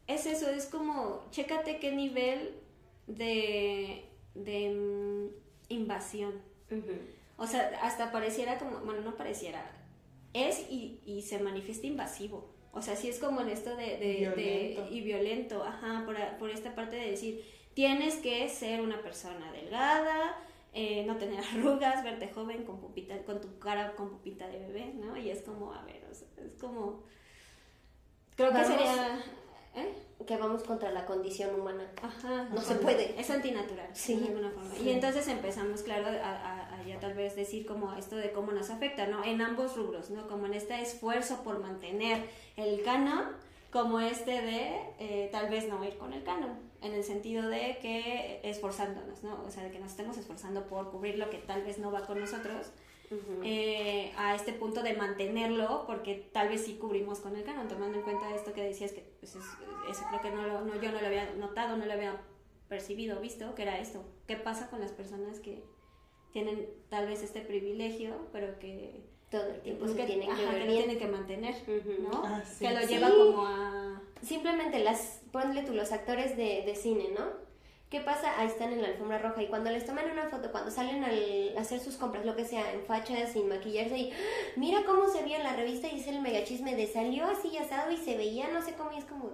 es 0.09 0.27
eso, 0.27 0.51
es 0.51 0.67
como, 0.67 1.25
chécate 1.31 1.79
qué 1.79 1.93
nivel 1.93 2.55
de, 3.07 4.05
de 4.35 4.71
mm, 4.71 5.29
invasión. 5.69 6.33
O 7.39 7.47
sea, 7.47 7.71
hasta 7.83 8.13
pareciera 8.13 8.59
como, 8.59 8.81
bueno, 8.81 9.01
no 9.01 9.17
pareciera, 9.17 9.65
es 10.35 10.59
y, 10.71 11.01
y 11.07 11.23
se 11.23 11.39
manifiesta 11.39 11.87
invasivo. 11.87 12.53
O 12.73 12.83
sea, 12.83 12.95
sí 12.97 13.09
es 13.09 13.19
como 13.19 13.41
en 13.41 13.49
esto 13.49 13.71
de, 13.77 13.97
de, 13.97 14.89
y 14.91 15.01
violento, 15.01 15.65
ajá, 15.65 16.03
por, 16.05 16.17
por, 16.39 16.51
esta 16.51 16.75
parte 16.75 16.97
de 16.97 17.11
decir, 17.13 17.45
tienes 17.75 18.17
que 18.17 18.49
ser 18.49 18.81
una 18.83 19.01
persona 19.01 19.51
delgada, 19.53 20.37
eh, 20.75 21.05
no 21.07 21.17
tener 21.17 21.43
arrugas, 21.55 22.05
verte 22.05 22.29
joven 22.29 22.65
con 22.65 22.79
pupita, 22.81 23.17
con 23.25 23.41
tu 23.41 23.59
cara 23.59 23.95
con 23.97 24.11
pupita 24.11 24.47
de 24.49 24.59
bebé, 24.59 24.93
¿no? 24.95 25.17
Y 25.17 25.31
es 25.31 25.43
como, 25.43 25.73
a 25.73 25.83
ver, 25.85 26.05
o 26.11 26.15
sea, 26.15 26.27
es 26.45 26.53
como, 26.61 27.05
creo 28.37 28.53
que 28.53 28.65
sería, 28.65 29.25
¿eh? 29.77 29.93
que 30.27 30.37
vamos 30.37 30.63
contra 30.65 30.91
la 30.93 31.07
condición 31.07 31.59
humana. 31.59 31.91
Ajá. 32.03 32.49
No 32.53 32.61
se 32.61 32.75
puede. 32.77 33.19
Es 33.19 33.31
antinatural, 33.31 33.89
Sí. 33.95 34.17
de 34.17 34.27
alguna 34.29 34.51
forma. 34.51 34.75
Sí. 34.75 34.83
Y 34.85 34.91
entonces 34.91 35.27
empezamos, 35.29 35.83
claro, 35.83 36.07
a, 36.09 36.31
a- 36.31 36.68
a 36.68 36.68
ya 36.87 36.99
tal 37.01 37.15
vez 37.15 37.35
decir 37.37 37.67
como 37.67 37.95
esto 37.95 38.17
de 38.17 38.33
cómo 38.33 38.53
nos 38.53 38.71
afecta, 38.71 39.07
¿no? 39.07 39.25
En 39.25 39.41
ambos 39.41 39.77
rubros, 39.77 40.11
¿no? 40.11 40.27
Como 40.29 40.47
en 40.47 40.55
este 40.55 40.81
esfuerzo 40.81 41.43
por 41.43 41.59
mantener 41.61 42.25
el 42.57 42.83
canon, 42.83 43.25
como 43.71 44.01
este 44.01 44.31
de 44.43 44.73
eh, 44.99 45.29
tal 45.33 45.49
vez 45.51 45.69
no 45.69 45.85
ir 45.85 45.97
con 45.99 46.13
el 46.13 46.23
canon, 46.25 46.59
en 46.81 46.93
el 46.95 47.05
sentido 47.05 47.49
de 47.49 47.79
que 47.83 48.41
esforzándonos, 48.45 49.23
¿no? 49.23 49.43
O 49.47 49.51
sea, 49.51 49.65
de 49.65 49.71
que 49.71 49.79
nos 49.79 49.91
estemos 49.91 50.17
esforzando 50.17 50.67
por 50.67 50.91
cubrir 50.91 51.19
lo 51.19 51.29
que 51.31 51.39
tal 51.39 51.63
vez 51.65 51.79
no 51.79 51.91
va 51.93 52.07
con 52.07 52.19
nosotros, 52.21 52.69
Ujú. 53.11 53.41
eh, 53.43 54.13
a 54.19 54.35
este 54.35 54.53
punto 54.53 54.83
de 54.83 54.93
mantenerlo, 54.95 55.85
porque 55.87 56.29
tal 56.33 56.49
vez 56.51 56.65
sí 56.65 56.75
cubrimos 56.75 57.21
con 57.21 57.35
el 57.37 57.43
canon, 57.45 57.67
tomando 57.69 57.97
en 57.99 58.05
cuenta 58.05 58.35
esto 58.35 58.53
que 58.53 58.63
decías 58.63 58.93
que 58.93 59.01
pues, 59.21 59.35
es- 59.37 59.43
eso 59.91 60.03
creo 60.09 60.21
que 60.21 60.31
no 60.31 60.43
lo, 60.47 60.61
no, 60.63 60.81
yo 60.81 60.93
no 60.93 61.01
lo 61.01 61.07
había 61.07 61.33
notado, 61.35 61.77
no 61.77 61.87
lo 61.87 61.93
había 61.93 62.21
percibido, 62.69 63.19
visto, 63.21 63.55
que 63.55 63.63
era 63.63 63.79
esto. 63.79 64.05
¿Qué 64.27 64.37
pasa 64.37 64.69
con 64.69 64.81
las 64.81 64.93
personas 64.93 65.41
que 65.41 65.63
tienen 66.33 66.69
tal 66.89 67.07
vez 67.07 67.23
este 67.23 67.41
privilegio, 67.41 68.11
pero 68.33 68.59
que, 68.59 69.01
Todo 69.31 69.47
el 69.47 69.61
tiempo 69.61 69.81
pues, 69.85 69.93
se 69.93 69.99
que- 69.99 70.07
tienen 70.07 70.29
que 70.35 70.43
ajá, 70.43 70.53
ver 70.53 70.63
que 70.67 70.69
tienen 70.73 70.99
que 70.99 71.07
mantener. 71.07 71.55
¿no? 72.01 72.23
Ah, 72.25 72.43
sí. 72.45 72.65
Que 72.67 72.73
lo 72.75 72.81
Sí. 72.81 72.87
lleva 72.89 73.11
como 73.11 73.47
a... 73.47 74.01
Simplemente 74.23 74.79
las, 74.81 75.21
ponle 75.33 75.63
tú 75.63 75.75
los 75.75 75.93
actores 75.93 76.37
de, 76.37 76.63
de 76.65 76.75
cine, 76.75 77.11
¿no? 77.17 77.25
¿Qué 77.91 78.01
pasa? 78.01 78.39
Ahí 78.39 78.47
están 78.49 78.73
en 78.73 78.83
la 78.83 78.89
alfombra 78.89 79.19
roja 79.19 79.43
y 79.43 79.47
cuando 79.47 79.71
les 79.71 79.87
toman 79.87 80.11
una 80.11 80.29
foto, 80.29 80.51
cuando 80.53 80.71
salen 80.71 81.05
al 81.05 81.57
hacer 81.57 81.81
sus 81.81 81.97
compras, 81.97 82.27
lo 82.27 82.37
que 82.37 82.45
sea, 82.45 82.73
en 82.75 82.83
fachas, 82.83 83.33
sin 83.33 83.49
maquillarse 83.49 83.97
y 83.97 84.11
¡ah! 84.11 84.17
mira 84.57 84.85
cómo 84.85 85.09
se 85.09 85.23
vio 85.23 85.37
en 85.37 85.45
la 85.45 85.57
revista 85.57 85.89
y 85.89 85.99
es 86.01 86.07
el 86.07 86.21
mega 86.21 86.45
chisme 86.45 86.75
de 86.75 86.87
salió 86.87 87.25
así 87.25 87.57
asado 87.57 87.91
y 87.91 87.97
se 87.97 88.17
veía 88.17 88.49
no 88.49 88.61
sé 88.63 88.75
cómo 88.75 88.93
y 88.93 88.99
es 88.99 89.05
como... 89.07 89.31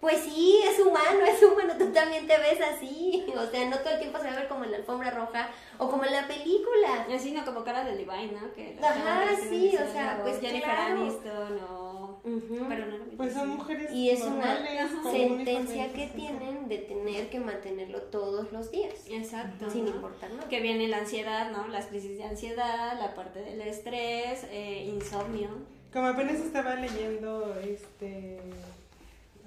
Pues 0.00 0.20
sí, 0.20 0.62
es 0.64 0.78
humano, 0.78 1.24
es 1.26 1.42
humano, 1.42 1.74
tú 1.78 1.92
también 1.92 2.26
te 2.26 2.36
ves 2.38 2.60
así. 2.60 3.24
O 3.34 3.46
sea, 3.46 3.68
no 3.68 3.78
todo 3.78 3.94
el 3.94 3.98
tiempo 3.98 4.18
se 4.18 4.24
va 4.24 4.32
a 4.32 4.36
ver 4.36 4.48
como 4.48 4.64
en 4.64 4.70
la 4.70 4.76
alfombra 4.76 5.10
roja 5.10 5.48
o 5.78 5.88
como 5.88 6.04
en 6.04 6.12
la 6.12 6.26
película. 6.26 7.06
Así, 7.14 7.32
no, 7.32 7.44
como 7.44 7.64
cara 7.64 7.84
de 7.84 7.94
Levi, 7.94 8.30
¿no? 8.32 8.52
Que 8.54 8.78
Ajá, 8.82 9.24
sí, 9.48 9.74
o 9.76 9.92
sea, 9.92 10.20
pues 10.22 10.40
Jennifer 10.40 10.70
claro. 10.70 11.00
Aniston 11.00 11.58
o... 11.70 11.94
Pero 12.24 12.86
no 12.86 12.96
Pues 13.18 13.34
son 13.34 13.50
mujeres 13.50 13.92
Y 13.92 14.08
es 14.08 14.22
una 14.22 14.58
sentencia 15.02 15.92
que 15.92 16.06
tienen 16.06 16.68
de 16.68 16.78
tener 16.78 17.28
que 17.28 17.38
mantenerlo 17.38 18.00
todos 18.02 18.50
los 18.50 18.70
días, 18.70 18.94
Exacto. 19.10 19.70
sin 19.70 19.84
¿no? 19.84 19.90
importar 19.90 20.30
nada. 20.30 20.48
Que 20.48 20.60
viene 20.60 20.88
la 20.88 20.98
ansiedad, 20.98 21.50
¿no? 21.50 21.68
Las 21.68 21.86
crisis 21.86 22.16
de 22.16 22.24
ansiedad, 22.24 22.98
la 22.98 23.14
parte 23.14 23.40
del 23.42 23.60
estrés, 23.60 24.46
eh, 24.50 24.84
insomnio. 24.88 25.50
Como 25.92 26.06
apenas 26.06 26.36
estaba 26.36 26.74
leyendo 26.76 27.54
este 27.60 28.40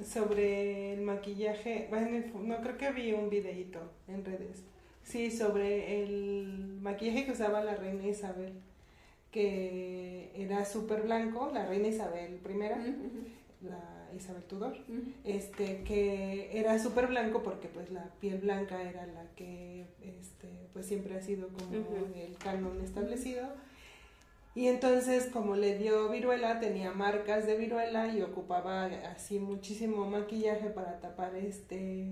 sobre 0.04 0.94
el 0.94 1.02
maquillaje, 1.02 1.88
bueno, 1.90 2.24
no 2.44 2.62
creo 2.62 2.78
que 2.78 2.92
vi 2.92 3.14
un 3.14 3.30
videíto 3.30 3.80
en 4.08 4.24
redes. 4.24 4.64
Sí, 5.04 5.32
sobre 5.32 6.04
el 6.04 6.78
maquillaje 6.82 7.26
que 7.26 7.32
usaba 7.32 7.64
la 7.64 7.76
reina 7.76 8.08
Isabel, 8.08 8.54
que 9.32 10.32
era 10.36 10.66
súper 10.66 11.04
blanco, 11.04 11.50
la 11.54 11.66
reina 11.66 11.88
Isabel 11.88 12.36
primera, 12.44 12.78
la 13.62 14.10
Isabel 14.16 14.44
Tudor, 14.44 14.78
este 15.24 15.84
que 15.84 16.50
era 16.54 16.78
súper 16.80 17.08
blanco 17.08 17.42
porque 17.44 17.68
pues 17.68 17.90
la 17.92 18.10
piel 18.20 18.40
blanca 18.40 18.82
era 18.82 19.06
la 19.08 19.26
que 19.36 19.86
este 20.02 20.48
pues 20.74 20.86
siempre 20.86 21.16
ha 21.16 21.22
sido 21.22 21.48
como 21.48 21.70
el 22.16 22.38
canon 22.38 22.82
establecido 22.82 23.48
y 24.58 24.68
entonces 24.68 25.28
como 25.32 25.56
le 25.56 25.78
dio 25.78 26.10
viruela 26.10 26.60
tenía 26.60 26.92
marcas 26.92 27.46
de 27.46 27.56
viruela 27.58 28.08
y 28.16 28.22
ocupaba 28.24 28.86
así 29.16 29.40
muchísimo 29.40 30.10
maquillaje 30.10 30.70
para 30.78 31.00
tapar 31.00 31.36
este 31.36 32.08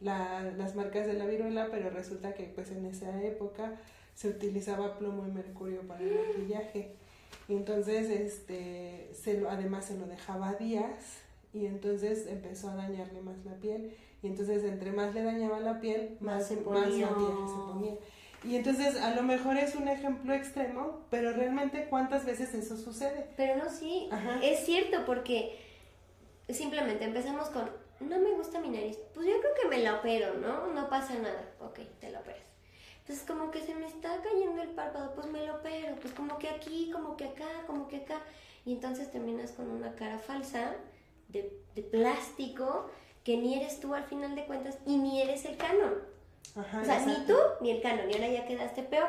la- 0.00 0.42
las 0.56 0.74
marcas 0.74 1.06
de 1.06 1.14
la 1.14 1.26
viruela 1.26 1.68
pero 1.70 1.90
resulta 1.90 2.34
que 2.34 2.44
pues 2.54 2.70
en 2.70 2.86
esa 2.86 3.22
época 3.22 3.64
se 4.14 4.28
utilizaba 4.28 4.96
plomo 4.98 5.26
y 5.26 5.30
mercurio 5.30 5.82
para 5.82 6.00
el 6.00 6.14
maquillaje. 6.14 6.82
Y 7.48 7.52
entonces 7.54 8.08
este 8.10 9.10
se 9.12 9.38
lo, 9.38 9.50
además 9.50 9.84
se 9.84 9.98
lo 9.98 10.06
dejaba 10.06 10.54
días 10.54 11.18
y 11.52 11.66
entonces 11.66 12.26
empezó 12.26 12.70
a 12.70 12.76
dañarle 12.76 13.20
más 13.20 13.36
la 13.44 13.54
piel. 13.54 13.92
Y 14.22 14.26
entonces 14.28 14.64
entre 14.64 14.92
más 14.92 15.14
le 15.14 15.22
dañaba 15.22 15.60
la 15.60 15.80
piel 15.80 16.16
Más 16.20 16.36
más, 16.36 16.46
se 16.48 16.54
más 16.56 16.64
ponía. 16.64 17.06
maquillaje 17.10 17.48
se 17.48 17.72
ponía 17.72 17.94
y 18.46 18.56
entonces 18.56 19.00
a 19.00 19.14
lo 19.14 19.22
mejor 19.22 19.56
es 19.56 19.74
un 19.74 19.88
ejemplo 19.88 20.32
extremo 20.34 21.00
pero 21.10 21.32
realmente 21.32 21.86
cuántas 21.90 22.24
veces 22.24 22.54
eso 22.54 22.76
sucede 22.76 23.26
Pero 23.36 23.56
no, 23.56 23.68
sí, 23.70 24.08
Ajá. 24.10 24.38
es 24.42 24.64
cierto 24.64 25.04
porque 25.04 25.58
simplemente 26.48 27.04
empezamos 27.04 27.48
con, 27.50 27.68
no 28.00 28.18
me 28.18 28.30
gusta 28.32 28.60
mi 28.60 28.68
nariz, 28.68 28.96
pues 29.14 29.26
yo 29.26 29.34
creo 29.40 29.54
que 29.60 29.68
me 29.68 29.78
la 29.82 29.96
opero, 29.96 30.34
¿no? 30.34 30.68
No 30.68 30.88
pasa 30.88 31.14
nada, 31.14 31.50
ok, 31.60 31.80
te 32.00 32.10
la 32.10 32.20
operas. 32.20 32.40
Entonces 33.00 33.24
como 33.26 33.50
que 33.50 33.60
se 33.62 33.74
me 33.74 33.86
está 33.86 34.20
cayendo 34.22 34.62
el 34.62 34.70
párpado, 34.70 35.14
pues 35.14 35.26
me 35.28 35.44
lo 35.46 35.56
opero, 35.56 35.94
pues 36.00 36.12
como 36.14 36.38
que 36.38 36.48
aquí, 36.48 36.90
como 36.92 37.16
que 37.16 37.24
acá, 37.24 37.46
como 37.66 37.88
que 37.88 37.96
acá. 37.98 38.20
Y 38.64 38.72
entonces 38.72 39.10
terminas 39.10 39.52
con 39.52 39.70
una 39.70 39.94
cara 39.94 40.18
falsa 40.18 40.74
de, 41.28 41.56
de 41.74 41.82
plástico 41.82 42.90
que 43.22 43.36
ni 43.36 43.54
eres 43.54 43.80
tú 43.80 43.94
al 43.94 44.04
final 44.04 44.34
de 44.34 44.44
cuentas 44.44 44.78
y 44.86 44.96
ni 44.96 45.22
eres 45.22 45.44
el 45.44 45.56
canon. 45.56 45.94
Ajá, 46.54 46.80
O 46.82 46.84
sea, 46.84 47.00
ni 47.04 47.12
exacto. 47.12 47.34
tú 47.34 47.64
ni 47.64 47.70
el 47.70 47.80
canon, 47.82 48.10
y 48.10 48.14
ahora 48.14 48.28
ya 48.28 48.46
quedaste 48.46 48.82
peor. 48.82 49.08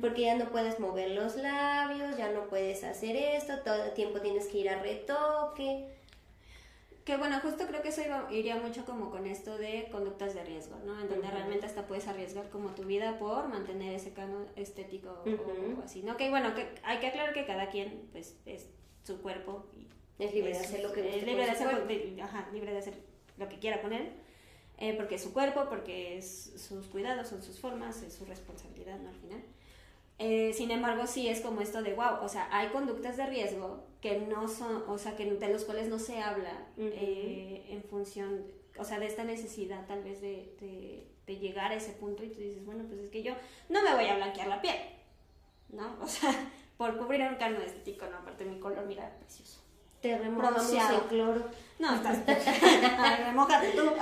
Porque 0.00 0.22
ya 0.22 0.36
no 0.36 0.50
puedes 0.50 0.78
mover 0.78 1.10
los 1.10 1.34
labios, 1.34 2.16
ya 2.16 2.30
no 2.30 2.44
puedes 2.44 2.84
hacer 2.84 3.16
esto, 3.16 3.58
todo 3.64 3.84
el 3.84 3.92
tiempo 3.92 4.20
tienes 4.20 4.46
que 4.46 4.58
ir 4.58 4.68
a 4.70 4.78
retoque. 4.80 5.88
Que 7.04 7.16
bueno, 7.18 7.38
justo 7.40 7.66
creo 7.66 7.82
que 7.82 7.88
eso 7.88 8.00
iba- 8.00 8.28
iría 8.30 8.56
mucho 8.56 8.84
como 8.86 9.10
con 9.10 9.26
esto 9.26 9.58
de 9.58 9.88
conductas 9.90 10.32
de 10.34 10.42
riesgo, 10.44 10.76
¿no? 10.86 10.92
En 11.00 11.08
donde 11.08 11.26
Ujú. 11.26 11.36
realmente 11.36 11.66
hasta 11.66 11.86
puedes 11.86 12.06
arriesgar 12.08 12.48
como 12.50 12.70
tu 12.70 12.84
vida 12.84 13.18
por 13.18 13.48
mantener 13.48 13.94
ese 13.94 14.12
canon 14.14 14.46
estético 14.56 15.10
o- 15.26 15.28
Ujú. 15.28 15.80
o, 15.80 15.84
así, 15.84 16.02
¿no? 16.02 16.16
Que 16.16 16.30
bueno, 16.30 16.54
que 16.54 16.66
hay 16.84 16.98
que 17.00 17.08
aclarar 17.08 17.34
que 17.34 17.44
cada 17.44 17.68
quien 17.68 18.08
pues 18.12 18.36
es 18.46 18.70
su 19.02 19.20
cuerpo 19.20 19.66
y 19.74 19.88
Es 20.22 20.32
libre 20.32 20.52
de 20.52 20.56
es- 20.60 20.66
hacer 20.66 20.82
lo 20.82 20.92
que 20.92 21.00
es 21.18 21.24
libre 21.24 21.44
de 21.44 21.50
hacer, 21.50 21.86
de- 21.86 22.22
ajá, 22.22 22.48
libre 22.52 22.72
de 22.72 22.78
hacer 22.78 22.94
lo 23.36 23.48
que 23.50 23.58
quiera 23.58 23.82
con 23.82 23.92
él, 23.92 24.08
eh, 24.78 24.94
porque 24.94 25.16
es 25.16 25.22
su 25.22 25.32
cuerpo, 25.32 25.66
porque 25.68 26.18
es 26.18 26.52
sus 26.56 26.86
cuidados, 26.86 27.28
son 27.28 27.42
sus 27.42 27.58
formas, 27.60 28.02
es 28.02 28.14
su 28.14 28.24
responsabilidad, 28.24 28.98
¿no? 28.98 29.08
Al 29.08 29.14
final. 29.14 29.42
Eh, 30.18 30.52
sin 30.54 30.70
embargo, 30.70 31.06
sí 31.06 31.28
es 31.28 31.40
como 31.40 31.60
esto 31.60 31.82
de 31.82 31.94
wow, 31.94 32.22
o 32.22 32.28
sea, 32.28 32.48
hay 32.52 32.68
conductas 32.68 33.16
de 33.16 33.26
riesgo 33.26 33.84
que 34.00 34.20
no 34.20 34.46
son, 34.46 34.84
o 34.88 34.96
sea, 34.96 35.16
que 35.16 35.28
de 35.28 35.48
los 35.48 35.64
cuales 35.64 35.88
no 35.88 35.98
se 35.98 36.20
habla 36.20 36.68
eh, 36.76 37.66
en 37.68 37.82
función, 37.82 38.44
o 38.78 38.84
sea, 38.84 39.00
de 39.00 39.06
esta 39.06 39.24
necesidad 39.24 39.86
tal 39.86 40.04
vez 40.04 40.20
de, 40.20 40.54
de, 40.60 41.08
de 41.26 41.36
llegar 41.38 41.72
a 41.72 41.74
ese 41.74 41.92
punto 41.92 42.22
y 42.22 42.28
tú 42.28 42.40
dices, 42.40 42.64
bueno, 42.64 42.84
pues 42.86 43.00
es 43.00 43.10
que 43.10 43.24
yo 43.24 43.34
no 43.68 43.82
me 43.82 43.92
voy 43.94 44.06
a 44.06 44.14
blanquear 44.14 44.46
la 44.46 44.62
piel, 44.62 44.76
¿no? 45.70 45.96
O 46.00 46.06
sea, 46.06 46.32
por 46.76 46.96
cubrir 46.96 47.22
un 47.22 47.36
carno 47.36 47.58
estético, 47.60 48.06
no, 48.06 48.18
aparte 48.18 48.44
mi 48.44 48.60
color, 48.60 48.86
mira, 48.86 49.16
precioso. 49.18 49.63
Te 50.10 50.94
en 50.94 51.00
cloro. 51.08 51.44
No, 51.78 51.94
estás. 51.94 52.18
Remójate 53.26 53.68
tú. 53.70 53.82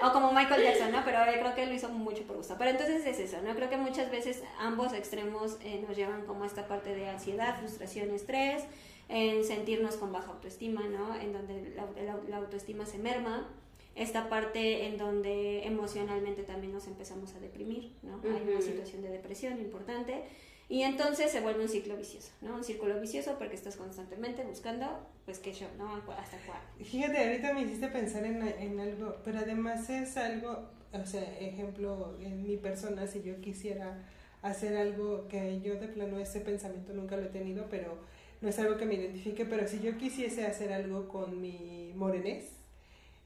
O 0.00 0.12
como 0.12 0.32
Michael 0.32 0.62
Jackson, 0.62 0.92
¿no? 0.92 1.02
Pero 1.04 1.18
eh, 1.24 1.38
creo 1.40 1.54
que 1.56 1.66
lo 1.66 1.74
hizo 1.74 1.88
mucho 1.88 2.22
por 2.22 2.36
gusto. 2.36 2.54
Pero 2.56 2.70
entonces 2.70 3.04
es 3.04 3.18
eso, 3.18 3.42
¿no? 3.42 3.52
Creo 3.56 3.68
que 3.68 3.76
muchas 3.76 4.12
veces 4.12 4.44
ambos 4.60 4.92
extremos 4.92 5.56
eh, 5.64 5.84
nos 5.86 5.96
llevan 5.96 6.24
como 6.24 6.44
a 6.44 6.46
esta 6.46 6.68
parte 6.68 6.94
de 6.94 7.08
ansiedad, 7.08 7.58
frustración, 7.58 8.10
estrés, 8.14 8.62
en 9.08 9.42
sentirnos 9.44 9.96
con 9.96 10.12
baja 10.12 10.30
autoestima, 10.30 10.82
¿no? 10.86 11.16
En 11.20 11.32
donde 11.32 11.74
la, 11.74 11.84
la- 12.04 12.20
la 12.28 12.36
autoestima 12.36 12.86
se 12.86 12.98
merma. 12.98 13.48
Esta 13.96 14.28
parte 14.28 14.86
en 14.86 14.98
donde 14.98 15.64
emocionalmente 15.66 16.44
también 16.44 16.72
nos 16.72 16.86
empezamos 16.86 17.34
a 17.34 17.40
deprimir, 17.40 17.90
¿no? 18.04 18.20
Hay 18.36 18.48
una 18.48 18.62
situación 18.62 19.02
de 19.02 19.08
depresión 19.08 19.58
importante. 19.58 20.22
Y 20.68 20.82
entonces 20.82 21.32
se 21.32 21.40
vuelve 21.40 21.62
un 21.62 21.68
ciclo 21.68 21.96
vicioso, 21.96 22.30
¿no? 22.42 22.56
Un 22.56 22.64
círculo 22.64 23.00
vicioso 23.00 23.36
porque 23.38 23.54
estás 23.54 23.76
constantemente 23.76 24.44
buscando, 24.44 24.86
pues, 25.24 25.38
qué 25.38 25.54
show, 25.54 25.68
¿no? 25.78 25.94
¿Hasta 25.94 26.36
cuál? 26.46 26.60
Fíjate, 26.84 27.18
ahorita 27.18 27.54
me 27.54 27.62
hiciste 27.62 27.88
pensar 27.88 28.24
en, 28.24 28.42
en 28.42 28.78
algo, 28.78 29.16
pero 29.24 29.38
además 29.38 29.88
es 29.88 30.16
algo, 30.18 30.68
o 30.92 31.06
sea, 31.06 31.22
ejemplo, 31.38 32.18
en 32.20 32.42
mi 32.42 32.58
persona, 32.58 33.06
si 33.06 33.22
yo 33.22 33.40
quisiera 33.40 34.04
hacer 34.42 34.76
algo 34.76 35.26
que 35.28 35.60
yo 35.62 35.76
de 35.76 35.88
plano 35.88 36.18
ese 36.18 36.40
pensamiento 36.40 36.92
nunca 36.92 37.16
lo 37.16 37.24
he 37.24 37.30
tenido, 37.30 37.66
pero 37.70 37.98
no 38.40 38.48
es 38.48 38.58
algo 38.58 38.76
que 38.76 38.84
me 38.84 38.94
identifique, 38.94 39.44
pero 39.46 39.66
si 39.66 39.80
yo 39.80 39.96
quisiese 39.96 40.46
hacer 40.46 40.72
algo 40.72 41.08
con 41.08 41.40
mi 41.40 41.92
morenés, 41.94 42.44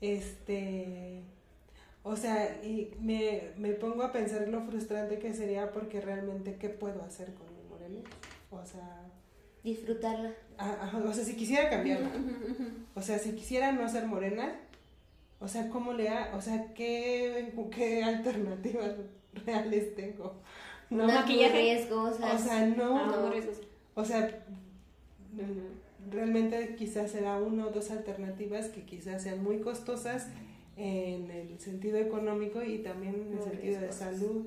este, 0.01 1.22
o 2.03 2.16
sea, 2.16 2.61
y 2.64 2.94
me, 3.00 3.50
me 3.57 3.72
pongo 3.72 4.03
a 4.03 4.12
pensar 4.12 4.48
lo 4.48 4.62
frustrante 4.62 5.18
que 5.18 5.34
sería 5.34 5.70
porque 5.70 6.00
realmente, 6.00 6.57
¿qué 6.57 6.68
puedo 6.68 7.03
hacer 7.03 7.34
con 7.34 7.46
mi 7.55 7.62
morenés? 7.68 8.05
O 8.50 8.64
sea, 8.64 9.03
Disfrutarla. 9.62 10.32
O 11.09 11.12
sea, 11.12 11.24
si 11.24 11.34
quisiera 11.36 11.70
cambiarla, 11.70 12.11
o 12.94 13.03
sea, 13.03 13.18
si 13.18 13.32
quisiera 13.32 13.72
no 13.72 13.88
ser 13.88 14.07
morena, 14.07 14.57
o 15.38 15.46
sea, 15.46 15.68
¿cómo 15.68 15.92
le 15.92 16.09
ha, 16.09 16.32
o 16.34 16.40
sea, 16.40 16.72
qué, 16.74 17.53
qué 17.70 18.03
alternativas 18.03 18.94
reales 19.46 19.94
tengo? 19.94 20.40
No, 20.90 21.05
muy 21.05 21.12
maquillaje. 21.12 21.59
riesgosas. 21.59 22.40
o 22.40 22.44
sea, 22.44 22.66
no, 22.66 23.07
no, 23.07 23.30
riesgoso. 23.30 23.62
o 23.94 24.05
sea, 24.05 24.44
realmente 26.11 26.74
quizás 26.76 27.12
será 27.12 27.38
una 27.38 27.66
o 27.66 27.70
dos 27.70 27.90
alternativas 27.92 28.68
que 28.68 28.84
quizás 28.84 29.22
sean 29.22 29.42
muy 29.42 29.61
costosas 29.61 30.26
en 30.76 31.30
el 31.30 31.58
sentido 31.60 31.98
económico 31.98 32.62
y 32.62 32.78
también 32.78 33.14
en 33.14 33.36
el 33.36 33.42
sentido 33.42 33.80
de 33.80 33.92
salud. 33.92 34.46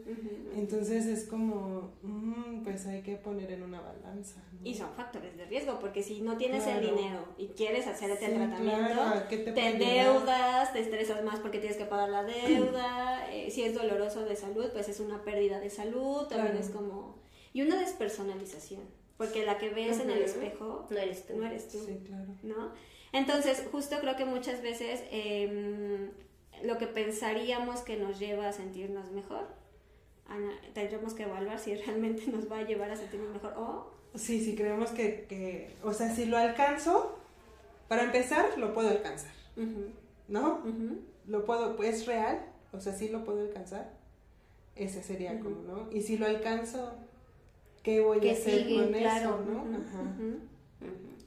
Entonces 0.55 1.05
es 1.05 1.25
como, 1.25 1.93
mm, 2.01 2.63
pues 2.63 2.87
hay 2.87 3.01
que 3.01 3.15
poner 3.15 3.51
en 3.51 3.63
una 3.63 3.79
balanza. 3.79 4.41
Y 4.63 4.73
son 4.73 4.91
factores 4.95 5.37
de 5.37 5.45
riesgo, 5.45 5.79
porque 5.79 6.01
si 6.01 6.21
no 6.21 6.37
tienes 6.37 6.65
el 6.65 6.81
dinero 6.81 7.27
y 7.37 7.49
quieres 7.49 7.85
hacer 7.85 8.09
este 8.09 8.29
tratamiento, 8.29 9.01
te, 9.29 9.69
endeudas, 9.69 10.73
te 10.73 10.79
estresas 10.79 11.23
más 11.23 11.39
porque 11.39 11.59
tienes 11.59 11.77
que 11.77 11.85
pagar 11.85 12.09
la 12.09 12.23
deuda, 12.23 13.27
eh, 13.31 13.51
si 13.51 13.63
es 13.63 13.75
doloroso 13.75 14.25
de 14.25 14.35
salud, 14.35 14.71
pues 14.73 14.89
es 14.89 14.99
una 14.99 15.23
pérdida 15.23 15.59
de 15.59 15.69
salud, 15.69 16.27
también 16.27 16.57
es 16.57 16.69
como... 16.69 17.23
Y 17.53 17.61
una 17.61 17.79
despersonalización, 17.79 18.81
porque 19.17 19.45
la 19.45 19.59
que 19.59 19.69
ves 19.69 19.99
en 19.99 20.09
el 20.09 20.23
espejo 20.23 20.87
no 20.89 20.97
eres 20.97 21.27
tú. 21.27 21.37
No 21.37 21.45
eres 21.45 21.69
tú 21.69 21.77
Sí, 21.85 21.99
claro. 22.03 22.35
¿no? 22.43 22.71
Entonces, 23.15 23.63
justo 23.71 23.95
creo 24.01 24.17
que 24.17 24.25
muchas 24.25 24.61
veces 24.61 25.01
em, 25.09 26.09
lo 26.63 26.77
que 26.77 26.85
pensaríamos 26.85 27.79
que 27.79 27.95
nos 27.95 28.19
lleva 28.19 28.49
a 28.49 28.51
sentirnos 28.51 29.09
mejor, 29.11 29.47
tendremos 30.73 31.13
que 31.13 31.23
evaluar 31.23 31.57
si 31.57 31.75
realmente 31.85 32.27
nos 32.27 32.51
va 32.51 32.59
a 32.59 32.63
llevar 32.63 32.91
a 32.91 32.97
sentirnos 32.97 33.31
mejor 33.31 33.53
o... 33.55 33.95
Sí, 34.15 34.43
sí, 34.43 34.55
creemos 34.55 34.91
que, 34.91 35.25
que 35.29 35.73
o 35.83 35.93
sea, 35.93 36.13
si 36.13 36.25
lo 36.25 36.37
alcanzo, 36.37 37.17
para 37.87 38.03
empezar, 38.03 38.57
lo 38.57 38.73
puedo 38.73 38.89
alcanzar, 38.89 39.31
¿no? 40.27 40.61
Lo 41.25 41.45
puedo, 41.45 41.81
es 41.83 42.05
real, 42.05 42.45
o 42.73 42.81
sea, 42.81 42.93
sí 42.93 43.07
lo 43.07 43.23
puedo 43.23 43.41
alcanzar, 43.41 43.93
ese 44.75 45.01
sería 45.01 45.39
como, 45.39 45.61
¿no? 45.61 45.89
Y 45.91 46.01
si 46.01 46.17
lo 46.17 46.25
alcanzo, 46.25 46.95
¿qué 47.81 48.01
voy 48.01 48.27
a 48.27 48.33
hacer 48.33 48.73
con 48.73 48.93
eso, 48.93 49.41
no? 49.45 49.59
Ajá. 49.77 50.03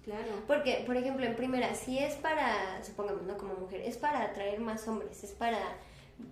Claro. 0.08 0.42
Porque, 0.46 0.84
por 0.86 0.96
ejemplo, 0.96 1.26
en 1.26 1.36
primera, 1.36 1.74
si 1.74 1.98
es 1.98 2.14
para, 2.14 2.82
supongamos, 2.82 3.24
no 3.24 3.36
como 3.36 3.52
mujer, 3.54 3.82
es 3.82 3.98
para 3.98 4.22
atraer 4.22 4.58
más 4.58 4.88
hombres, 4.88 5.22
es 5.22 5.32
para 5.32 5.58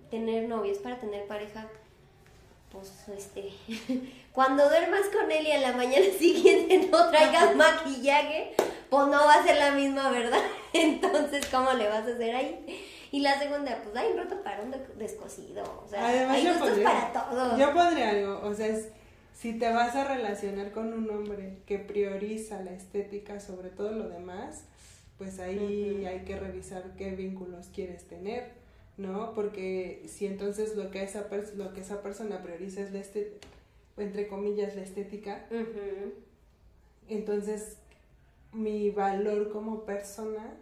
tener 0.09 0.49
novio, 0.49 0.71
es 0.71 0.79
para 0.79 0.97
tener 0.97 1.27
pareja, 1.27 1.67
pues, 2.71 3.07
este, 3.15 3.53
cuando 4.33 4.67
duermas 4.67 5.03
con 5.15 5.31
él 5.31 5.45
y 5.45 5.51
a 5.51 5.59
la 5.59 5.73
mañana 5.73 6.07
siguiente 6.17 6.89
no 6.91 7.11
traigas 7.11 7.55
maquillaje, 7.55 8.55
pues 8.89 9.07
no 9.09 9.25
va 9.25 9.35
a 9.35 9.43
ser 9.43 9.57
la 9.57 9.69
misma, 9.69 10.09
¿verdad? 10.09 10.41
Entonces, 10.73 11.45
¿cómo 11.45 11.71
le 11.73 11.87
vas 11.87 12.07
a 12.07 12.13
hacer 12.15 12.35
ahí? 12.35 12.83
Y 13.11 13.19
la 13.19 13.37
segunda, 13.37 13.79
pues 13.83 13.95
hay 13.95 14.11
un 14.11 14.17
rato 14.17 14.41
para 14.41 14.63
un 14.63 14.75
descosido, 14.95 15.83
o 15.85 15.87
sea, 15.87 16.31
hay 16.31 16.47
gustos 16.47 16.79
para 16.79 17.13
todo. 17.13 17.55
Yo 17.59 17.71
podría 17.75 18.09
algo, 18.09 18.41
o 18.43 18.55
sea, 18.55 18.65
es 18.65 18.89
si 19.39 19.53
te 19.53 19.71
vas 19.71 19.95
a 19.95 20.03
relacionar 20.03 20.71
con 20.71 20.93
un 20.93 21.09
hombre 21.11 21.59
que 21.67 21.77
prioriza 21.77 22.63
la 22.63 22.71
estética 22.71 23.39
sobre 23.39 23.69
todo 23.69 23.91
lo 23.91 24.09
demás, 24.09 24.63
pues 25.19 25.39
ahí 25.39 26.05
hay 26.07 26.21
que 26.21 26.39
revisar 26.39 26.95
qué 26.97 27.11
vínculos 27.11 27.67
quieres 27.67 28.05
tener, 28.05 28.49
¿no? 28.97 29.33
Porque 29.35 30.03
si 30.07 30.25
entonces 30.25 30.75
lo 30.75 30.89
que 30.89 31.03
esa, 31.03 31.27
lo 31.55 31.73
que 31.73 31.81
esa 31.81 32.01
persona 32.01 32.41
prioriza 32.41 32.81
es 32.81 32.91
la 32.91 32.99
estética, 32.99 33.47
entre 33.97 34.27
comillas, 34.27 34.75
la 34.75 34.81
estética, 34.81 35.45
entonces 37.07 37.77
mi 38.53 38.89
valor 38.89 39.51
como 39.51 39.83
persona, 39.83 40.55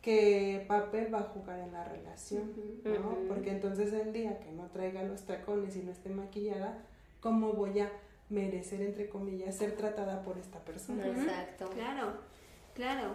¿qué 0.00 0.64
papel 0.66 1.12
va 1.12 1.20
a 1.20 1.24
jugar 1.24 1.58
en 1.58 1.72
la 1.72 1.84
relación? 1.84 2.50
¿no? 2.82 3.14
Porque 3.28 3.50
entonces 3.50 3.92
el 3.92 4.14
día 4.14 4.40
que 4.40 4.52
no 4.52 4.68
traiga 4.68 5.02
los 5.02 5.22
tacones 5.22 5.76
y 5.76 5.80
no 5.80 5.92
esté 5.92 6.08
maquillada, 6.08 6.82
cómo 7.20 7.52
voy 7.52 7.80
a 7.80 7.90
merecer, 8.28 8.82
entre 8.82 9.08
comillas, 9.08 9.56
ser 9.56 9.76
tratada 9.76 10.22
por 10.22 10.38
esta 10.38 10.58
persona. 10.64 11.06
Exacto. 11.06 11.70
Claro, 11.70 12.12
claro. 12.74 13.14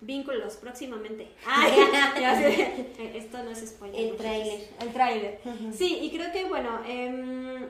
Vínculos 0.00 0.56
próximamente. 0.56 1.28
ya 2.20 2.36
sé. 2.36 2.92
Esto 3.16 3.42
no 3.42 3.50
es 3.50 3.66
spoiler. 3.66 4.00
El 4.00 4.16
trailer. 4.16 4.68
El 4.80 4.92
trailer. 4.92 5.40
Sí, 5.72 5.98
y 6.02 6.10
creo 6.10 6.32
que, 6.32 6.44
bueno, 6.44 6.80
eh, 6.86 7.68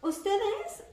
ustedes, 0.00 0.84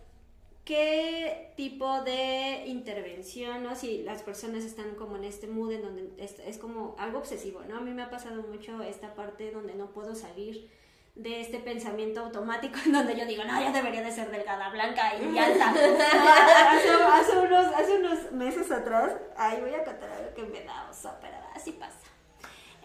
¿qué 0.65 1.53
tipo 1.55 2.01
de 2.01 2.65
intervención, 2.67 3.63
¿no? 3.63 3.75
Si 3.75 4.03
las 4.03 4.23
personas 4.23 4.63
están 4.63 4.95
como 4.95 5.15
en 5.15 5.25
este 5.25 5.47
mood 5.47 5.71
en 5.71 5.83
donde 5.83 6.09
es, 6.17 6.39
es 6.39 6.57
como 6.57 6.95
algo 6.97 7.19
obsesivo, 7.19 7.61
¿no? 7.67 7.77
A 7.77 7.81
mí 7.81 7.91
me 7.91 8.01
ha 8.01 8.09
pasado 8.09 8.43
mucho 8.43 8.81
esta 8.81 9.13
parte 9.13 9.51
donde 9.51 9.75
no 9.75 9.91
puedo 9.91 10.15
salir 10.15 10.69
de 11.15 11.41
este 11.41 11.59
pensamiento 11.59 12.21
automático 12.21 12.79
en 12.85 12.93
donde 12.93 13.17
yo 13.17 13.25
digo, 13.25 13.43
no, 13.43 13.59
ya 13.59 13.71
debería 13.71 14.01
de 14.01 14.11
ser 14.11 14.31
delgada, 14.31 14.69
blanca 14.69 15.15
y 15.15 15.37
alta. 15.37 15.69
hace, 15.69 17.37
unos, 17.37 17.67
hace 17.75 17.93
unos 17.97 18.31
meses 18.31 18.71
atrás, 18.71 19.13
ahí 19.37 19.61
voy 19.61 19.73
a 19.73 19.83
contar 19.83 20.11
algo 20.11 20.33
que 20.33 20.43
me 20.43 20.63
da 20.63 20.89
oso, 20.89 21.11
pero 21.21 21.35
así 21.53 21.71
pasa. 21.73 21.99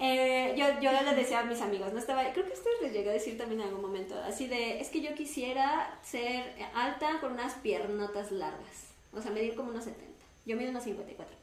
Eh, 0.00 0.54
yo, 0.56 0.80
yo 0.80 0.92
le 0.92 1.14
decía 1.14 1.40
a 1.40 1.44
mis 1.44 1.60
amigos, 1.60 1.92
no 1.92 1.98
estaba, 1.98 2.22
creo 2.32 2.46
que 2.46 2.52
esto 2.52 2.68
les 2.82 2.92
llegué 2.92 3.10
a 3.10 3.14
decir 3.14 3.36
también 3.36 3.60
en 3.62 3.68
algún 3.68 3.82
momento, 3.82 4.14
así 4.22 4.46
de, 4.46 4.80
es 4.80 4.90
que 4.90 5.00
yo 5.00 5.12
quisiera 5.14 5.98
ser 6.02 6.54
alta 6.74 7.18
con 7.20 7.32
unas 7.32 7.54
piernotas 7.54 8.30
largas, 8.30 8.92
o 9.12 9.20
sea, 9.20 9.32
medir 9.32 9.56
como 9.56 9.70
unos 9.70 9.84
70, 9.84 10.06
yo 10.46 10.56
mido 10.56 10.70
unos 10.70 10.84
54. 10.84 11.36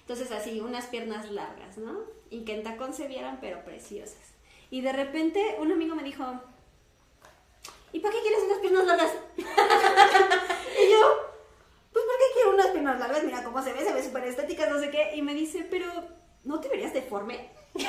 Entonces 0.00 0.30
así, 0.30 0.60
unas 0.60 0.86
piernas 0.86 1.30
largas, 1.30 1.78
¿no? 1.78 1.98
Y 2.30 2.44
que 2.44 2.54
en 2.54 2.62
tacón 2.62 2.94
se 2.94 3.08
vieran, 3.08 3.38
pero 3.40 3.64
preciosas. 3.64 4.35
Y 4.70 4.80
de 4.80 4.92
repente 4.92 5.56
un 5.58 5.72
amigo 5.72 5.94
me 5.94 6.02
dijo, 6.02 6.24
¿y 7.92 8.00
para 8.00 8.14
qué 8.14 8.20
quieres 8.20 8.42
unas 8.44 8.58
piernas 8.58 8.84
largas? 8.84 9.12
y 9.36 9.42
yo, 10.90 10.98
pues 11.92 12.04
¿por 12.04 12.16
qué 12.18 12.24
quiero 12.34 12.50
unas 12.50 12.66
piernas 12.68 12.98
largas? 12.98 13.24
Mira 13.24 13.44
cómo 13.44 13.62
se 13.62 13.72
ve, 13.72 13.84
se 13.84 13.92
ve 13.92 14.02
súper 14.02 14.24
estética, 14.24 14.68
no 14.68 14.80
sé 14.80 14.90
qué. 14.90 15.14
Y 15.14 15.22
me 15.22 15.34
dice, 15.34 15.66
pero 15.70 15.86
¿no 16.44 16.60
te 16.60 16.68
verías 16.68 16.92
deforme? 16.92 17.50
y, 17.74 17.82
yo 17.82 17.88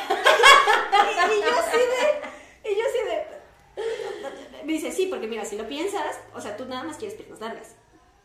así 1.59 1.77
de, 1.77 2.71
y 2.71 2.75
yo 2.75 2.83
así 2.85 2.97
de, 3.05 4.65
me 4.65 4.73
dice, 4.73 4.91
sí, 4.91 5.07
porque 5.07 5.27
mira, 5.27 5.45
si 5.45 5.57
lo 5.57 5.67
piensas, 5.67 6.19
o 6.33 6.41
sea, 6.41 6.57
tú 6.57 6.65
nada 6.65 6.83
más 6.83 6.97
quieres 6.97 7.17
piernas 7.17 7.39
largas. 7.39 7.75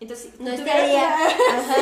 Entonces, 0.02 0.32
no 0.40 0.50
estaría. 0.50 1.14
Ajá. 1.14 1.76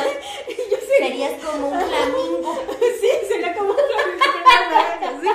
Serías 0.99 1.43
como 1.43 1.69
un 1.69 1.81
flamingo. 1.81 2.65
sí, 3.01 3.09
sería 3.27 3.55
como 3.55 3.71
un 3.71 3.75
flamingo. 3.75 5.31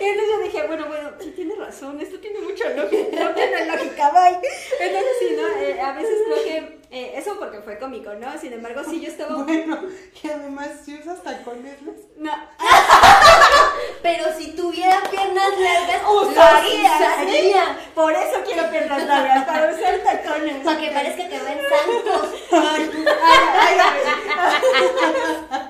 entonces 0.00 0.28
yo 0.30 0.38
dije, 0.44 0.66
bueno, 0.68 0.86
bueno, 0.86 1.10
sí 1.18 1.32
tiene 1.34 1.56
razón, 1.56 2.00
esto 2.00 2.20
tiene 2.20 2.38
mucha 2.38 2.68
lógica, 2.70 3.24
no 3.24 3.34
tiene 3.34 3.66
lógica, 3.66 4.10
bye. 4.12 4.38
Entonces 4.78 5.12
sí, 5.18 5.36
¿no? 5.36 5.48
Eh, 5.60 5.80
a 5.80 5.92
veces 5.94 6.14
creo 6.26 6.44
que 6.44 6.78
eh, 6.92 7.12
eso 7.16 7.36
porque 7.40 7.60
fue 7.60 7.76
cómico, 7.76 8.14
¿no? 8.14 8.38
Sin 8.38 8.52
embargo, 8.52 8.82
sí 8.88 9.00
yo 9.00 9.08
estaba... 9.08 9.34
Bueno, 9.42 9.80
y 10.22 10.28
además 10.28 10.68
si 10.84 10.94
usas 10.94 11.20
tacones, 11.24 11.78
No. 12.16 12.30
Pero 14.02 14.24
si 14.36 14.52
tuviera 14.52 15.00
piernas 15.10 15.58
largas, 15.58 16.02
usaría. 16.08 17.78
Por 17.94 18.12
eso 18.12 18.42
quiero 18.44 18.70
piernas 18.70 19.06
largas, 19.06 19.44
para 19.44 19.72
usar 19.72 19.98
tacones. 19.98 20.64
Para 20.64 20.80
que 20.80 20.90
parezca 20.90 21.28
que 21.28 21.38
ven 21.38 21.58
santos. 21.68 22.34
ay, 22.52 22.90
ay, 23.60 23.78
ay. 23.80 25.68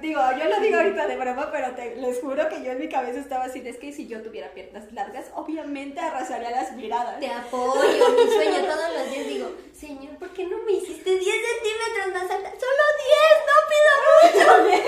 digo, 0.00 0.20
yo 0.38 0.44
lo 0.48 0.60
digo 0.60 0.76
ahorita 0.76 1.06
de 1.06 1.16
broma, 1.16 1.50
pero 1.52 1.72
te, 1.72 1.96
les 1.96 2.20
juro 2.20 2.48
que 2.48 2.62
yo 2.62 2.72
en 2.72 2.80
mi 2.80 2.88
cabeza 2.88 3.18
estaba 3.18 3.44
así, 3.44 3.62
es 3.64 3.76
que 3.76 3.92
si 3.92 4.06
yo 4.06 4.22
tuviera 4.22 4.48
piernas 4.52 4.90
largas, 4.92 5.26
obviamente 5.34 6.00
arrasaría 6.00 6.50
las 6.50 6.72
miradas. 6.72 7.20
Te 7.20 7.30
apoyo, 7.30 8.08
mi 8.10 8.30
sueño 8.30 8.64
todos 8.64 8.92
los 8.94 9.10
días 9.10 9.26
digo, 9.26 9.50
Señor, 9.72 10.16
¿por 10.18 10.30
qué 10.30 10.46
no 10.46 10.58
me 10.58 10.72
hiciste 10.72 11.10
10 11.10 11.20
centímetros 11.22 12.12
más 12.12 12.30
alta? 12.30 12.50
Solo 12.50 12.84
10, 13.04 13.28
no 13.48 13.56
pido 13.70 14.54
mucho. 14.66 14.82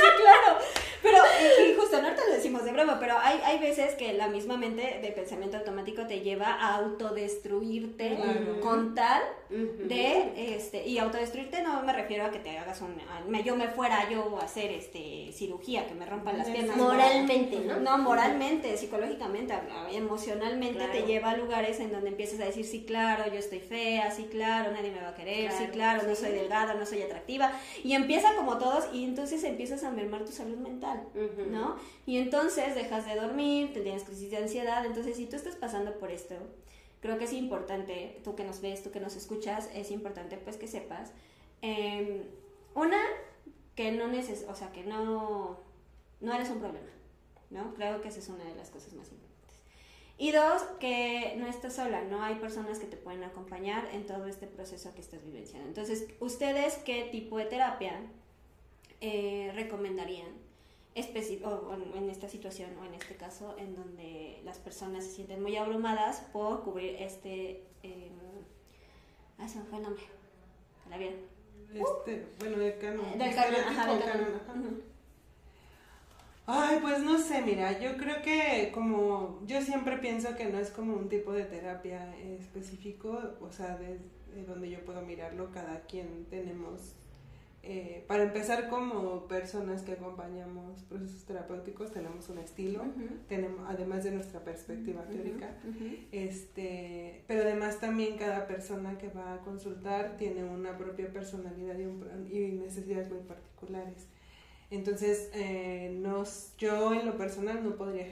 sí, 0.00 0.06
claro. 0.22 0.58
Pero, 1.02 1.18
y, 1.64 1.74
justo, 1.74 2.02
no 2.02 2.14
te 2.14 2.26
lo 2.26 2.34
decimos 2.34 2.64
de 2.64 2.72
broma, 2.72 2.98
pero 2.98 3.16
hay, 3.18 3.40
hay 3.44 3.58
veces 3.58 3.94
que 3.94 4.12
la 4.14 4.28
misma 4.28 4.56
mente 4.56 4.98
de 5.00 5.12
pensamiento 5.12 5.56
automático 5.56 6.05
te 6.16 6.22
lleva 6.22 6.52
a 6.52 6.76
autodestruirte 6.76 8.18
con 8.62 8.94
tal 8.94 9.22
de, 9.48 10.54
este, 10.56 10.86
y 10.86 10.98
autodestruirte 10.98 11.62
no 11.62 11.82
me 11.82 11.92
refiero 11.92 12.24
a 12.24 12.30
que 12.30 12.38
te 12.38 12.58
hagas 12.58 12.80
un, 12.80 12.96
yo 13.44 13.56
me 13.56 13.68
fuera 13.68 14.08
yo 14.10 14.38
a 14.40 14.44
hacer 14.44 14.72
este 14.72 15.30
cirugía, 15.32 15.86
que 15.86 15.94
me 15.94 16.06
rompan 16.06 16.38
las 16.38 16.48
piernas. 16.48 16.76
Moralmente, 16.76 17.60
¿no? 17.60 17.80
No, 17.80 17.98
moralmente, 17.98 18.76
psicológicamente, 18.76 19.54
emocionalmente 19.92 20.86
te 20.88 21.02
lleva 21.02 21.30
a 21.30 21.36
lugares 21.36 21.80
en 21.80 21.92
donde 21.92 22.08
empiezas 22.08 22.40
a 22.40 22.44
decir, 22.44 22.64
sí, 22.64 22.84
claro, 22.84 23.24
yo 23.32 23.38
estoy 23.38 23.60
fea, 23.60 24.10
sí, 24.10 24.28
claro, 24.30 24.72
nadie 24.72 24.90
me 24.90 25.00
va 25.00 25.08
a 25.08 25.14
querer, 25.14 25.52
sí, 25.52 25.66
claro, 25.72 26.06
no 26.06 26.14
soy 26.14 26.30
delgada, 26.30 26.74
no 26.74 26.86
soy 26.86 27.02
atractiva, 27.02 27.52
y 27.82 27.92
empieza 27.92 28.34
como 28.34 28.58
todos, 28.58 28.86
y 28.92 29.04
entonces 29.04 29.44
empiezas 29.44 29.84
a 29.84 29.90
mermar 29.90 30.24
tu 30.24 30.32
salud 30.32 30.56
mental. 30.56 31.06
¿no? 31.50 31.76
Y 32.06 32.18
entonces 32.18 32.74
dejas 32.74 33.06
de 33.06 33.16
dormir, 33.16 33.72
te 33.72 33.80
tienes 33.80 34.04
crisis 34.04 34.30
de 34.30 34.38
ansiedad, 34.38 34.84
entonces 34.84 35.16
si 35.16 35.26
tú 35.26 35.36
estás 35.36 35.56
pasando 35.56 35.98
por 35.98 36.10
esto, 36.10 36.34
creo 37.06 37.18
que 37.18 37.24
es 37.24 37.32
importante, 37.32 38.20
tú 38.24 38.34
que 38.34 38.44
nos 38.44 38.60
ves, 38.60 38.82
tú 38.82 38.90
que 38.90 38.98
nos 38.98 39.14
escuchas, 39.14 39.70
es 39.72 39.92
importante 39.92 40.36
pues 40.36 40.56
que 40.56 40.66
sepas, 40.66 41.12
em, 41.62 42.24
una, 42.74 43.00
que 43.76 43.92
no 43.92 44.08
neces 44.08 44.44
o 44.48 44.54
sea, 44.56 44.72
que 44.72 44.82
no, 44.82 45.60
no 46.20 46.34
eres 46.34 46.50
un 46.50 46.58
problema, 46.58 46.90
¿no? 47.50 47.74
Creo 47.74 48.02
que 48.02 48.08
esa 48.08 48.18
es 48.18 48.28
una 48.28 48.44
de 48.44 48.56
las 48.56 48.70
cosas 48.70 48.92
más 48.94 49.08
importantes. 49.12 49.36
Y 50.18 50.32
dos, 50.32 50.62
que 50.80 51.34
no 51.38 51.46
estás 51.46 51.76
sola, 51.76 52.02
¿no? 52.02 52.22
Hay 52.22 52.36
personas 52.36 52.80
que 52.80 52.86
te 52.86 52.96
pueden 52.96 53.22
acompañar 53.22 53.88
en 53.92 54.04
todo 54.04 54.26
este 54.26 54.48
proceso 54.48 54.92
que 54.94 55.00
estás 55.00 55.24
vivenciando. 55.24 55.68
Entonces, 55.68 56.08
¿ustedes 56.18 56.78
qué 56.78 57.04
tipo 57.12 57.38
de 57.38 57.44
terapia 57.44 58.00
eh, 59.00 59.52
recomendarían 59.54 60.45
o 61.44 61.74
en 61.94 62.10
esta 62.10 62.28
situación 62.28 62.70
o 62.80 62.84
en 62.84 62.94
este 62.94 63.16
caso 63.16 63.54
en 63.58 63.74
donde 63.74 64.40
las 64.44 64.58
personas 64.58 65.04
se 65.04 65.10
sienten 65.10 65.42
muy 65.42 65.56
abrumadas 65.56 66.20
por 66.32 66.62
cubrir 66.64 66.96
este 66.98 67.64
eh, 67.82 68.10
ah, 69.38 69.46
se 69.46 69.58
me 69.58 69.64
fue 69.66 69.78
el 69.78 69.84
nombre 69.84 70.04
¿la 70.88 70.98
bien? 70.98 71.14
Este, 71.74 72.26
bueno, 72.38 72.58
del 72.58 72.78
canon. 72.78 73.06
Eh, 73.06 73.18
del 73.18 73.34
canon, 73.34 74.82
Ay, 76.48 76.78
pues 76.80 77.02
no 77.02 77.18
sé, 77.18 77.42
mira, 77.42 77.80
yo 77.80 77.96
creo 77.96 78.22
que 78.22 78.70
como 78.72 79.40
yo 79.46 79.60
siempre 79.62 79.98
pienso 79.98 80.36
que 80.36 80.46
no 80.46 80.60
es 80.60 80.70
como 80.70 80.94
un 80.94 81.08
tipo 81.08 81.32
de 81.32 81.44
terapia 81.44 82.16
específico, 82.38 83.34
o 83.40 83.50
sea, 83.50 83.76
de, 83.76 83.98
donde 84.46 84.70
yo 84.70 84.84
puedo 84.84 85.02
mirarlo, 85.02 85.50
cada 85.50 85.80
quien 85.86 86.26
tenemos, 86.30 86.94
eh, 87.68 88.04
para 88.06 88.22
empezar 88.22 88.68
como 88.68 89.26
personas 89.26 89.82
que 89.82 89.92
acompañamos 89.92 90.82
procesos 90.84 91.24
terapéuticos, 91.24 91.92
tenemos 91.92 92.28
un 92.28 92.38
estilo, 92.38 92.84
tenemos, 93.28 93.68
además 93.68 94.04
de 94.04 94.12
nuestra 94.12 94.40
perspectiva 94.44 95.02
teórica, 95.02 95.50
este, 96.12 97.24
pero 97.26 97.42
además 97.42 97.80
también 97.80 98.16
cada 98.16 98.46
persona 98.46 98.96
que 98.98 99.08
va 99.08 99.34
a 99.34 99.40
consultar 99.40 100.16
tiene 100.16 100.44
una 100.44 100.78
propia 100.78 101.12
personalidad 101.12 101.76
y, 101.78 102.36
y 102.36 102.52
necesidades 102.52 103.10
muy 103.10 103.20
particulares. 103.20 104.06
Entonces, 104.70 105.30
eh, 105.32 105.96
nos, 106.00 106.52
yo 106.58 106.92
en 106.92 107.06
lo 107.06 107.16
personal 107.16 107.62
no 107.62 107.76
podría 107.76 108.06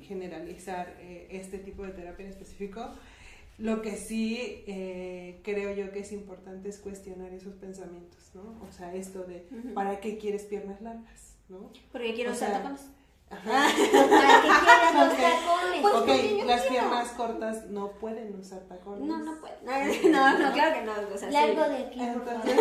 generalizar 0.00 0.96
eh, 1.00 1.28
este 1.30 1.58
tipo 1.58 1.82
de 1.82 1.92
terapia 1.92 2.24
en 2.24 2.30
específico. 2.30 2.90
Lo 3.58 3.82
que 3.82 3.96
sí 3.96 4.62
eh, 4.68 5.40
creo 5.42 5.74
yo 5.74 5.90
que 5.90 6.00
es 6.00 6.12
importante 6.12 6.68
es 6.68 6.78
cuestionar 6.78 7.32
esos 7.32 7.54
pensamientos, 7.54 8.30
¿no? 8.34 8.64
O 8.68 8.72
sea, 8.72 8.94
esto 8.94 9.24
de, 9.24 9.48
¿para 9.74 10.00
qué 10.00 10.16
quieres 10.16 10.44
piernas 10.44 10.80
largas? 10.80 11.28
¿no? 11.48 11.70
Porque 11.92 12.14
quiero 12.14 12.32
usar 12.32 12.52
tacones. 12.52 12.82
Ajá. 13.30 13.42
¿Para 13.42 14.42
qué 14.42 14.48
quieres 14.48 14.94
los 14.94 15.16
tacones? 15.16 15.82
Pues 15.82 15.94
ok, 15.94 16.46
las 16.46 16.62
piernas 16.62 17.08
cortas 17.10 17.66
no 17.66 17.92
pueden 17.92 18.34
usar 18.38 18.60
tacones. 18.60 19.06
No, 19.06 19.18
no 19.18 19.40
pueden. 19.40 19.64
No, 19.64 20.38
no, 20.38 20.52
claro 20.52 20.74
que 20.74 20.82
no. 20.84 20.92
O 21.14 21.18
sea, 21.18 21.30
Largo 21.30 21.68
de 21.68 21.76
aquí, 21.78 22.00
Entonces, 22.00 22.58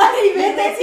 Ay, 0.00 0.30
vete, 0.34 0.76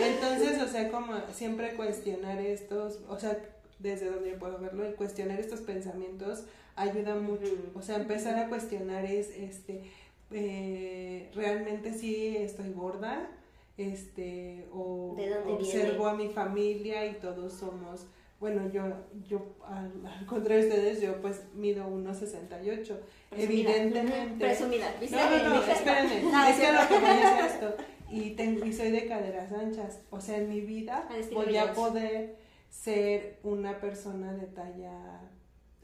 Entonces, 0.06 0.62
o 0.62 0.68
sea, 0.68 0.90
como 0.90 1.14
siempre 1.32 1.74
cuestionar 1.74 2.40
estos, 2.40 3.00
o 3.08 3.18
sea, 3.18 3.38
desde 3.78 4.10
donde 4.10 4.30
yo 4.30 4.38
puedo 4.38 4.58
verlo, 4.58 4.84
el 4.84 4.94
cuestionar 4.94 5.38
estos 5.38 5.60
pensamientos 5.60 6.44
ayuda 6.76 7.16
mucho. 7.16 7.46
O 7.74 7.82
sea, 7.82 7.96
empezar 7.96 8.38
a 8.38 8.48
cuestionar 8.48 9.04
es, 9.04 9.30
este, 9.30 9.82
eh, 10.30 11.30
realmente 11.34 11.92
sí 11.92 12.36
estoy 12.36 12.70
gorda, 12.72 13.28
este, 13.76 14.66
o 14.72 15.16
observo 15.48 16.06
a 16.06 16.14
mi 16.14 16.28
familia 16.28 17.06
y 17.06 17.14
todos 17.14 17.52
somos, 17.52 18.06
bueno, 18.38 18.70
yo, 18.70 18.84
yo 19.26 19.42
al, 19.66 20.26
contrario 20.26 20.64
de 20.64 20.68
ustedes, 20.68 21.00
yo 21.00 21.20
pues 21.20 21.42
mido 21.54 21.86
1,68. 21.86 22.96
Evidentemente. 23.32 24.44
Presumida. 24.44 24.94
No, 25.10 25.30
no, 25.30 25.48
no, 25.48 25.62
espérenme. 25.62 26.50
es 26.50 26.56
que 26.60 26.72
lo 26.72 26.88
que 26.88 26.98
voy 26.98 27.10
a 27.10 27.46
esto 27.46 27.76
y, 28.10 28.30
tengo, 28.30 28.64
y 28.64 28.72
soy 28.72 28.90
de 28.90 29.06
caderas 29.06 29.52
anchas. 29.52 30.00
O 30.10 30.20
sea, 30.20 30.38
en 30.38 30.48
mi 30.48 30.60
vida 30.60 31.08
voy 31.32 31.56
a 31.56 31.72
poder 31.72 32.36
ser 32.70 33.38
una 33.42 33.80
persona 33.80 34.34
de 34.34 34.46
talla 34.46 35.20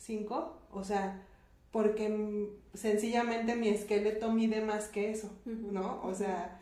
5. 0.02 0.58
O 0.72 0.84
sea, 0.84 1.22
porque 1.70 2.48
sencillamente 2.74 3.56
mi 3.56 3.68
esqueleto 3.68 4.30
mide 4.30 4.60
más 4.60 4.88
que 4.88 5.10
eso, 5.10 5.30
¿no? 5.44 6.00
O 6.04 6.14
sea, 6.14 6.60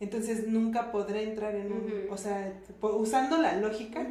entonces 0.00 0.46
nunca 0.46 0.92
podré 0.92 1.24
entrar 1.24 1.54
en 1.54 1.72
un, 1.72 1.92
o 2.10 2.16
sea, 2.16 2.52
usando 2.80 3.38
la 3.38 3.56
lógica, 3.56 4.06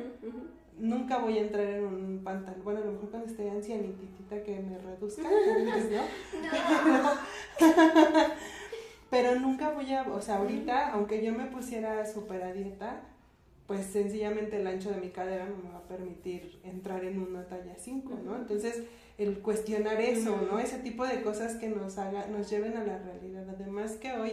nunca 0.77 1.17
voy 1.17 1.37
a 1.37 1.41
entrar 1.41 1.67
en 1.67 1.85
un 1.85 2.21
pantalón. 2.23 2.63
Bueno, 2.63 2.81
a 2.81 2.85
lo 2.85 2.91
mejor 2.93 3.09
cuando 3.09 3.27
esté 3.29 3.49
ancianitita 3.49 4.43
que 4.43 4.59
me 4.59 4.77
reduzca, 4.77 5.23
¿no? 5.29 7.03
no. 7.03 7.11
Pero 9.09 9.39
nunca 9.39 9.71
voy 9.71 9.91
a, 9.93 10.03
o 10.03 10.21
sea, 10.21 10.37
ahorita, 10.37 10.91
aunque 10.93 11.23
yo 11.23 11.33
me 11.33 11.45
pusiera 11.45 12.05
súper 12.05 12.43
a 12.43 12.53
dieta, 12.53 13.01
pues 13.69 13.85
sencillamente 13.85 14.59
el 14.59 14.65
ancho 14.65 14.89
de 14.89 14.99
mi 14.99 15.09
cadera 15.09 15.45
no 15.45 15.55
me 15.57 15.69
va 15.69 15.77
a 15.77 15.87
permitir 15.87 16.59
entrar 16.63 17.05
en 17.05 17.21
una 17.21 17.45
talla 17.45 17.75
5, 17.77 18.19
¿no? 18.25 18.35
Entonces, 18.35 18.81
el 19.19 19.41
cuestionar 19.41 20.01
eso, 20.01 20.41
¿no? 20.51 20.57
Ese 20.57 20.79
tipo 20.79 21.05
de 21.05 21.21
cosas 21.21 21.55
que 21.57 21.69
nos 21.69 21.99
haga, 21.99 22.25
nos 22.25 22.49
lleven 22.49 22.75
a 22.75 22.83
la 22.83 22.97
realidad. 22.97 23.47
Además 23.47 23.91
que 23.97 24.13
hoy 24.13 24.31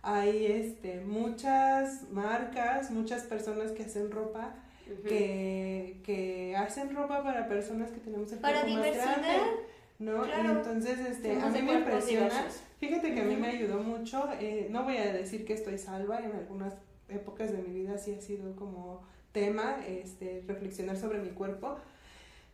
hay 0.00 0.46
este 0.46 1.02
muchas 1.02 2.10
marcas, 2.10 2.90
muchas 2.90 3.24
personas 3.24 3.72
que 3.72 3.82
hacen 3.82 4.10
ropa 4.10 4.54
que, 5.06 6.00
que 6.02 6.56
hacen 6.56 6.96
ropa 6.96 7.22
para 7.22 7.48
personas 7.48 7.90
que 7.90 8.00
tenemos 8.00 8.32
el 8.32 8.38
para 8.38 8.64
diversidad. 8.64 9.04
Más 9.04 9.18
grande, 9.18 9.36
¿no? 9.98 10.26
Y 10.26 10.56
entonces 10.56 11.00
este 11.00 11.38
a 11.38 11.50
mí 11.50 11.60
me 11.60 11.74
impresiona 11.74 12.46
Fíjate 12.78 13.12
que 13.12 13.20
a 13.20 13.24
mí 13.24 13.36
me 13.36 13.48
ayudó 13.48 13.82
mucho, 13.82 14.26
eh, 14.40 14.68
no 14.70 14.84
voy 14.84 14.96
a 14.96 15.12
decir 15.12 15.44
que 15.44 15.52
estoy 15.52 15.76
salva, 15.76 16.20
en 16.20 16.32
algunas 16.32 16.72
épocas 17.12 17.52
de 17.52 17.58
mi 17.58 17.80
vida 17.80 17.98
sí 17.98 18.14
ha 18.16 18.20
sido 18.20 18.54
como 18.56 19.02
tema 19.32 19.76
este, 19.86 20.42
reflexionar 20.46 20.96
sobre 20.96 21.18
mi 21.18 21.30
cuerpo, 21.30 21.76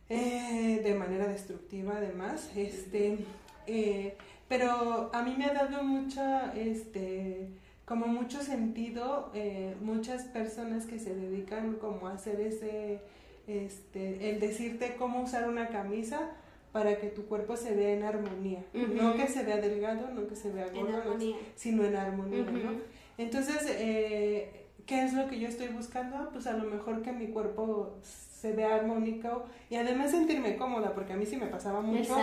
eh, 0.09 0.81
de 0.85 0.95
manera 0.95 1.27
destructiva 1.27 1.97
además, 1.97 2.51
este, 2.55 3.19
eh, 3.67 4.17
pero 4.49 5.11
a 5.13 5.23
mí 5.23 5.35
me 5.37 5.47
ha 5.47 5.55
dado 5.55 5.83
mucha, 5.83 6.55
este, 6.55 7.49
como 7.85 8.07
mucho 8.07 8.43
sentido, 8.43 9.33
muchas 9.81 10.25
personas 10.25 10.87
que 10.87 10.99
se 10.99 11.15
dedican 11.15 11.75
como 11.75 12.09
a 12.09 12.15
hacer 12.15 12.41
ese, 12.41 13.01
este, 13.47 14.31
el 14.31 14.41
decirte 14.41 14.97
cómo 14.97 15.23
usar 15.23 15.49
una 15.49 15.69
camisa, 15.69 16.31
para 16.77 16.99
que 16.99 17.07
tu 17.07 17.25
cuerpo 17.25 17.57
se 17.57 17.75
vea 17.75 17.95
en 17.95 18.03
armonía. 18.03 18.63
No 18.75 19.15
que 19.15 19.27
se 19.29 19.45
vea 19.45 19.57
delgado, 19.57 20.11
no 20.11 20.27
que 20.29 20.37
se 20.37 20.51
vea 20.51 20.69
gordo, 20.69 21.17
sino 21.55 21.85
en 21.85 21.97
armonía, 21.97 22.45
¿no? 22.45 22.73
Entonces, 23.19 23.67
eh, 23.69 24.67
¿qué 24.87 25.05
es 25.05 25.15
lo 25.15 25.29
que 25.29 25.39
yo 25.39 25.49
estoy 25.49 25.69
buscando? 25.69 26.17
Ah, 26.17 26.29
pues 26.33 26.47
a 26.47 26.53
lo 26.53 26.65
mejor 26.65 27.03
que 27.03 27.13
mi 27.13 27.29
cuerpo 27.29 27.99
se 28.03 28.53
vea 28.53 28.77
armónico 28.77 29.45
y 29.71 29.77
además 29.77 30.11
sentirme 30.11 30.57
cómoda, 30.57 30.95
porque 30.95 31.13
a 31.13 31.17
mí 31.17 31.27
sí 31.27 31.37
me 31.37 31.47
pasaba 31.47 31.81
mucho 31.81 32.17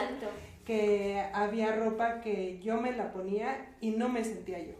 que 0.65 1.21
había 1.33 1.75
ropa 1.75 2.21
que 2.21 2.59
yo 2.61 2.79
me 2.79 2.93
la 2.93 3.11
ponía 3.11 3.75
y 3.81 3.91
no 3.91 4.09
me 4.09 4.23
sentía 4.23 4.59
yo. 4.59 4.75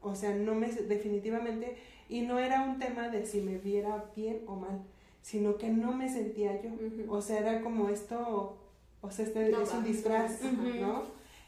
O 0.00 0.14
sea, 0.14 0.34
no 0.34 0.54
me 0.54 0.68
definitivamente 0.68 1.76
y 2.08 2.20
no 2.20 2.38
era 2.38 2.62
un 2.62 2.78
tema 2.78 3.08
de 3.08 3.26
si 3.26 3.40
me 3.40 3.58
viera 3.58 4.04
bien 4.14 4.42
o 4.46 4.54
mal, 4.54 4.82
sino 5.22 5.56
que 5.56 5.68
no 5.68 5.92
me 5.92 6.08
sentía 6.08 6.60
yo. 6.62 6.70
O 7.08 7.20
sea, 7.20 7.40
era 7.40 7.62
como 7.62 7.88
esto 7.88 8.58
o 9.04 9.10
sea, 9.10 9.26
este 9.26 9.50
es 9.50 9.72
un 9.74 9.84
disfraz, 9.84 10.40
¿no? 10.80 11.02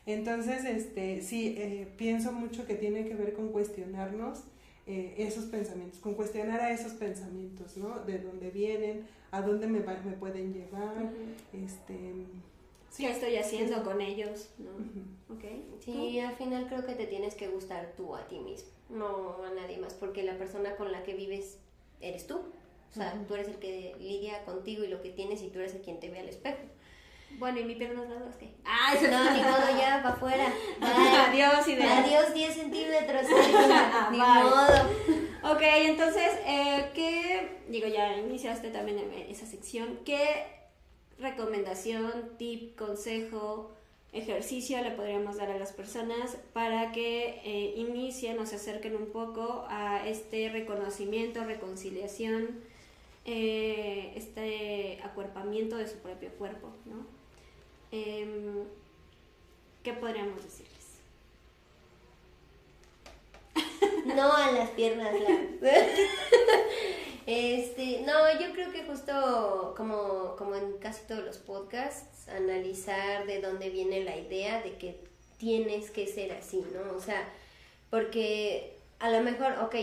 Entonces, 0.07 0.65
este, 0.65 1.21
sí, 1.21 1.57
eh, 1.59 1.89
pienso 1.97 2.33
mucho 2.33 2.65
que 2.65 2.77
tiene 2.77 3.05
que 3.07 3.15
ver 3.15 3.35
con 3.35 3.49
cuestionarnos 3.49 4.45
eh, 4.87 5.15
esos 5.19 5.47
pensamientos, 5.47 5.99
con 5.99 6.15
cuestionar 6.15 6.61
a 6.61 6.71
esos 6.71 6.93
pensamientos, 6.93 7.77
¿no? 7.77 7.99
De 8.05 8.21
dónde 8.21 8.51
vienen, 8.51 9.05
a 9.33 9.43
dónde 9.43 9.67
me, 9.67 9.81
me 9.81 10.13
pueden 10.13 10.55
llevar, 10.55 11.11
este... 11.53 12.25
¿Qué 12.97 13.11
estoy 13.11 13.37
haciendo 13.37 13.83
con 13.83 14.01
ellos? 14.01 14.49
¿no? 14.59 15.35
okay. 15.35 15.69
Sí, 15.85 16.19
al 16.21 16.35
final 16.37 16.67
creo 16.69 16.87
que 16.87 16.95
te 16.95 17.07
tienes 17.07 17.35
que 17.35 17.49
gustar 17.49 17.93
tú 17.97 18.15
a 18.15 18.27
ti 18.27 18.39
mismo, 18.39 18.71
no 18.89 19.45
a 19.45 19.51
nadie 19.51 19.77
más, 19.79 19.93
porque 19.93 20.23
la 20.23 20.39
persona 20.39 20.77
con 20.77 20.93
la 20.93 21.03
que 21.03 21.15
vives 21.15 21.59
eres 22.01 22.27
tú. 22.27 22.37
O 22.37 22.95
sea, 22.95 23.23
tú 23.27 23.35
eres 23.35 23.49
el 23.49 23.57
que 23.57 23.95
lidia 23.99 24.45
contigo 24.45 24.85
y 24.85 24.89
lo 24.89 25.03
que 25.03 25.11
tienes 25.11 25.43
y 25.43 25.49
tú 25.49 25.59
eres 25.59 25.75
el 25.75 25.83
quien 25.83 26.01
te 26.01 26.09
ve 26.09 26.21
al 26.21 26.29
espejo. 26.29 26.63
Bueno, 27.39 27.61
¿y 27.61 27.65
mi 27.65 27.75
pierna 27.75 28.03
es 28.31 28.37
qué? 28.37 28.55
Ah, 28.65 28.95
eso 28.95 29.11
no, 29.11 29.31
ni 29.31 29.41
modo, 29.43 29.79
ya, 29.79 30.01
para 30.03 30.15
afuera. 30.15 30.53
Adiós, 31.29 31.67
de... 31.67 31.83
Adiós, 31.83 32.33
10 32.33 32.55
centímetros. 32.55 33.23
ni 34.11 34.19
modo. 34.19 34.57
Ok, 35.53 35.61
entonces, 35.63 36.33
eh, 36.47 36.91
¿qué, 36.95 37.59
digo, 37.69 37.87
ya 37.89 38.17
iniciaste 38.17 38.71
también 38.71 38.99
esa 39.29 39.47
sección, 39.47 40.01
¿qué 40.05 40.47
recomendación, 41.19 42.33
tip, 42.39 42.77
consejo, 42.77 43.71
ejercicio 44.13 44.83
le 44.83 44.91
podríamos 44.93 45.37
dar 45.37 45.51
a 45.51 45.59
las 45.59 45.73
personas 45.73 46.37
para 46.53 46.93
que 46.93 47.41
eh, 47.45 47.75
inicien 47.77 48.39
o 48.39 48.47
se 48.47 48.57
acerquen 48.57 48.97
un 48.97 49.07
poco 49.07 49.67
a 49.69 50.07
este 50.09 50.49
reconocimiento, 50.49 51.45
reconciliación, 51.45 52.61
eh, 53.25 54.13
este 54.17 55.01
acuerpamiento 55.03 55.77
de 55.77 55.87
su 55.89 55.99
propio 55.99 56.31
cuerpo, 56.31 56.73
¿no? 56.87 57.16
Em, 57.93 58.65
¿qué 59.83 59.93
podríamos 59.93 60.43
decirles? 60.43 60.73
No 64.07 64.33
a 64.33 64.53
las 64.53 64.71
piernas 64.71 65.15
este, 67.27 68.03
no, 68.07 68.41
yo 68.41 68.53
creo 68.53 68.71
que 68.73 68.85
justo 68.85 69.75
como, 69.77 70.37
como 70.37 70.55
en 70.55 70.79
casi 70.79 71.07
todos 71.07 71.25
los 71.25 71.39
podcasts, 71.39 72.29
analizar 72.29 73.27
de 73.27 73.41
dónde 73.41 73.71
viene 73.71 74.05
la 74.05 74.17
idea 74.17 74.63
de 74.63 74.77
que 74.77 75.01
tienes 75.39 75.91
que 75.91 76.07
ser 76.07 76.33
así, 76.33 76.65
¿no? 76.73 76.97
O 76.97 77.01
sea, 77.01 77.29
porque 77.91 78.77
a 78.99 79.11
lo 79.11 79.21
mejor, 79.23 79.53
ok, 79.63 79.75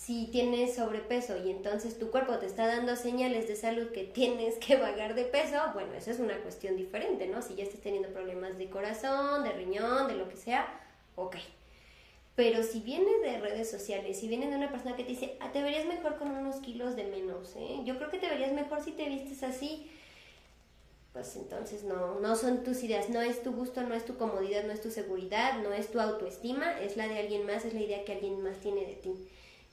si 0.00 0.28
tienes 0.28 0.76
sobrepeso 0.76 1.36
y 1.44 1.50
entonces 1.50 1.98
tu 1.98 2.10
cuerpo 2.10 2.38
te 2.38 2.46
está 2.46 2.66
dando 2.66 2.96
señales 2.96 3.48
de 3.48 3.54
salud 3.54 3.90
que 3.90 4.04
tienes 4.04 4.54
que 4.56 4.76
bajar 4.76 5.14
de 5.14 5.24
peso, 5.24 5.58
bueno, 5.74 5.92
eso 5.92 6.10
es 6.10 6.18
una 6.18 6.38
cuestión 6.38 6.76
diferente, 6.76 7.26
¿no? 7.26 7.42
Si 7.42 7.54
ya 7.54 7.64
estás 7.64 7.80
teniendo 7.80 8.08
problemas 8.08 8.56
de 8.56 8.70
corazón, 8.70 9.44
de 9.44 9.52
riñón, 9.52 10.08
de 10.08 10.14
lo 10.14 10.26
que 10.26 10.36
sea, 10.36 10.66
ok. 11.16 11.36
Pero 12.34 12.62
si 12.62 12.80
viene 12.80 13.18
de 13.18 13.40
redes 13.40 13.70
sociales, 13.70 14.18
si 14.18 14.26
viene 14.26 14.48
de 14.48 14.56
una 14.56 14.70
persona 14.70 14.96
que 14.96 15.04
te 15.04 15.10
dice, 15.10 15.36
ah, 15.38 15.52
te 15.52 15.62
verías 15.62 15.84
mejor 15.84 16.16
con 16.16 16.30
unos 16.30 16.56
kilos 16.56 16.96
de 16.96 17.04
menos, 17.04 17.54
¿eh? 17.56 17.80
Yo 17.84 17.98
creo 17.98 18.08
que 18.08 18.18
te 18.18 18.30
verías 18.30 18.52
mejor 18.52 18.82
si 18.82 18.92
te 18.92 19.06
vistes 19.06 19.42
así. 19.42 19.90
Pues 21.12 21.36
entonces 21.36 21.84
no, 21.84 22.20
no 22.20 22.36
son 22.36 22.64
tus 22.64 22.82
ideas, 22.82 23.10
no 23.10 23.20
es 23.20 23.42
tu 23.42 23.52
gusto, 23.52 23.82
no 23.82 23.94
es 23.94 24.06
tu 24.06 24.16
comodidad, 24.16 24.64
no 24.64 24.72
es 24.72 24.80
tu 24.80 24.90
seguridad, 24.90 25.60
no 25.62 25.74
es 25.74 25.90
tu 25.90 26.00
autoestima, 26.00 26.80
es 26.80 26.96
la 26.96 27.06
de 27.06 27.18
alguien 27.18 27.44
más, 27.44 27.66
es 27.66 27.74
la 27.74 27.80
idea 27.80 28.04
que 28.04 28.14
alguien 28.14 28.42
más 28.42 28.58
tiene 28.60 28.86
de 28.86 28.94
ti. 28.94 29.14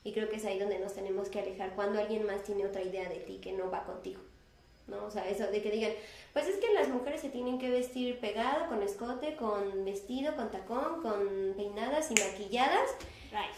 Y 0.07 0.13
creo 0.13 0.29
que 0.29 0.37
es 0.37 0.45
ahí 0.45 0.57
donde 0.57 0.79
nos 0.79 0.93
tenemos 0.93 1.27
que 1.27 1.41
alejar, 1.41 1.75
cuando 1.75 1.99
alguien 1.99 2.25
más 2.25 2.41
tiene 2.43 2.65
otra 2.65 2.81
idea 2.81 3.09
de 3.09 3.17
ti 3.17 3.39
que 3.41 3.51
no 3.51 3.69
va 3.69 3.83
contigo. 3.83 4.21
¿no? 4.87 5.03
O 5.03 5.11
sea, 5.11 5.27
eso 5.27 5.47
de 5.47 5.61
que 5.61 5.69
digan, 5.69 5.91
pues 6.31 6.47
es 6.47 6.55
que 6.59 6.73
las 6.73 6.87
mujeres 6.87 7.19
se 7.19 7.29
tienen 7.29 7.59
que 7.59 7.69
vestir 7.69 8.17
pegado, 8.21 8.69
con 8.69 8.81
escote, 8.81 9.35
con 9.35 9.83
vestido, 9.83 10.33
con 10.37 10.49
tacón, 10.49 11.01
con 11.01 11.53
peinadas 11.57 12.09
y 12.09 12.13
maquilladas. 12.13 12.89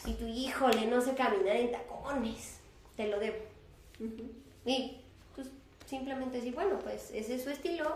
Y 0.08 0.14
tu 0.14 0.26
híjole, 0.26 0.88
no 0.88 1.02
sé 1.02 1.14
caminar 1.14 1.56
en 1.56 1.72
tacones, 1.72 2.58
te 2.98 3.06
lo 3.06 3.20
debo. 3.20 3.38
Y 4.66 5.02
pues 5.36 5.50
simplemente 5.86 6.38
decir, 6.38 6.56
bueno, 6.56 6.80
pues 6.80 7.12
ese 7.14 7.36
es 7.36 7.44
su 7.44 7.52
estilo, 7.52 7.96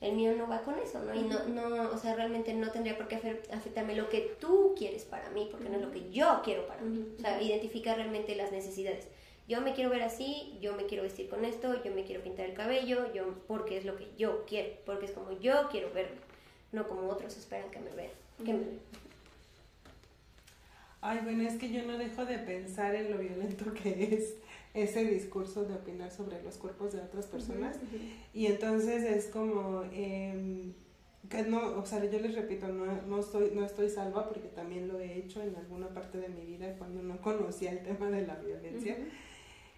el 0.00 0.12
mío 0.14 0.34
no 0.36 0.46
va 0.46 0.62
con 0.62 0.78
eso, 0.78 1.02
¿no? 1.02 1.14
Y 1.14 1.22
no, 1.22 1.44
no, 1.48 1.90
o 1.90 1.98
sea, 1.98 2.14
realmente 2.14 2.54
no 2.54 2.70
tendría 2.70 2.96
por 2.96 3.08
qué 3.08 3.16
afectarme 3.52 3.96
lo 3.96 4.08
que 4.08 4.36
tú 4.40 4.74
quieres 4.76 5.04
para 5.04 5.28
mí, 5.30 5.48
porque 5.50 5.68
no 5.68 5.76
es 5.76 5.82
lo 5.82 5.90
que 5.90 6.10
yo 6.10 6.40
quiero 6.44 6.66
para 6.68 6.82
mí. 6.82 7.04
O 7.18 7.20
sea, 7.20 7.42
identificar 7.42 7.96
realmente 7.96 8.36
las 8.36 8.52
necesidades. 8.52 9.08
Yo 9.48 9.60
me 9.60 9.72
quiero 9.72 9.90
ver 9.90 10.02
así, 10.02 10.56
yo 10.60 10.76
me 10.76 10.86
quiero 10.86 11.02
vestir 11.02 11.28
con 11.28 11.44
esto, 11.44 11.82
yo 11.82 11.92
me 11.94 12.04
quiero 12.04 12.22
pintar 12.22 12.46
el 12.46 12.54
cabello, 12.54 13.12
yo, 13.12 13.34
porque 13.48 13.78
es 13.78 13.84
lo 13.84 13.96
que 13.96 14.08
yo 14.16 14.44
quiero, 14.46 14.70
porque 14.84 15.06
es 15.06 15.12
como 15.12 15.32
yo 15.40 15.68
quiero 15.70 15.92
verme, 15.92 16.18
no 16.70 16.86
como 16.86 17.08
otros 17.08 17.36
esperan 17.36 17.70
que 17.70 17.80
me 17.80 17.90
vean. 17.90 18.10
Que 18.44 18.52
me 18.52 18.58
vean. 18.60 18.80
Ay, 21.00 21.20
bueno, 21.22 21.48
es 21.48 21.56
que 21.56 21.70
yo 21.70 21.82
no 21.84 21.96
dejo 21.96 22.24
de 22.24 22.38
pensar 22.38 22.94
en 22.94 23.10
lo 23.10 23.18
violento 23.18 23.72
que 23.72 24.14
es 24.14 24.34
ese 24.74 25.04
discurso 25.04 25.64
de 25.64 25.74
opinar 25.74 26.10
sobre 26.10 26.42
los 26.42 26.56
cuerpos 26.56 26.92
de 26.92 27.00
otras 27.00 27.26
personas. 27.26 27.76
Y 28.34 28.46
entonces 28.46 29.02
es 29.04 29.26
como, 29.26 29.84
eh, 29.92 30.72
que 31.28 31.42
no, 31.42 31.78
o 31.78 31.86
sea, 31.86 32.04
yo 32.04 32.18
les 32.20 32.34
repito, 32.34 32.68
no, 32.68 33.02
no, 33.02 33.20
estoy, 33.20 33.50
no 33.54 33.64
estoy 33.64 33.90
salva 33.90 34.28
porque 34.28 34.48
también 34.48 34.88
lo 34.88 34.98
he 34.98 35.18
hecho 35.18 35.42
en 35.42 35.54
alguna 35.56 35.88
parte 35.88 36.18
de 36.18 36.28
mi 36.28 36.44
vida 36.44 36.74
cuando 36.78 37.02
no 37.02 37.20
conocía 37.20 37.72
el 37.72 37.82
tema 37.82 38.10
de 38.10 38.26
la 38.26 38.36
violencia. 38.36 38.96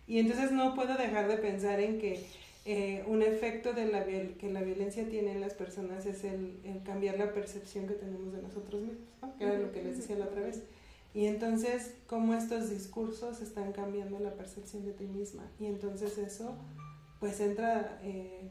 Y 0.07 0.19
entonces 0.19 0.53
no 0.53 0.75
puedo 0.75 0.97
dejar 0.97 1.29
de 1.29 1.37
pensar 1.39 1.81
en 1.81 1.99
que 1.99 2.25
eh, 2.67 3.03
un 3.07 3.23
efecto 3.23 3.73
de 3.73 3.87
la 3.87 4.05
que 4.05 4.51
la 4.53 4.61
violencia 4.63 5.09
tiene 5.09 5.33
en 5.33 5.41
las 5.41 5.55
personas 5.55 6.05
es 6.07 6.25
el, 6.25 6.61
el 6.65 6.83
cambiar 6.83 7.19
la 7.19 7.33
percepción 7.33 7.87
que 7.87 7.95
tenemos 7.95 8.33
de 8.33 8.43
nosotros 8.43 8.83
mismos, 8.83 9.09
que 9.39 9.45
era 9.45 9.59
lo 9.59 9.73
que 9.73 9.83
les 9.83 9.97
decía 9.97 10.17
la 10.19 10.27
otra 10.27 10.43
vez. 10.43 10.63
Y 11.13 11.27
entonces, 11.27 11.95
cómo 12.07 12.35
estos 12.35 12.71
discursos 12.71 13.41
están 13.41 13.73
cambiando 13.73 14.19
la 14.21 14.35
percepción 14.35 14.85
de 14.85 14.93
ti 14.93 15.05
misma. 15.05 15.43
Y 15.59 15.67
entonces 15.67 16.19
eso, 16.19 16.57
pues 17.19 17.41
entra, 17.41 17.99
eh, 18.03 18.49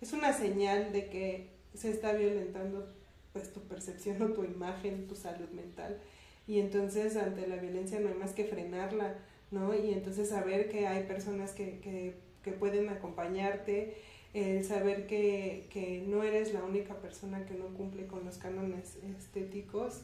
es 0.00 0.12
una 0.12 0.32
señal 0.32 0.92
de 0.92 1.08
que 1.10 1.50
se 1.74 1.90
está 1.90 2.12
violentando 2.12 2.88
pues 3.32 3.52
tu 3.52 3.60
percepción 3.60 4.20
o 4.22 4.32
tu 4.32 4.44
imagen, 4.44 5.06
tu 5.08 5.14
salud 5.14 5.48
mental. 5.50 5.98
Y 6.46 6.58
entonces 6.58 7.16
ante 7.16 7.46
la 7.46 7.56
violencia 7.56 8.00
no 8.00 8.08
hay 8.08 8.14
más 8.14 8.32
que 8.32 8.44
frenarla, 8.44 9.16
¿no? 9.50 9.74
Y 9.74 9.92
entonces 9.92 10.30
saber 10.30 10.70
que 10.70 10.86
hay 10.86 11.04
personas 11.04 11.52
que, 11.52 11.80
que, 11.80 12.16
que 12.42 12.52
pueden 12.52 12.88
acompañarte, 12.88 13.94
el 14.32 14.64
saber 14.64 15.06
que, 15.06 15.66
que 15.70 16.02
no 16.06 16.22
eres 16.22 16.54
la 16.54 16.64
única 16.64 16.94
persona 16.94 17.44
que 17.44 17.54
no 17.54 17.66
cumple 17.74 18.06
con 18.06 18.24
los 18.24 18.38
cánones 18.38 18.96
estéticos 19.18 20.00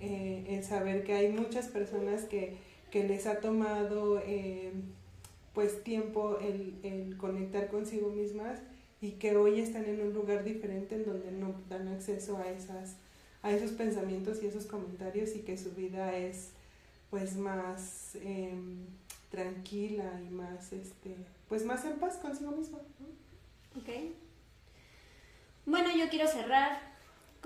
eh, 0.00 0.44
el 0.48 0.64
saber 0.64 1.04
que 1.04 1.14
hay 1.14 1.32
muchas 1.32 1.68
personas 1.68 2.24
que, 2.24 2.56
que 2.90 3.04
les 3.04 3.26
ha 3.26 3.40
tomado 3.40 4.20
eh, 4.20 4.72
pues 5.54 5.82
tiempo 5.82 6.38
el, 6.38 6.74
el, 6.82 7.16
conectar 7.16 7.68
consigo 7.68 8.10
mismas 8.10 8.60
y 9.00 9.12
que 9.12 9.36
hoy 9.36 9.60
están 9.60 9.86
en 9.86 10.00
un 10.02 10.12
lugar 10.12 10.44
diferente 10.44 10.96
en 10.96 11.06
donde 11.06 11.32
no 11.32 11.54
dan 11.70 11.88
acceso 11.88 12.36
a 12.36 12.50
esas 12.50 12.96
a 13.42 13.52
esos 13.52 13.70
pensamientos 13.72 14.42
y 14.42 14.46
esos 14.46 14.66
comentarios 14.66 15.34
y 15.36 15.40
que 15.40 15.56
su 15.56 15.70
vida 15.72 16.16
es 16.16 16.50
pues 17.10 17.36
más 17.36 18.16
em, 18.16 18.84
tranquila 19.30 20.20
y 20.26 20.30
más 20.30 20.72
este 20.72 21.16
pues 21.48 21.64
más 21.64 21.84
en 21.84 21.94
paz 21.94 22.16
consigo 22.16 22.50
misma 22.50 22.78
ok. 23.76 23.88
Bueno 25.64 25.88
yo 25.96 26.08
quiero 26.10 26.28
cerrar 26.28 26.95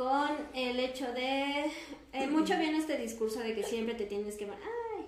con 0.01 0.31
el 0.55 0.81
hecho 0.81 1.13
de... 1.13 1.71
Eh, 2.15 2.27
mucho 2.27 2.57
viene 2.57 2.79
este 2.79 2.97
discurso 2.97 3.41
de 3.41 3.55
que 3.55 3.63
siempre 3.63 3.95
te 3.95 4.07
tienes 4.07 4.35
que 4.37 4.45
amar. 4.45 4.57
¡Ay! 4.97 5.05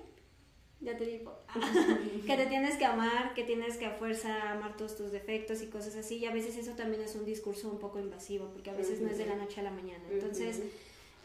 Ya 0.80 0.98
te 0.98 1.06
digo. 1.06 1.32
que 2.26 2.36
te 2.36 2.44
tienes 2.44 2.76
que 2.76 2.84
amar, 2.84 3.32
que 3.32 3.42
tienes 3.44 3.78
que 3.78 3.86
a 3.86 3.92
fuerza 3.92 4.50
amar 4.50 4.76
todos 4.76 4.94
tus 4.94 5.10
defectos 5.10 5.62
y 5.62 5.68
cosas 5.68 5.96
así. 5.96 6.18
Y 6.18 6.26
a 6.26 6.30
veces 6.30 6.58
eso 6.58 6.72
también 6.72 7.00
es 7.00 7.14
un 7.14 7.24
discurso 7.24 7.70
un 7.70 7.78
poco 7.78 8.00
invasivo, 8.00 8.50
porque 8.52 8.68
a 8.68 8.74
veces 8.74 9.00
no 9.00 9.08
es 9.08 9.16
de 9.16 9.24
la 9.24 9.36
noche 9.36 9.60
a 9.60 9.62
la 9.62 9.70
mañana. 9.70 10.04
Entonces, 10.10 10.60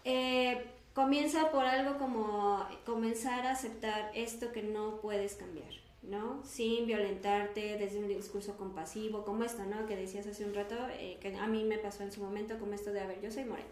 eh, 0.05 0.63
comienza 0.93 1.51
por 1.51 1.65
algo 1.65 1.97
como 1.97 2.65
comenzar 2.85 3.45
a 3.47 3.51
aceptar 3.51 4.11
esto 4.15 4.53
que 4.53 4.63
no 4.63 5.01
puedes 5.01 5.33
cambiar. 5.33 5.73
¿No? 6.07 6.43
Sin 6.43 6.85
violentarte 6.85 7.77
desde 7.77 7.99
un 7.99 8.07
discurso 8.07 8.57
compasivo, 8.57 9.25
como 9.25 9.43
esto, 9.43 9.63
¿no? 9.65 9.85
Que 9.85 9.95
decías 9.95 10.25
hace 10.27 10.45
un 10.45 10.53
rato, 10.53 10.75
eh, 10.99 11.17
que 11.19 11.35
a 11.35 11.47
mí 11.47 11.63
me 11.63 11.77
pasó 11.77 12.03
en 12.03 12.11
su 12.11 12.21
momento 12.21 12.57
como 12.59 12.73
esto 12.73 12.91
de, 12.91 13.01
a 13.01 13.07
ver, 13.07 13.21
yo 13.21 13.31
soy 13.31 13.45
morena. 13.45 13.69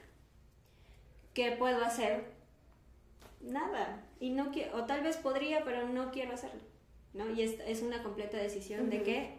¿Qué 1.34 1.52
puedo 1.52 1.84
hacer? 1.84 2.26
Nada. 3.42 4.04
Y 4.20 4.30
no 4.32 4.52
quiero, 4.52 4.78
o 4.78 4.86
tal 4.86 5.02
vez 5.02 5.18
podría, 5.18 5.64
pero 5.64 5.88
no 5.88 6.12
quiero 6.12 6.34
hacerlo, 6.34 6.62
¿no? 7.14 7.30
Y 7.32 7.42
es, 7.42 7.60
es 7.66 7.82
una 7.82 8.04
completa 8.04 8.38
decisión 8.38 8.90
de 8.90 9.04
que 9.04 9.34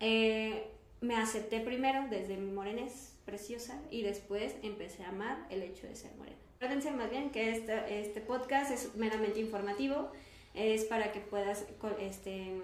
eh, 0.00 0.70
me 1.00 1.16
acepté 1.16 1.60
primero 1.60 2.06
desde 2.10 2.36
mi 2.36 2.50
morenés 2.50 3.14
preciosa 3.24 3.80
y 3.90 4.02
después 4.02 4.56
empecé 4.62 5.04
a 5.04 5.10
amar 5.10 5.46
el 5.50 5.62
hecho 5.62 5.86
de 5.86 5.94
ser 5.94 6.14
morena. 6.16 6.36
Acuérdense 6.56 6.90
más 6.90 7.10
bien 7.10 7.30
que 7.30 7.52
este, 7.52 8.00
este 8.00 8.20
podcast 8.20 8.70
es 8.70 8.94
meramente 8.94 9.40
informativo 9.40 10.10
es 10.54 10.84
para 10.84 11.12
que 11.12 11.20
puedas 11.20 11.64
este, 12.00 12.60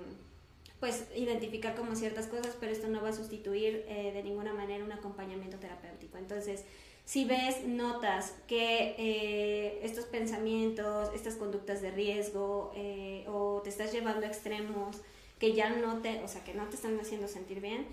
pues 0.81 1.07
identificar 1.15 1.75
como 1.75 1.95
ciertas 1.95 2.27
cosas, 2.27 2.57
pero 2.59 2.73
esto 2.73 2.89
no 2.89 3.03
va 3.03 3.11
a 3.11 3.13
sustituir 3.13 3.85
eh, 3.89 4.13
de 4.13 4.23
ninguna 4.23 4.53
manera 4.53 4.85
un 4.85 4.93
acompañamiento 4.93 5.59
terapéutico. 5.59 6.19
Entonces, 6.19 6.65
si 7.05 7.25
ves, 7.25 7.67
notas 7.67 8.35
que 8.49 8.95
eh, 8.99 9.81
estos 9.83 10.05
pensamientos, 10.07 11.11
estas 11.15 11.37
conductas 11.37 11.81
de 11.81 11.93
riesgo 11.93 12.73
eh, 12.75 13.25
o 13.29 13.61
te 13.63 13.71
estás 13.71 13.93
llevando 13.93 14.27
a 14.27 14.29
extremos 14.29 15.01
que 15.39 15.53
ya 15.53 15.71
no 15.71 16.01
te, 16.03 16.23
o 16.25 16.29
sea, 16.29 16.43
que 16.45 16.55
no 16.55 16.65
te 16.65 16.77
están 16.77 16.99
haciendo 16.99 17.29
sentir 17.29 17.61
bien, 17.61 17.87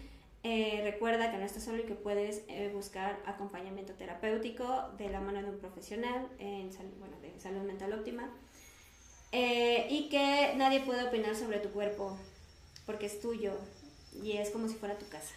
recuerda 0.83 1.31
que 1.31 1.37
no 1.37 1.45
estás 1.45 1.63
solo 1.63 1.79
y 1.79 1.83
que 1.83 1.93
puedes 1.93 2.43
buscar 2.73 3.17
acompañamiento 3.25 3.93
terapéutico 3.93 4.89
de 4.97 5.09
la 5.09 5.21
mano 5.21 5.41
de 5.41 5.49
un 5.49 5.57
profesional 5.57 6.27
en 6.39 6.69
bueno, 6.99 7.17
de 7.21 7.37
salud 7.39 7.61
mental 7.61 7.93
óptima 7.93 8.29
eh, 9.34 9.88
y 9.89 10.09
que 10.09 10.53
nadie 10.57 10.81
puede 10.81 11.03
opinar 11.03 11.36
sobre 11.36 11.57
tu 11.57 11.69
cuerpo 11.69 12.17
porque 12.86 13.07
es 13.07 13.19
tuyo 13.19 13.53
y 14.21 14.34
es 14.34 14.51
como 14.51 14.67
si 14.67 14.75
fuera 14.75 14.95
tu 14.97 15.07
casa. 15.09 15.34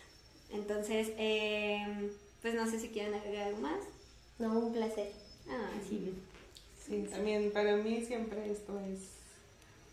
Entonces, 0.52 1.12
em, 1.16 2.10
pues 2.42 2.54
no 2.54 2.70
sé 2.70 2.78
si 2.78 2.88
quieren 2.90 3.14
agregar 3.14 3.48
algo 3.48 3.62
más. 3.62 3.80
No, 4.38 4.58
un 4.58 4.72
placer. 4.74 5.10
Ah, 5.48 5.70
sí. 5.88 6.12
Sí, 6.86 7.08
también 7.10 7.50
para 7.52 7.76
mí 7.76 8.04
siempre 8.04 8.50
esto 8.52 8.78
es 8.80 9.00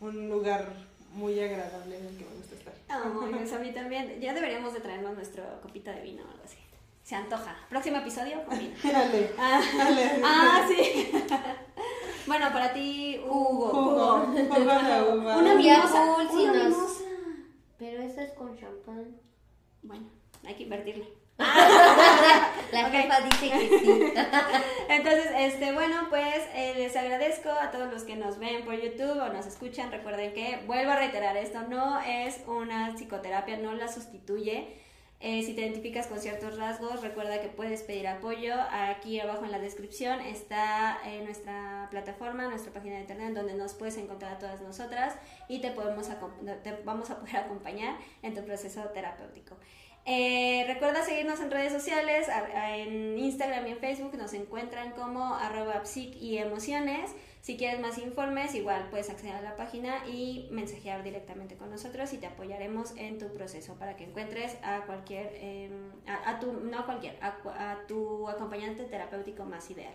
un 0.01 0.29
lugar 0.29 0.73
muy 1.13 1.39
agradable 1.39 1.97
en 1.97 2.05
el 2.05 2.17
que 2.17 2.25
me 2.25 2.35
gusta 2.35 2.55
estar. 2.55 2.73
Oh, 2.89 3.25
pues 3.31 3.53
a 3.53 3.59
mí 3.59 3.71
también. 3.73 4.19
Ya 4.19 4.33
deberíamos 4.33 4.73
de 4.73 4.81
traernos 4.81 5.15
nuestra 5.15 5.61
copita 5.61 5.93
de 5.93 6.01
vino 6.01 6.23
o 6.23 6.29
algo 6.29 6.43
así. 6.43 6.57
Se 7.05 7.15
antoja. 7.15 7.55
Próximo 7.69 7.97
episodio 7.97 8.43
con 8.43 8.59
vino. 8.59 8.75
dale, 8.83 9.29
ah, 9.37 9.61
dale. 9.77 10.11
ah, 10.25 10.67
sí. 10.67 11.09
Bueno, 12.25 12.51
para 12.53 12.73
ti, 12.73 13.19
Hugo. 13.25 13.69
Hugo. 13.71 14.23
Una 14.25 15.37
Una 15.37 15.55
mimosa. 15.55 16.03
Una 16.31 16.53
mimosa. 16.53 17.03
Pero 17.77 18.01
esa 18.01 18.23
es 18.23 18.31
con 18.33 18.55
champán. 18.57 19.17
Bueno, 19.81 20.07
hay 20.45 20.55
que 20.55 20.63
invertirle. 20.63 21.05
La 21.37 22.87
Ok. 22.87 22.91
jefa 22.91 23.21
dice 23.21 23.49
que 23.49 23.79
sí. 23.79 24.13
Entonces, 24.89 25.31
este, 25.37 25.73
bueno, 25.73 26.07
pues 26.09 26.43
eh, 26.53 26.73
les 26.77 26.95
agradezco 26.95 27.49
a 27.49 27.71
todos 27.71 27.91
los 27.91 28.03
que 28.03 28.15
nos 28.15 28.37
ven 28.39 28.63
por 28.63 28.75
YouTube 28.79 29.19
o 29.19 29.29
nos 29.29 29.45
escuchan. 29.47 29.91
Recuerden 29.91 30.33
que, 30.33 30.63
vuelvo 30.67 30.91
a 30.91 30.95
reiterar, 30.95 31.35
esto 31.35 31.63
no 31.67 31.99
es 31.99 32.39
una 32.47 32.93
psicoterapia, 32.95 33.57
no 33.57 33.73
la 33.73 33.87
sustituye. 33.87 34.77
Eh, 35.25 35.41
si 35.41 35.53
te 35.53 35.61
identificas 35.61 36.07
con 36.07 36.19
ciertos 36.19 36.57
rasgos, 36.57 37.01
recuerda 37.01 37.39
que 37.39 37.47
puedes 37.47 37.81
pedir 37.81 38.07
apoyo. 38.07 38.55
Aquí 38.69 39.21
abajo 39.21 39.45
en 39.45 39.51
la 39.51 39.59
descripción 39.59 40.19
está 40.19 40.99
eh, 41.05 41.21
nuestra 41.23 41.87
plataforma, 41.89 42.49
nuestra 42.49 42.73
página 42.73 42.95
de 42.95 43.01
internet, 43.03 43.33
donde 43.33 43.53
nos 43.53 43.73
puedes 43.73 43.95
encontrar 43.95 44.33
a 44.33 44.37
todas 44.37 44.59
nosotras 44.59 45.15
y 45.47 45.61
te, 45.61 45.71
podemos 45.71 46.09
vamos 46.83 47.09
a 47.09 47.19
poder 47.21 47.37
acompañar 47.45 47.95
en 48.21 48.35
tu 48.35 48.43
proceso 48.43 48.81
terapéutico. 48.89 49.55
Eh, 50.05 50.65
recuerda 50.67 51.05
seguirnos 51.05 51.39
en 51.39 51.51
redes 51.51 51.71
sociales, 51.71 52.27
en 52.57 53.17
Instagram 53.17 53.65
y 53.67 53.71
en 53.71 53.77
Facebook 53.77 54.17
nos 54.17 54.33
encuentran 54.33 54.91
como 54.91 55.35
arroba 55.35 55.85
psic 55.85 56.17
y 56.17 56.37
emociones. 56.37 57.11
Si 57.43 57.57
quieres 57.57 57.81
más 57.81 57.97
informes, 57.97 58.55
igual 58.55 58.87
puedes 58.89 59.09
acceder 59.09 59.35
a 59.35 59.41
la 59.41 59.57
página 59.57 60.07
y 60.07 60.47
mensajear 60.49 61.03
directamente 61.03 61.57
con 61.57 61.69
nosotros 61.69 62.13
y 62.13 62.17
te 62.17 62.25
apoyaremos 62.25 62.93
en 62.95 63.19
tu 63.19 63.33
proceso 63.33 63.73
para 63.73 63.97
que 63.97 64.05
encuentres 64.05 64.55
a 64.63 64.85
cualquier, 64.85 65.29
em, 65.41 65.91
a, 66.07 66.39
tu, 66.39 66.53
no 66.53 66.79
a 66.79 66.85
cualquier, 66.85 67.17
a, 67.21 67.79
tu 67.85 68.29
acompañante 68.29 68.85
terapéutico 68.85 69.43
más 69.43 69.69
ideal. 69.69 69.93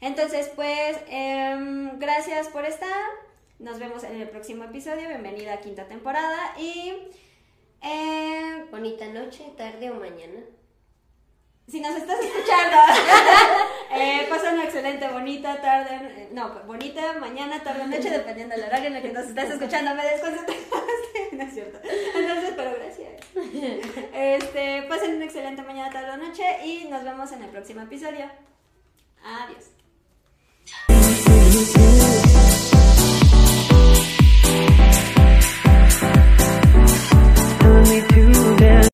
Entonces, 0.00 0.50
pues, 0.56 0.98
em, 1.08 1.98
gracias 1.98 2.48
por 2.48 2.64
estar. 2.64 3.10
Nos 3.58 3.78
vemos 3.78 4.02
en 4.02 4.22
el 4.22 4.30
próximo 4.30 4.64
episodio. 4.64 5.08
Bienvenida 5.08 5.52
a 5.52 5.60
quinta 5.60 5.86
temporada 5.88 6.54
y 6.58 6.94
eh, 7.82 8.64
bonita 8.70 9.06
noche, 9.08 9.44
tarde 9.58 9.90
o 9.90 9.96
mañana. 9.96 10.40
Si 11.68 11.80
nos 11.80 11.94
estás 11.96 12.18
escuchando, 12.18 12.76
eh, 13.92 14.26
una 14.30 14.64
excelente, 14.64 15.06
bonita 15.08 15.60
tarde, 15.60 16.00
eh, 16.16 16.28
no, 16.32 16.48
bonita 16.66 17.12
mañana, 17.20 17.62
tarde, 17.62 17.86
noche, 17.86 18.08
dependiendo 18.08 18.54
del 18.56 18.64
horario 18.64 18.86
en 18.86 18.96
el 18.96 19.02
que 19.02 19.12
nos 19.12 19.26
estás 19.26 19.50
escuchando. 19.50 19.94
Me 19.94 20.02
desconcentraste, 20.02 21.28
no 21.32 21.42
es 21.42 21.52
cierto. 21.52 21.78
Entonces, 21.82 22.54
pero 22.56 22.74
gracias. 22.74 23.10
Este, 24.14 24.82
pasen 24.88 25.16
una 25.16 25.26
excelente 25.26 25.62
mañana, 25.62 25.90
tarde 25.90 26.16
noche 26.16 26.44
y 26.64 26.86
nos 26.88 27.04
vemos 27.04 27.30
en 27.32 27.42
el 27.42 27.50
próximo 27.50 27.82
episodio. 27.82 28.30
Adiós. 29.22 29.66